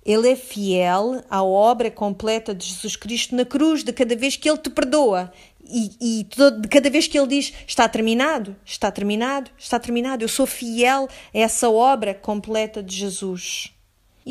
Ele 0.05 0.31
é 0.31 0.37
fiel 0.37 1.23
à 1.29 1.43
obra 1.43 1.91
completa 1.91 2.55
de 2.55 2.67
Jesus 2.67 2.97
Cristo 2.97 3.35
na 3.35 3.45
cruz, 3.45 3.85
de 3.85 3.93
cada 3.93 4.17
vez 4.17 4.37
que 4.37 4.49
Ele 4.49 4.59
te 4.59 4.71
perdoa. 4.71 5.31
E, 5.63 5.91
e 6.01 6.25
de 6.25 6.69
cada 6.69 6.89
vez 6.89 7.07
que 7.07 7.19
Ele 7.19 7.27
diz: 7.27 7.53
Está 7.67 7.89
terminado, 7.89 8.57
está 8.65 8.91
terminado, 8.91 9.51
está 9.59 9.79
terminado. 9.79 10.25
Eu 10.25 10.29
sou 10.29 10.47
fiel 10.47 11.09
a 11.35 11.39
essa 11.39 11.69
obra 11.69 12.15
completa 12.15 12.83
de 12.83 12.97
Jesus. 12.97 13.75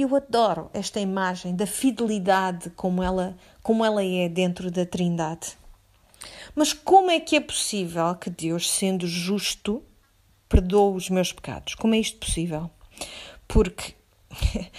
Eu 0.01 0.15
adoro 0.15 0.69
esta 0.73 0.97
imagem 1.01 1.53
da 1.53 1.67
fidelidade 1.67 2.69
como 2.69 3.03
ela, 3.03 3.35
como 3.61 3.83
ela 3.83 4.01
é 4.01 4.29
dentro 4.29 4.71
da 4.71 4.85
Trindade. 4.85 5.57
Mas 6.55 6.71
como 6.71 7.11
é 7.11 7.19
que 7.19 7.35
é 7.35 7.41
possível 7.41 8.15
que 8.15 8.29
Deus, 8.29 8.71
sendo 8.71 9.05
justo, 9.05 9.83
perdoe 10.47 10.95
os 10.95 11.09
meus 11.09 11.33
pecados? 11.33 11.75
Como 11.75 11.95
é 11.95 11.99
isto 11.99 12.17
possível? 12.17 12.71
Porque 13.45 13.93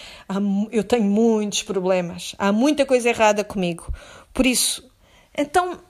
eu 0.72 0.82
tenho 0.82 1.04
muitos 1.04 1.64
problemas, 1.64 2.34
há 2.38 2.50
muita 2.50 2.86
coisa 2.86 3.10
errada 3.10 3.44
comigo. 3.44 3.92
Por 4.32 4.46
isso, 4.46 4.90
então, 5.36 5.80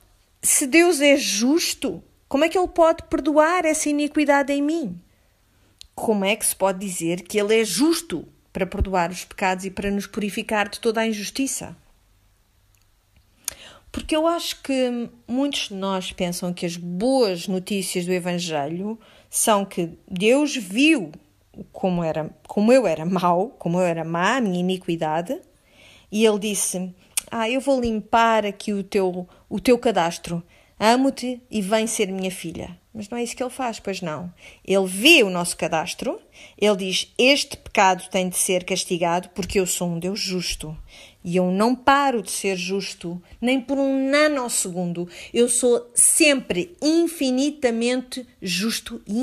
se 0.42 0.66
Deus 0.66 1.00
é 1.00 1.16
justo, 1.16 2.02
como 2.28 2.44
é 2.44 2.48
que 2.48 2.58
Ele 2.58 2.66
pode 2.66 3.04
perdoar 3.04 3.64
essa 3.64 3.88
iniquidade 3.88 4.52
em 4.52 4.60
mim? 4.60 5.00
Como 5.94 6.24
é 6.24 6.34
que 6.34 6.44
se 6.44 6.56
pode 6.56 6.80
dizer 6.80 7.22
que 7.22 7.38
Ele 7.38 7.60
é 7.60 7.64
justo 7.64 8.26
para 8.52 8.66
perdoar 8.66 9.10
os 9.10 9.24
pecados 9.24 9.64
e 9.64 9.70
para 9.70 9.90
nos 9.90 10.06
purificar 10.06 10.68
de 10.68 10.80
toda 10.80 11.00
a 11.00 11.06
injustiça? 11.06 11.76
Porque 13.92 14.14
eu 14.14 14.26
acho 14.26 14.62
que 14.62 15.10
muitos 15.26 15.68
de 15.68 15.74
nós 15.74 16.12
pensam 16.12 16.52
que 16.52 16.64
as 16.64 16.76
boas 16.76 17.48
notícias 17.48 18.06
do 18.06 18.12
Evangelho 18.12 18.98
são 19.28 19.64
que 19.64 19.90
Deus 20.08 20.56
viu 20.56 21.10
como, 21.72 22.02
era, 22.04 22.30
como 22.46 22.72
eu 22.72 22.86
era 22.86 23.04
mau, 23.04 23.48
como 23.58 23.78
eu 23.78 23.84
era 23.84 24.04
má, 24.04 24.36
a 24.36 24.40
minha 24.40 24.60
iniquidade, 24.60 25.40
e 26.10 26.24
Ele 26.24 26.38
disse: 26.38 26.94
Ah, 27.30 27.50
eu 27.50 27.60
vou 27.60 27.80
limpar 27.80 28.46
aqui 28.46 28.72
o 28.72 28.84
teu, 28.84 29.28
o 29.48 29.60
teu 29.60 29.78
cadastro, 29.78 30.42
amo-te 30.78 31.42
e 31.50 31.60
vem 31.60 31.86
ser 31.86 32.12
minha 32.12 32.30
filha. 32.30 32.79
Mas 32.92 33.08
não 33.08 33.18
é 33.18 33.22
isso 33.22 33.36
que 33.36 33.42
ele 33.42 33.50
faz, 33.50 33.78
pois 33.78 34.00
não. 34.00 34.32
Ele 34.64 34.86
vê 34.86 35.22
o 35.22 35.30
nosso 35.30 35.56
cadastro, 35.56 36.20
ele 36.58 36.76
diz: 36.76 37.12
Este 37.16 37.56
pecado 37.56 38.08
tem 38.10 38.28
de 38.28 38.36
ser 38.36 38.64
castigado 38.64 39.28
porque 39.28 39.60
eu 39.60 39.66
sou 39.66 39.88
um 39.88 39.98
Deus 39.98 40.18
justo. 40.18 40.76
E 41.22 41.36
eu 41.36 41.52
não 41.52 41.76
paro 41.76 42.22
de 42.22 42.30
ser 42.30 42.56
justo, 42.56 43.22
nem 43.40 43.60
por 43.60 43.78
um 43.78 44.10
nanosegundo. 44.10 45.08
Eu 45.32 45.48
sou 45.48 45.90
sempre 45.94 46.74
infinitamente 46.80 48.26
justo 48.40 49.02
e 49.06 49.18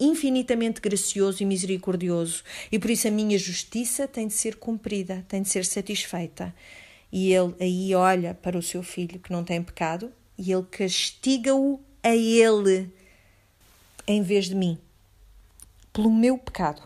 infinitamente 0.00 0.80
gracioso 0.80 1.42
e 1.42 1.46
misericordioso. 1.46 2.42
E 2.72 2.78
por 2.78 2.90
isso 2.90 3.06
a 3.06 3.10
minha 3.10 3.38
justiça 3.38 4.08
tem 4.08 4.26
de 4.26 4.32
ser 4.32 4.56
cumprida, 4.56 5.24
tem 5.28 5.42
de 5.42 5.50
ser 5.50 5.66
satisfeita. 5.66 6.54
E 7.12 7.32
ele 7.32 7.54
aí 7.60 7.94
olha 7.94 8.34
para 8.34 8.58
o 8.58 8.62
seu 8.62 8.82
filho 8.82 9.20
que 9.20 9.30
não 9.30 9.44
tem 9.44 9.62
pecado 9.62 10.10
e 10.36 10.50
ele 10.50 10.64
castiga-o 10.64 11.78
a 12.02 12.16
ele 12.16 12.90
em 14.06 14.22
vez 14.22 14.46
de 14.46 14.54
mim, 14.54 14.78
pelo 15.92 16.12
meu 16.12 16.38
pecado. 16.38 16.82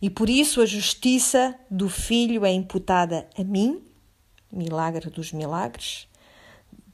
E 0.00 0.10
por 0.10 0.28
isso 0.28 0.60
a 0.60 0.66
justiça 0.66 1.58
do 1.70 1.88
filho 1.88 2.44
é 2.44 2.52
imputada 2.52 3.28
a 3.38 3.42
mim, 3.42 3.82
milagre 4.52 5.08
dos 5.10 5.32
milagres, 5.32 6.08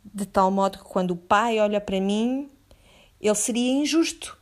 de 0.04 0.26
tal 0.26 0.50
modo 0.50 0.78
que 0.78 0.84
quando 0.84 1.12
o 1.12 1.16
pai 1.16 1.58
olha 1.58 1.80
para 1.80 2.00
mim, 2.00 2.50
ele 3.20 3.34
seria 3.34 3.72
injusto 3.72 4.38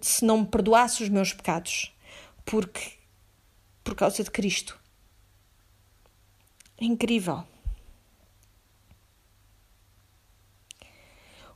se 0.00 0.24
não 0.24 0.38
me 0.38 0.46
perdoasse 0.46 1.02
os 1.02 1.08
meus 1.08 1.32
pecados, 1.32 1.92
porque 2.44 2.92
por 3.82 3.94
causa 3.94 4.22
de 4.22 4.30
Cristo. 4.30 4.78
É 6.78 6.84
incrível. 6.84 7.44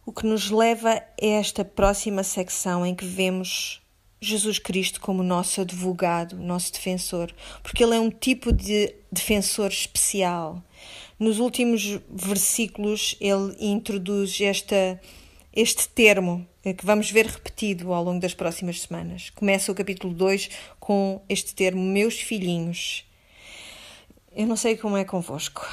O 0.09 0.13
que 0.13 0.25
nos 0.25 0.51
leva 0.51 0.93
a 0.95 1.05
esta 1.21 1.63
próxima 1.63 2.23
secção 2.23 2.87
em 2.87 2.95
que 2.95 3.05
vemos 3.05 3.83
Jesus 4.19 4.59
Cristo 4.59 5.03
como 5.03 5.23
nosso 5.23 5.61
advogado, 5.61 6.35
nosso 6.35 6.73
defensor, 6.73 7.31
porque 7.63 7.85
ele 7.85 7.95
é 7.95 8.01
um 8.01 8.09
tipo 8.11 8.51
de 8.51 8.95
defensor 9.13 9.69
especial. 9.69 10.63
Nos 11.19 11.39
últimos 11.39 12.01
versículos, 12.09 13.17
ele 13.21 13.55
introduz 13.61 14.41
esta, 14.41 14.99
este 15.53 15.87
termo 15.91 16.49
que 16.63 16.87
vamos 16.87 17.11
ver 17.11 17.27
repetido 17.27 17.93
ao 17.93 18.03
longo 18.03 18.19
das 18.19 18.33
próximas 18.33 18.81
semanas. 18.81 19.29
Começa 19.29 19.71
o 19.71 19.75
capítulo 19.75 20.15
2 20.15 20.49
com 20.81 21.21
este 21.29 21.55
termo, 21.55 21.83
meus 21.83 22.19
filhinhos. 22.19 23.05
Eu 24.35 24.47
não 24.47 24.57
sei 24.57 24.75
como 24.75 24.97
é 24.97 25.05
convosco, 25.05 25.69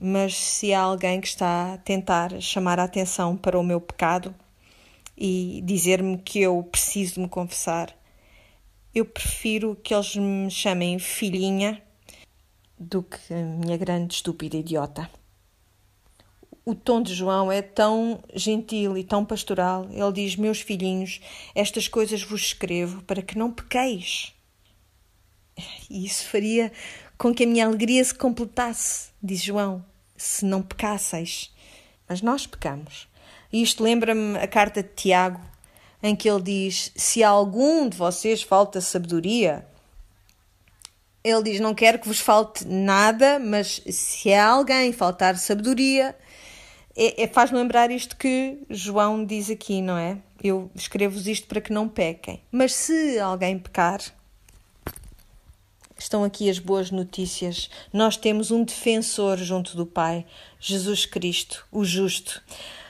mas 0.00 0.36
se 0.36 0.72
há 0.72 0.80
alguém 0.80 1.20
que 1.20 1.28
está 1.28 1.74
a 1.74 1.78
tentar 1.78 2.40
chamar 2.40 2.78
a 2.78 2.84
atenção 2.84 3.36
para 3.36 3.58
o 3.58 3.62
meu 3.62 3.80
pecado 3.80 4.34
e 5.16 5.62
dizer-me 5.64 6.18
que 6.18 6.40
eu 6.40 6.62
preciso 6.62 7.20
me 7.20 7.28
confessar, 7.28 7.94
eu 8.94 9.04
prefiro 9.04 9.76
que 9.76 9.94
eles 9.94 10.16
me 10.16 10.50
chamem 10.50 10.98
filhinha 10.98 11.82
do 12.78 13.02
que 13.02 13.34
minha 13.34 13.76
grande 13.76 14.14
estúpida 14.14 14.56
idiota. 14.56 15.10
O 16.64 16.74
tom 16.74 17.02
de 17.02 17.14
João 17.14 17.50
é 17.50 17.62
tão 17.62 18.22
gentil 18.34 18.96
e 18.98 19.02
tão 19.02 19.24
pastoral. 19.24 19.88
Ele 19.90 20.12
diz: 20.12 20.36
Meus 20.36 20.60
filhinhos, 20.60 21.20
estas 21.54 21.88
coisas 21.88 22.22
vos 22.22 22.42
escrevo 22.42 23.02
para 23.04 23.22
que 23.22 23.38
não 23.38 23.50
pequeis. 23.50 24.34
E 25.88 26.04
isso 26.04 26.26
faria 26.26 26.70
com 27.18 27.34
que 27.34 27.42
a 27.42 27.46
minha 27.46 27.66
alegria 27.66 28.02
se 28.02 28.14
completasse, 28.14 29.08
diz 29.20 29.42
João, 29.42 29.84
se 30.16 30.44
não 30.44 30.62
pecasseis. 30.62 31.52
Mas 32.08 32.22
nós 32.22 32.46
pecamos. 32.46 33.08
E 33.52 33.60
isto 33.60 33.82
lembra-me 33.82 34.38
a 34.38 34.46
carta 34.46 34.82
de 34.82 34.90
Tiago, 34.90 35.40
em 36.02 36.14
que 36.14 36.30
ele 36.30 36.42
diz: 36.42 36.92
Se 36.94 37.22
algum 37.22 37.88
de 37.88 37.96
vocês 37.96 38.42
falta 38.42 38.80
sabedoria, 38.80 39.66
ele 41.24 41.42
diz: 41.42 41.60
Não 41.60 41.74
quero 41.74 41.98
que 41.98 42.08
vos 42.08 42.20
falte 42.20 42.66
nada, 42.66 43.38
mas 43.38 43.82
se 43.90 44.32
a 44.32 44.46
alguém 44.46 44.92
faltar 44.92 45.36
sabedoria, 45.36 46.16
é, 46.96 47.24
é 47.24 47.26
faz-me 47.26 47.58
lembrar 47.58 47.90
isto 47.90 48.16
que 48.16 48.58
João 48.70 49.24
diz 49.24 49.50
aqui, 49.50 49.82
não 49.82 49.98
é? 49.98 50.18
Eu 50.42 50.70
escrevo-vos 50.74 51.26
isto 51.26 51.46
para 51.48 51.60
que 51.60 51.72
não 51.72 51.88
pequem. 51.88 52.42
Mas 52.50 52.72
se 52.74 53.18
alguém 53.18 53.58
pecar, 53.58 54.00
estão 55.98 56.24
aqui 56.24 56.48
as 56.48 56.58
boas 56.58 56.90
notícias. 56.90 57.68
Nós 57.92 58.16
temos 58.16 58.50
um 58.50 58.64
defensor 58.64 59.36
junto 59.38 59.76
do 59.76 59.84
Pai, 59.84 60.24
Jesus 60.60 61.04
Cristo, 61.04 61.66
o 61.72 61.84
justo. 61.84 62.42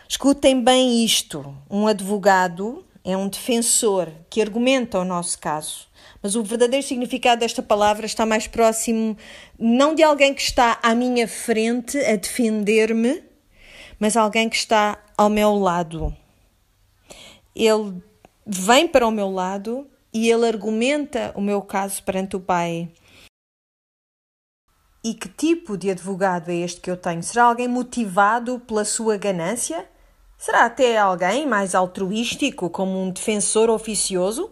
Escutem 0.08 0.62
bem 0.62 1.04
isto: 1.04 1.56
um 1.70 1.86
advogado 1.86 2.84
é 3.04 3.16
um 3.16 3.28
defensor 3.28 4.10
que 4.28 4.42
argumenta 4.42 4.98
o 4.98 5.04
nosso 5.04 5.38
caso. 5.38 5.88
Mas 6.22 6.34
o 6.34 6.42
verdadeiro 6.42 6.84
significado 6.86 7.40
desta 7.40 7.62
palavra 7.62 8.06
está 8.06 8.26
mais 8.26 8.46
próximo 8.46 9.16
não 9.58 9.94
de 9.94 10.02
alguém 10.02 10.34
que 10.34 10.42
está 10.42 10.78
à 10.82 10.94
minha 10.94 11.28
frente 11.28 11.96
a 11.98 12.16
defender-me, 12.16 13.22
mas 13.98 14.16
alguém 14.16 14.48
que 14.48 14.56
está 14.56 14.98
ao 15.16 15.30
meu 15.30 15.54
lado. 15.54 16.14
Ele 17.54 18.02
vem 18.46 18.88
para 18.88 19.06
o 19.06 19.10
meu 19.10 19.30
lado 19.30 19.86
e 20.18 20.28
ele 20.28 20.48
argumenta 20.48 21.32
o 21.36 21.40
meu 21.40 21.62
caso 21.62 22.02
perante 22.02 22.34
o 22.34 22.40
Pai. 22.40 22.90
E 25.04 25.14
que 25.14 25.28
tipo 25.28 25.78
de 25.78 25.90
advogado 25.90 26.50
é 26.50 26.56
este 26.56 26.80
que 26.80 26.90
eu 26.90 26.96
tenho? 26.96 27.22
Será 27.22 27.44
alguém 27.44 27.68
motivado 27.68 28.58
pela 28.58 28.84
sua 28.84 29.16
ganância? 29.16 29.88
Será 30.36 30.64
até 30.64 30.98
alguém 30.98 31.46
mais 31.46 31.72
altruístico, 31.72 32.68
como 32.68 33.00
um 33.00 33.10
defensor 33.10 33.70
oficioso? 33.70 34.50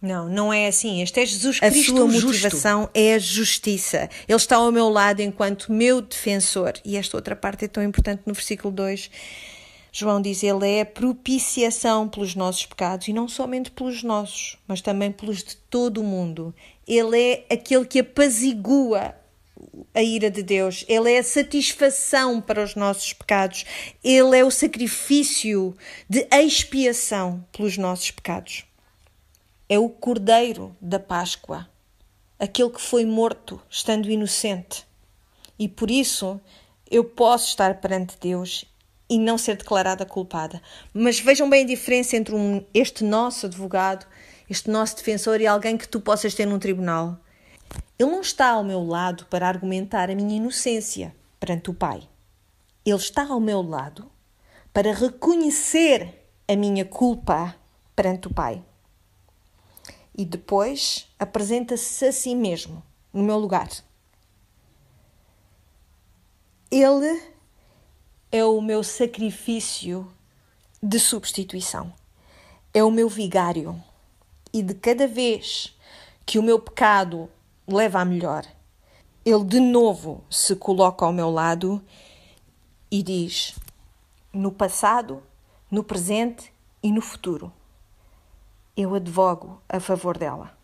Não, 0.00 0.28
não 0.28 0.52
é 0.52 0.68
assim. 0.68 1.02
Este 1.02 1.20
é 1.20 1.26
Jesus 1.26 1.58
Cristo. 1.58 1.92
A 1.92 1.96
sua 1.96 2.06
motivação 2.06 2.80
justo. 2.82 2.92
é 2.94 3.14
a 3.14 3.18
justiça. 3.18 4.10
Ele 4.28 4.36
está 4.36 4.56
ao 4.56 4.70
meu 4.70 4.88
lado 4.88 5.20
enquanto 5.20 5.72
meu 5.72 6.00
defensor. 6.00 6.74
E 6.84 6.96
esta 6.96 7.16
outra 7.16 7.34
parte 7.34 7.64
é 7.64 7.68
tão 7.68 7.82
importante 7.82 8.22
no 8.24 8.32
versículo 8.34 8.72
2 8.72 9.10
João 9.94 10.22
diz: 10.22 10.42
Ele 10.42 10.66
é 10.66 10.80
a 10.80 10.86
propiciação 10.86 12.08
pelos 12.08 12.34
nossos 12.34 12.64
pecados 12.64 13.08
e 13.08 13.12
não 13.12 13.28
somente 13.28 13.70
pelos 13.70 14.02
nossos, 14.02 14.56
mas 14.66 14.80
também 14.80 15.12
pelos 15.12 15.44
de 15.44 15.54
todo 15.54 16.00
o 16.00 16.04
mundo. 16.04 16.54
Ele 16.88 17.20
é 17.20 17.54
aquele 17.54 17.84
que 17.84 17.98
apazigua 17.98 19.14
a 19.94 20.02
ira 20.02 20.30
de 20.30 20.42
Deus, 20.42 20.84
Ele 20.88 21.12
é 21.12 21.18
a 21.18 21.22
satisfação 21.22 22.40
para 22.40 22.64
os 22.64 22.74
nossos 22.74 23.12
pecados, 23.12 23.66
Ele 24.02 24.38
é 24.38 24.42
o 24.42 24.50
sacrifício 24.50 25.76
de 26.08 26.26
expiação 26.32 27.44
pelos 27.52 27.76
nossos 27.76 28.10
pecados. 28.10 28.64
É 29.68 29.78
o 29.78 29.90
Cordeiro 29.90 30.74
da 30.80 30.98
Páscoa, 30.98 31.68
aquele 32.38 32.70
que 32.70 32.80
foi 32.80 33.04
morto 33.04 33.60
estando 33.68 34.10
inocente. 34.10 34.86
E 35.58 35.68
por 35.68 35.90
isso 35.90 36.40
eu 36.90 37.04
posso 37.04 37.48
estar 37.48 37.80
perante 37.80 38.16
Deus 38.18 38.64
e 39.12 39.18
não 39.18 39.36
ser 39.36 39.58
declarada 39.58 40.06
culpada. 40.06 40.62
Mas 40.94 41.20
vejam 41.20 41.50
bem 41.50 41.64
a 41.64 41.66
diferença 41.66 42.16
entre 42.16 42.34
um, 42.34 42.64
este 42.72 43.04
nosso 43.04 43.44
advogado, 43.44 44.06
este 44.48 44.70
nosso 44.70 44.96
defensor 44.96 45.38
e 45.38 45.46
alguém 45.46 45.76
que 45.76 45.86
tu 45.86 46.00
possas 46.00 46.32
ter 46.32 46.46
num 46.46 46.58
tribunal. 46.58 47.18
Ele 47.98 48.10
não 48.10 48.22
está 48.22 48.52
ao 48.52 48.64
meu 48.64 48.82
lado 48.82 49.26
para 49.26 49.46
argumentar 49.46 50.08
a 50.08 50.14
minha 50.14 50.38
inocência 50.38 51.14
perante 51.38 51.68
o 51.68 51.74
Pai. 51.74 52.08
Ele 52.86 52.96
está 52.96 53.26
ao 53.26 53.38
meu 53.38 53.60
lado 53.60 54.10
para 54.72 54.94
reconhecer 54.94 56.26
a 56.48 56.56
minha 56.56 56.86
culpa 56.86 57.54
perante 57.94 58.28
o 58.28 58.32
Pai. 58.32 58.64
E 60.16 60.24
depois 60.24 61.06
apresenta-se 61.18 62.06
a 62.06 62.12
si 62.12 62.34
mesmo, 62.34 62.82
no 63.12 63.22
meu 63.22 63.36
lugar. 63.36 63.68
Ele 66.70 67.31
é 68.34 68.42
o 68.42 68.62
meu 68.62 68.82
sacrifício 68.82 70.10
de 70.82 70.98
substituição. 70.98 71.92
É 72.72 72.82
o 72.82 72.90
meu 72.90 73.06
vigário. 73.06 73.78
E 74.50 74.62
de 74.62 74.72
cada 74.72 75.06
vez 75.06 75.76
que 76.24 76.38
o 76.38 76.42
meu 76.42 76.58
pecado 76.58 77.28
leva 77.68 78.00
a 78.00 78.04
melhor, 78.06 78.46
ele 79.22 79.44
de 79.44 79.60
novo 79.60 80.24
se 80.30 80.56
coloca 80.56 81.04
ao 81.04 81.12
meu 81.12 81.30
lado 81.30 81.84
e 82.90 83.02
diz: 83.02 83.54
no 84.32 84.50
passado, 84.50 85.22
no 85.70 85.84
presente 85.84 86.50
e 86.82 86.90
no 86.90 87.02
futuro, 87.02 87.52
eu 88.74 88.94
advogo 88.94 89.60
a 89.68 89.78
favor 89.78 90.16
dela. 90.16 90.56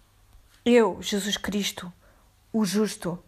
Eu, 0.64 1.02
Jesus 1.02 1.36
Cristo, 1.36 1.92
o 2.50 2.64
justo, 2.64 3.18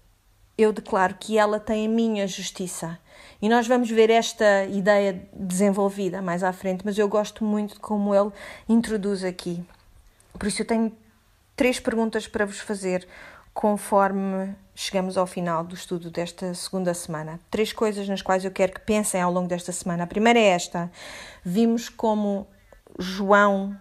eu 0.61 0.73
declaro 0.73 1.15
que 1.19 1.39
ela 1.39 1.59
tem 1.59 1.87
a 1.87 1.89
minha 1.89 2.27
justiça. 2.27 2.99
E 3.41 3.49
nós 3.49 3.67
vamos 3.67 3.91
ver 3.91 4.11
esta 4.11 4.65
ideia 4.67 5.27
desenvolvida 5.33 6.21
mais 6.21 6.45
à 6.45 6.53
frente, 6.53 6.83
mas 6.85 6.99
eu 6.99 7.09
gosto 7.09 7.43
muito 7.45 7.75
de 7.75 7.81
como 7.81 8.15
ele 8.15 8.31
introduz 8.69 9.25
aqui. 9.25 9.65
Por 10.39 10.47
isso 10.47 10.61
eu 10.61 10.67
tenho 10.67 10.93
três 11.57 11.81
perguntas 11.81 12.27
para 12.29 12.45
vos 12.45 12.61
fazer 12.61 13.09
conforme 13.55 14.55
chegamos 14.75 15.17
ao 15.17 15.27
final 15.27 15.65
do 15.65 15.75
estudo 15.75 16.11
desta 16.11 16.53
segunda 16.55 16.93
semana. 16.93 17.41
Três 17.51 17.73
coisas 17.73 18.07
nas 18.09 18.23
quais 18.23 18.45
eu 18.45 18.51
quero 18.51 18.73
que 18.73 18.81
pensem 18.81 19.21
ao 19.21 19.33
longo 19.33 19.49
desta 19.49 19.73
semana. 19.73 20.05
A 20.05 20.07
primeira 20.07 20.39
é 20.39 20.49
esta: 20.49 20.91
vimos 21.43 21.89
como 21.89 22.47
João 22.99 23.75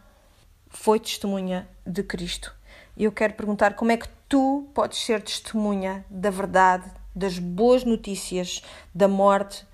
foi 0.69 0.99
testemunha 0.99 1.67
de 1.85 2.03
Cristo. 2.03 2.55
E 2.95 3.03
eu 3.03 3.11
quero 3.11 3.33
perguntar 3.33 3.73
como 3.73 3.91
é 3.91 3.97
que 3.97 4.07
tu 4.29 4.69
podes 4.73 4.99
ser 4.99 5.21
testemunha 5.21 6.05
da 6.09 6.29
verdade, 6.29 6.89
das 7.15 7.39
boas 7.39 7.83
notícias 7.83 8.61
da 8.93 9.07
morte 9.07 9.67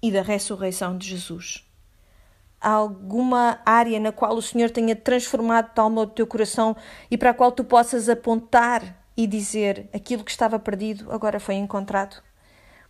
e 0.00 0.10
da 0.10 0.22
ressurreição 0.22 0.96
de 0.96 1.08
Jesus. 1.08 1.68
Há 2.60 2.70
alguma 2.70 3.60
área 3.66 4.00
na 4.00 4.12
qual 4.12 4.34
o 4.34 4.40
Senhor 4.42 4.70
tenha 4.70 4.96
transformado 4.96 5.74
tal 5.74 5.90
modo 5.90 6.12
o 6.12 6.14
teu 6.14 6.26
coração 6.26 6.74
e 7.10 7.18
para 7.18 7.30
a 7.30 7.34
qual 7.34 7.52
tu 7.52 7.64
possas 7.64 8.08
apontar 8.08 9.04
e 9.16 9.26
dizer 9.26 9.90
aquilo 9.92 10.24
que 10.24 10.30
estava 10.30 10.58
perdido 10.58 11.12
agora 11.12 11.38
foi 11.38 11.56
encontrado? 11.56 12.22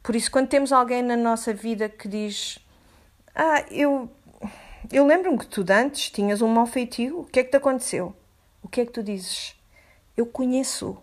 Por 0.02 0.14
isso, 0.14 0.30
quando 0.30 0.48
temos 0.48 0.70
alguém 0.70 1.02
na 1.02 1.16
nossa 1.16 1.52
vida 1.52 1.88
que 1.88 2.06
diz: 2.06 2.60
Ah, 3.34 3.64
eu, 3.70 4.08
eu 4.92 5.04
lembro-me 5.04 5.38
que 5.38 5.46
tu 5.46 5.64
antes 5.68 6.10
tinhas 6.10 6.40
um 6.40 6.48
mau 6.48 6.66
feitio, 6.66 7.20
o 7.20 7.24
que 7.24 7.40
é 7.40 7.44
que 7.44 7.50
te 7.50 7.56
aconteceu? 7.56 8.14
o 8.66 8.68
que 8.68 8.80
é 8.80 8.86
que 8.86 8.90
tu 8.90 9.02
dizes? 9.02 9.54
Eu 10.16 10.26
conheço. 10.26 10.98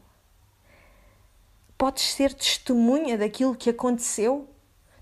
Podes 1.83 2.13
ser 2.13 2.33
testemunha 2.33 3.17
daquilo 3.17 3.53
que 3.53 3.69
aconteceu, 3.69 4.47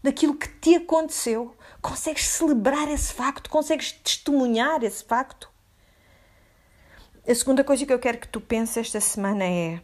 daquilo 0.02 0.34
que 0.34 0.48
te 0.48 0.74
aconteceu. 0.74 1.56
Consegues 1.80 2.28
celebrar 2.28 2.90
esse 2.90 3.14
facto, 3.14 3.52
consegues 3.52 3.92
testemunhar 3.92 4.84
esse 4.84 5.04
facto. 5.04 5.48
A 7.28 7.36
segunda 7.36 7.64
coisa 7.64 7.86
que 7.86 7.94
eu 7.94 8.00
quero 8.00 8.18
que 8.18 8.28
tu 8.28 8.42
penses 8.42 8.78
esta 8.78 9.00
semana 9.00 9.44
é 9.44 9.80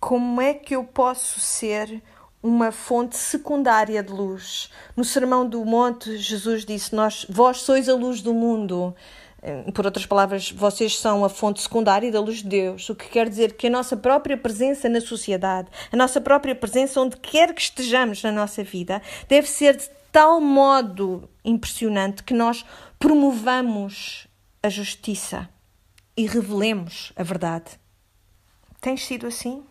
como 0.00 0.40
é 0.40 0.54
que 0.54 0.74
eu 0.74 0.82
posso 0.82 1.38
ser 1.40 2.02
uma 2.42 2.72
fonte 2.72 3.18
secundária 3.18 4.02
de 4.02 4.10
luz. 4.10 4.70
No 4.96 5.04
Sermão 5.04 5.46
do 5.46 5.62
Monte, 5.62 6.16
Jesus 6.16 6.64
disse: 6.64 6.94
Nós, 6.94 7.26
vós 7.28 7.58
sois 7.60 7.86
a 7.86 7.94
luz 7.94 8.22
do 8.22 8.32
mundo. 8.32 8.96
Por 9.74 9.86
outras 9.86 10.04
palavras, 10.04 10.50
vocês 10.50 10.98
são 10.98 11.24
a 11.24 11.28
fonte 11.30 11.62
secundária 11.62 12.12
da 12.12 12.20
luz 12.20 12.38
de 12.38 12.48
Deus, 12.48 12.88
o 12.90 12.94
que 12.94 13.08
quer 13.08 13.26
dizer 13.28 13.54
que 13.54 13.68
a 13.68 13.70
nossa 13.70 13.96
própria 13.96 14.36
presença 14.36 14.86
na 14.86 15.00
sociedade, 15.00 15.70
a 15.90 15.96
nossa 15.96 16.20
própria 16.20 16.54
presença 16.54 17.00
onde 17.00 17.16
quer 17.16 17.54
que 17.54 17.62
estejamos 17.62 18.22
na 18.22 18.30
nossa 18.30 18.62
vida, 18.62 19.00
deve 19.28 19.48
ser 19.48 19.76
de 19.76 19.88
tal 20.12 20.40
modo 20.42 21.28
impressionante 21.42 22.22
que 22.22 22.34
nós 22.34 22.66
promovamos 22.98 24.28
a 24.62 24.68
justiça 24.68 25.48
e 26.14 26.26
revelemos 26.26 27.12
a 27.16 27.22
verdade. 27.22 27.80
Tens 28.78 29.06
sido 29.06 29.26
assim? 29.26 29.62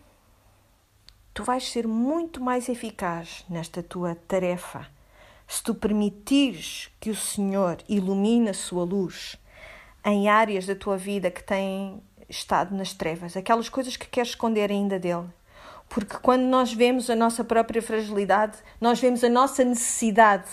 Tu 1.31 1.43
vais 1.43 1.69
ser 1.69 1.87
muito 1.87 2.41
mais 2.41 2.67
eficaz 2.69 3.45
nesta 3.47 3.83
tua 3.83 4.15
tarefa 4.15 4.87
se 5.47 5.63
tu 5.63 5.73
permitires 5.73 6.91
que 6.99 7.09
o 7.09 7.15
Senhor 7.15 7.77
ilumine 7.89 8.49
a 8.49 8.53
sua 8.53 8.83
luz 8.83 9.35
em 10.05 10.29
áreas 10.29 10.65
da 10.65 10.75
tua 10.75 10.97
vida 10.97 11.29
que 11.29 11.43
têm 11.43 12.01
estado 12.27 12.75
nas 12.75 12.93
trevas, 12.93 13.35
aquelas 13.35 13.69
coisas 13.69 13.97
que 13.97 14.07
queres 14.07 14.29
esconder 14.29 14.71
ainda 14.71 14.99
dele. 14.99 15.27
Porque 15.89 16.17
quando 16.17 16.43
nós 16.43 16.71
vemos 16.71 17.09
a 17.09 17.15
nossa 17.15 17.43
própria 17.43 17.81
fragilidade, 17.81 18.57
nós 18.79 18.99
vemos 18.99 19.23
a 19.23 19.29
nossa 19.29 19.63
necessidade 19.63 20.47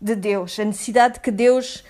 de 0.00 0.16
Deus, 0.16 0.58
a 0.58 0.64
necessidade 0.64 1.14
de 1.14 1.20
que 1.20 1.30
Deus 1.30 1.84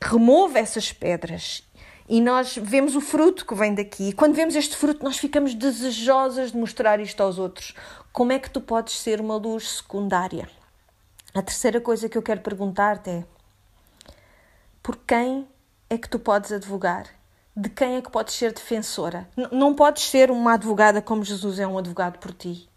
remova 0.00 0.58
essas 0.58 0.92
pedras. 0.92 1.66
E 2.06 2.20
nós 2.20 2.58
vemos 2.60 2.94
o 2.94 3.00
fruto 3.00 3.46
que 3.46 3.54
vem 3.54 3.74
daqui. 3.74 4.10
E 4.10 4.12
quando 4.12 4.34
vemos 4.34 4.54
este 4.54 4.76
fruto, 4.76 5.02
nós 5.02 5.16
ficamos 5.16 5.54
desejosas 5.54 6.52
de 6.52 6.58
mostrar 6.58 7.00
isto 7.00 7.22
aos 7.22 7.38
outros. 7.38 7.74
Como 8.12 8.30
é 8.30 8.38
que 8.38 8.50
tu 8.50 8.60
podes 8.60 8.98
ser 8.98 9.22
uma 9.22 9.36
luz 9.36 9.78
secundária? 9.78 10.46
A 11.32 11.40
terceira 11.40 11.80
coisa 11.80 12.06
que 12.06 12.18
eu 12.18 12.22
quero 12.22 12.42
perguntar-te 12.42 13.08
é: 13.08 13.24
por 14.82 14.96
quem 14.98 15.48
é 15.94 15.98
que 15.98 16.08
tu 16.08 16.18
podes 16.18 16.52
advogar? 16.52 17.06
De 17.56 17.68
quem 17.68 17.94
é 17.94 18.02
que 18.02 18.10
podes 18.10 18.34
ser 18.34 18.52
defensora? 18.52 19.28
N 19.36 19.48
não 19.52 19.74
podes 19.74 20.02
ser 20.02 20.30
uma 20.30 20.54
advogada 20.54 21.00
como 21.00 21.24
Jesus 21.24 21.58
é 21.60 21.66
um 21.66 21.78
advogado 21.78 22.18
por 22.18 22.32
ti. 22.32 22.68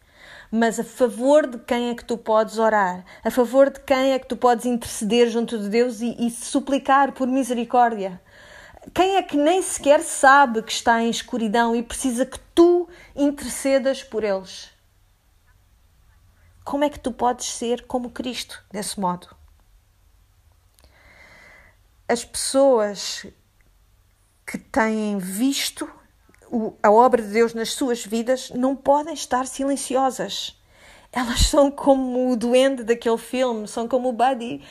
Mas 0.51 0.79
a 0.79 0.83
favor 0.83 1.47
de 1.47 1.57
quem 1.57 1.89
é 1.89 1.95
que 1.95 2.05
tu 2.05 2.17
podes 2.17 2.57
orar? 2.57 3.03
A 3.23 3.31
favor 3.31 3.69
de 3.69 3.79
quem 3.79 4.13
é 4.13 4.19
que 4.19 4.27
tu 4.27 4.37
podes 4.37 4.65
interceder 4.65 5.29
junto 5.29 5.57
de 5.57 5.67
Deus 5.67 5.99
e, 5.99 6.15
e 6.19 6.29
suplicar 6.29 7.11
por 7.11 7.27
misericórdia? 7.27 8.21
Quem 8.93 9.15
é 9.15 9.23
que 9.23 9.35
nem 9.35 9.61
sequer 9.61 10.01
sabe 10.01 10.61
que 10.61 10.71
está 10.71 11.01
em 11.01 11.09
escuridão 11.09 11.75
e 11.75 11.83
precisa 11.83 12.25
que 12.25 12.39
tu 12.53 12.87
intercedas 13.15 14.03
por 14.03 14.23
eles? 14.23 14.69
Como 16.63 16.83
é 16.83 16.89
que 16.89 16.99
tu 16.99 17.11
podes 17.11 17.47
ser 17.47 17.85
como 17.87 18.11
Cristo 18.11 18.63
desse 18.71 18.99
modo? 18.99 19.36
As 22.07 22.23
pessoas 22.23 23.25
que 24.45 24.57
têm 24.57 25.17
visto 25.17 25.89
a 26.81 26.89
obra 26.89 27.21
de 27.21 27.29
Deus 27.29 27.53
nas 27.53 27.73
suas 27.73 28.05
vidas 28.05 28.49
não 28.51 28.75
podem 28.75 29.13
estar 29.13 29.45
silenciosas. 29.45 30.57
Elas 31.11 31.41
são 31.47 31.69
como 31.69 32.31
o 32.31 32.37
duende 32.37 32.83
daquele 32.83 33.17
filme, 33.17 33.67
são 33.67 33.87
como 33.87 34.09
o 34.09 34.13
Buddy. 34.13 34.63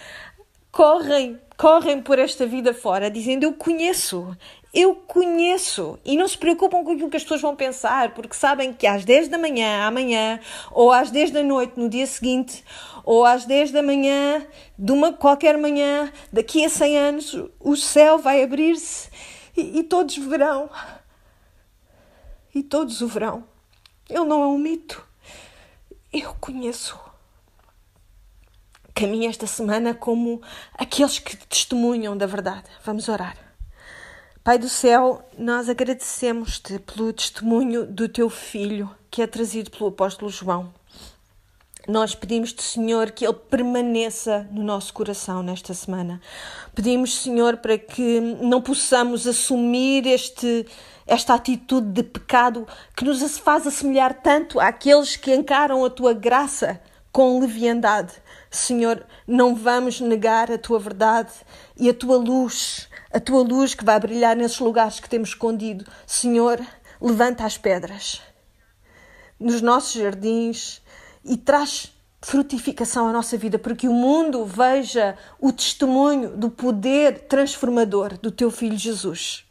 Correm, 0.70 1.40
correm 1.56 2.02
por 2.02 2.18
esta 2.18 2.46
vida 2.46 2.72
fora, 2.72 3.10
dizendo: 3.10 3.44
Eu 3.44 3.54
conheço, 3.54 4.36
eu 4.76 4.94
conheço. 4.94 5.98
E 6.04 6.18
não 6.18 6.28
se 6.28 6.36
preocupam 6.36 6.84
com 6.84 6.92
aquilo 6.92 7.08
que 7.08 7.16
as 7.16 7.22
pessoas 7.22 7.40
vão 7.40 7.56
pensar, 7.56 8.12
porque 8.12 8.34
sabem 8.34 8.74
que 8.74 8.86
às 8.86 9.06
10 9.06 9.28
da 9.28 9.38
manhã, 9.38 9.86
amanhã, 9.86 10.38
ou 10.70 10.92
às 10.92 11.10
10 11.10 11.30
da 11.30 11.42
noite, 11.42 11.80
no 11.80 11.88
dia 11.88 12.06
seguinte, 12.06 12.62
ou 13.02 13.24
às 13.24 13.46
10 13.46 13.70
da 13.70 13.82
manhã, 13.82 14.46
de 14.78 14.92
uma 14.92 15.14
qualquer 15.14 15.56
manhã, 15.56 16.12
daqui 16.30 16.62
a 16.62 16.68
100 16.68 16.98
anos, 16.98 17.34
o 17.58 17.74
céu 17.74 18.18
vai 18.18 18.42
abrir-se 18.42 19.08
e, 19.56 19.78
e 19.78 19.82
todos 19.82 20.18
verão. 20.18 20.68
E 22.54 22.62
todos 22.62 23.00
o 23.00 23.08
verão. 23.08 23.44
Ele 24.10 24.24
não 24.26 24.42
é 24.42 24.46
um 24.46 24.58
mito. 24.58 25.02
Eu 26.12 26.34
conheço. 26.34 26.98
Caminho 28.94 29.30
esta 29.30 29.46
semana 29.46 29.94
como 29.94 30.42
aqueles 30.74 31.18
que 31.18 31.34
testemunham 31.34 32.14
da 32.16 32.26
verdade. 32.26 32.68
Vamos 32.84 33.08
orar. 33.08 33.45
Pai 34.46 34.60
do 34.60 34.68
céu, 34.68 35.28
nós 35.36 35.68
agradecemos-te 35.68 36.78
pelo 36.78 37.12
testemunho 37.12 37.84
do 37.84 38.08
teu 38.08 38.30
filho 38.30 38.88
que 39.10 39.20
é 39.20 39.26
trazido 39.26 39.72
pelo 39.72 39.88
apóstolo 39.88 40.30
João. 40.30 40.72
Nós 41.88 42.14
pedimos-te, 42.14 42.62
Senhor, 42.62 43.10
que 43.10 43.26
ele 43.26 43.34
permaneça 43.34 44.46
no 44.52 44.62
nosso 44.62 44.94
coração 44.94 45.42
nesta 45.42 45.74
semana. 45.74 46.20
Pedimos, 46.76 47.22
Senhor, 47.22 47.56
para 47.56 47.76
que 47.76 48.20
não 48.20 48.62
possamos 48.62 49.26
assumir 49.26 50.06
este, 50.06 50.64
esta 51.08 51.34
atitude 51.34 51.88
de 51.88 52.04
pecado 52.04 52.68
que 52.96 53.04
nos 53.04 53.38
faz 53.38 53.66
assemelhar 53.66 54.14
tanto 54.14 54.60
àqueles 54.60 55.16
que 55.16 55.34
encaram 55.34 55.84
a 55.84 55.90
tua 55.90 56.12
graça 56.12 56.80
com 57.10 57.40
leviandade. 57.40 58.12
Senhor, 58.48 59.04
não 59.26 59.56
vamos 59.56 60.00
negar 60.00 60.52
a 60.52 60.58
tua 60.58 60.78
verdade 60.78 61.32
e 61.76 61.90
a 61.90 61.94
tua 61.94 62.16
luz 62.16 62.88
a 63.16 63.20
tua 63.20 63.42
luz 63.42 63.74
que 63.74 63.82
vai 63.82 63.98
brilhar 63.98 64.36
nesses 64.36 64.58
lugares 64.58 65.00
que 65.00 65.08
temos 65.08 65.30
escondido. 65.30 65.90
Senhor, 66.06 66.60
levanta 67.00 67.46
as 67.46 67.56
pedras 67.56 68.20
nos 69.40 69.62
nossos 69.62 69.92
jardins 69.92 70.82
e 71.24 71.34
traz 71.34 71.90
frutificação 72.20 73.08
à 73.08 73.12
nossa 73.12 73.38
vida, 73.38 73.58
para 73.58 73.74
que 73.74 73.88
o 73.88 73.92
mundo 73.92 74.44
veja 74.44 75.16
o 75.40 75.50
testemunho 75.50 76.36
do 76.36 76.50
poder 76.50 77.20
transformador 77.20 78.18
do 78.18 78.30
teu 78.30 78.50
filho 78.50 78.76
Jesus. 78.76 79.46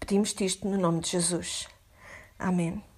Pedimos-te 0.00 0.44
isto 0.46 0.66
no 0.66 0.78
nome 0.78 1.00
de 1.00 1.10
Jesus. 1.10 1.68
Amém. 2.38 2.93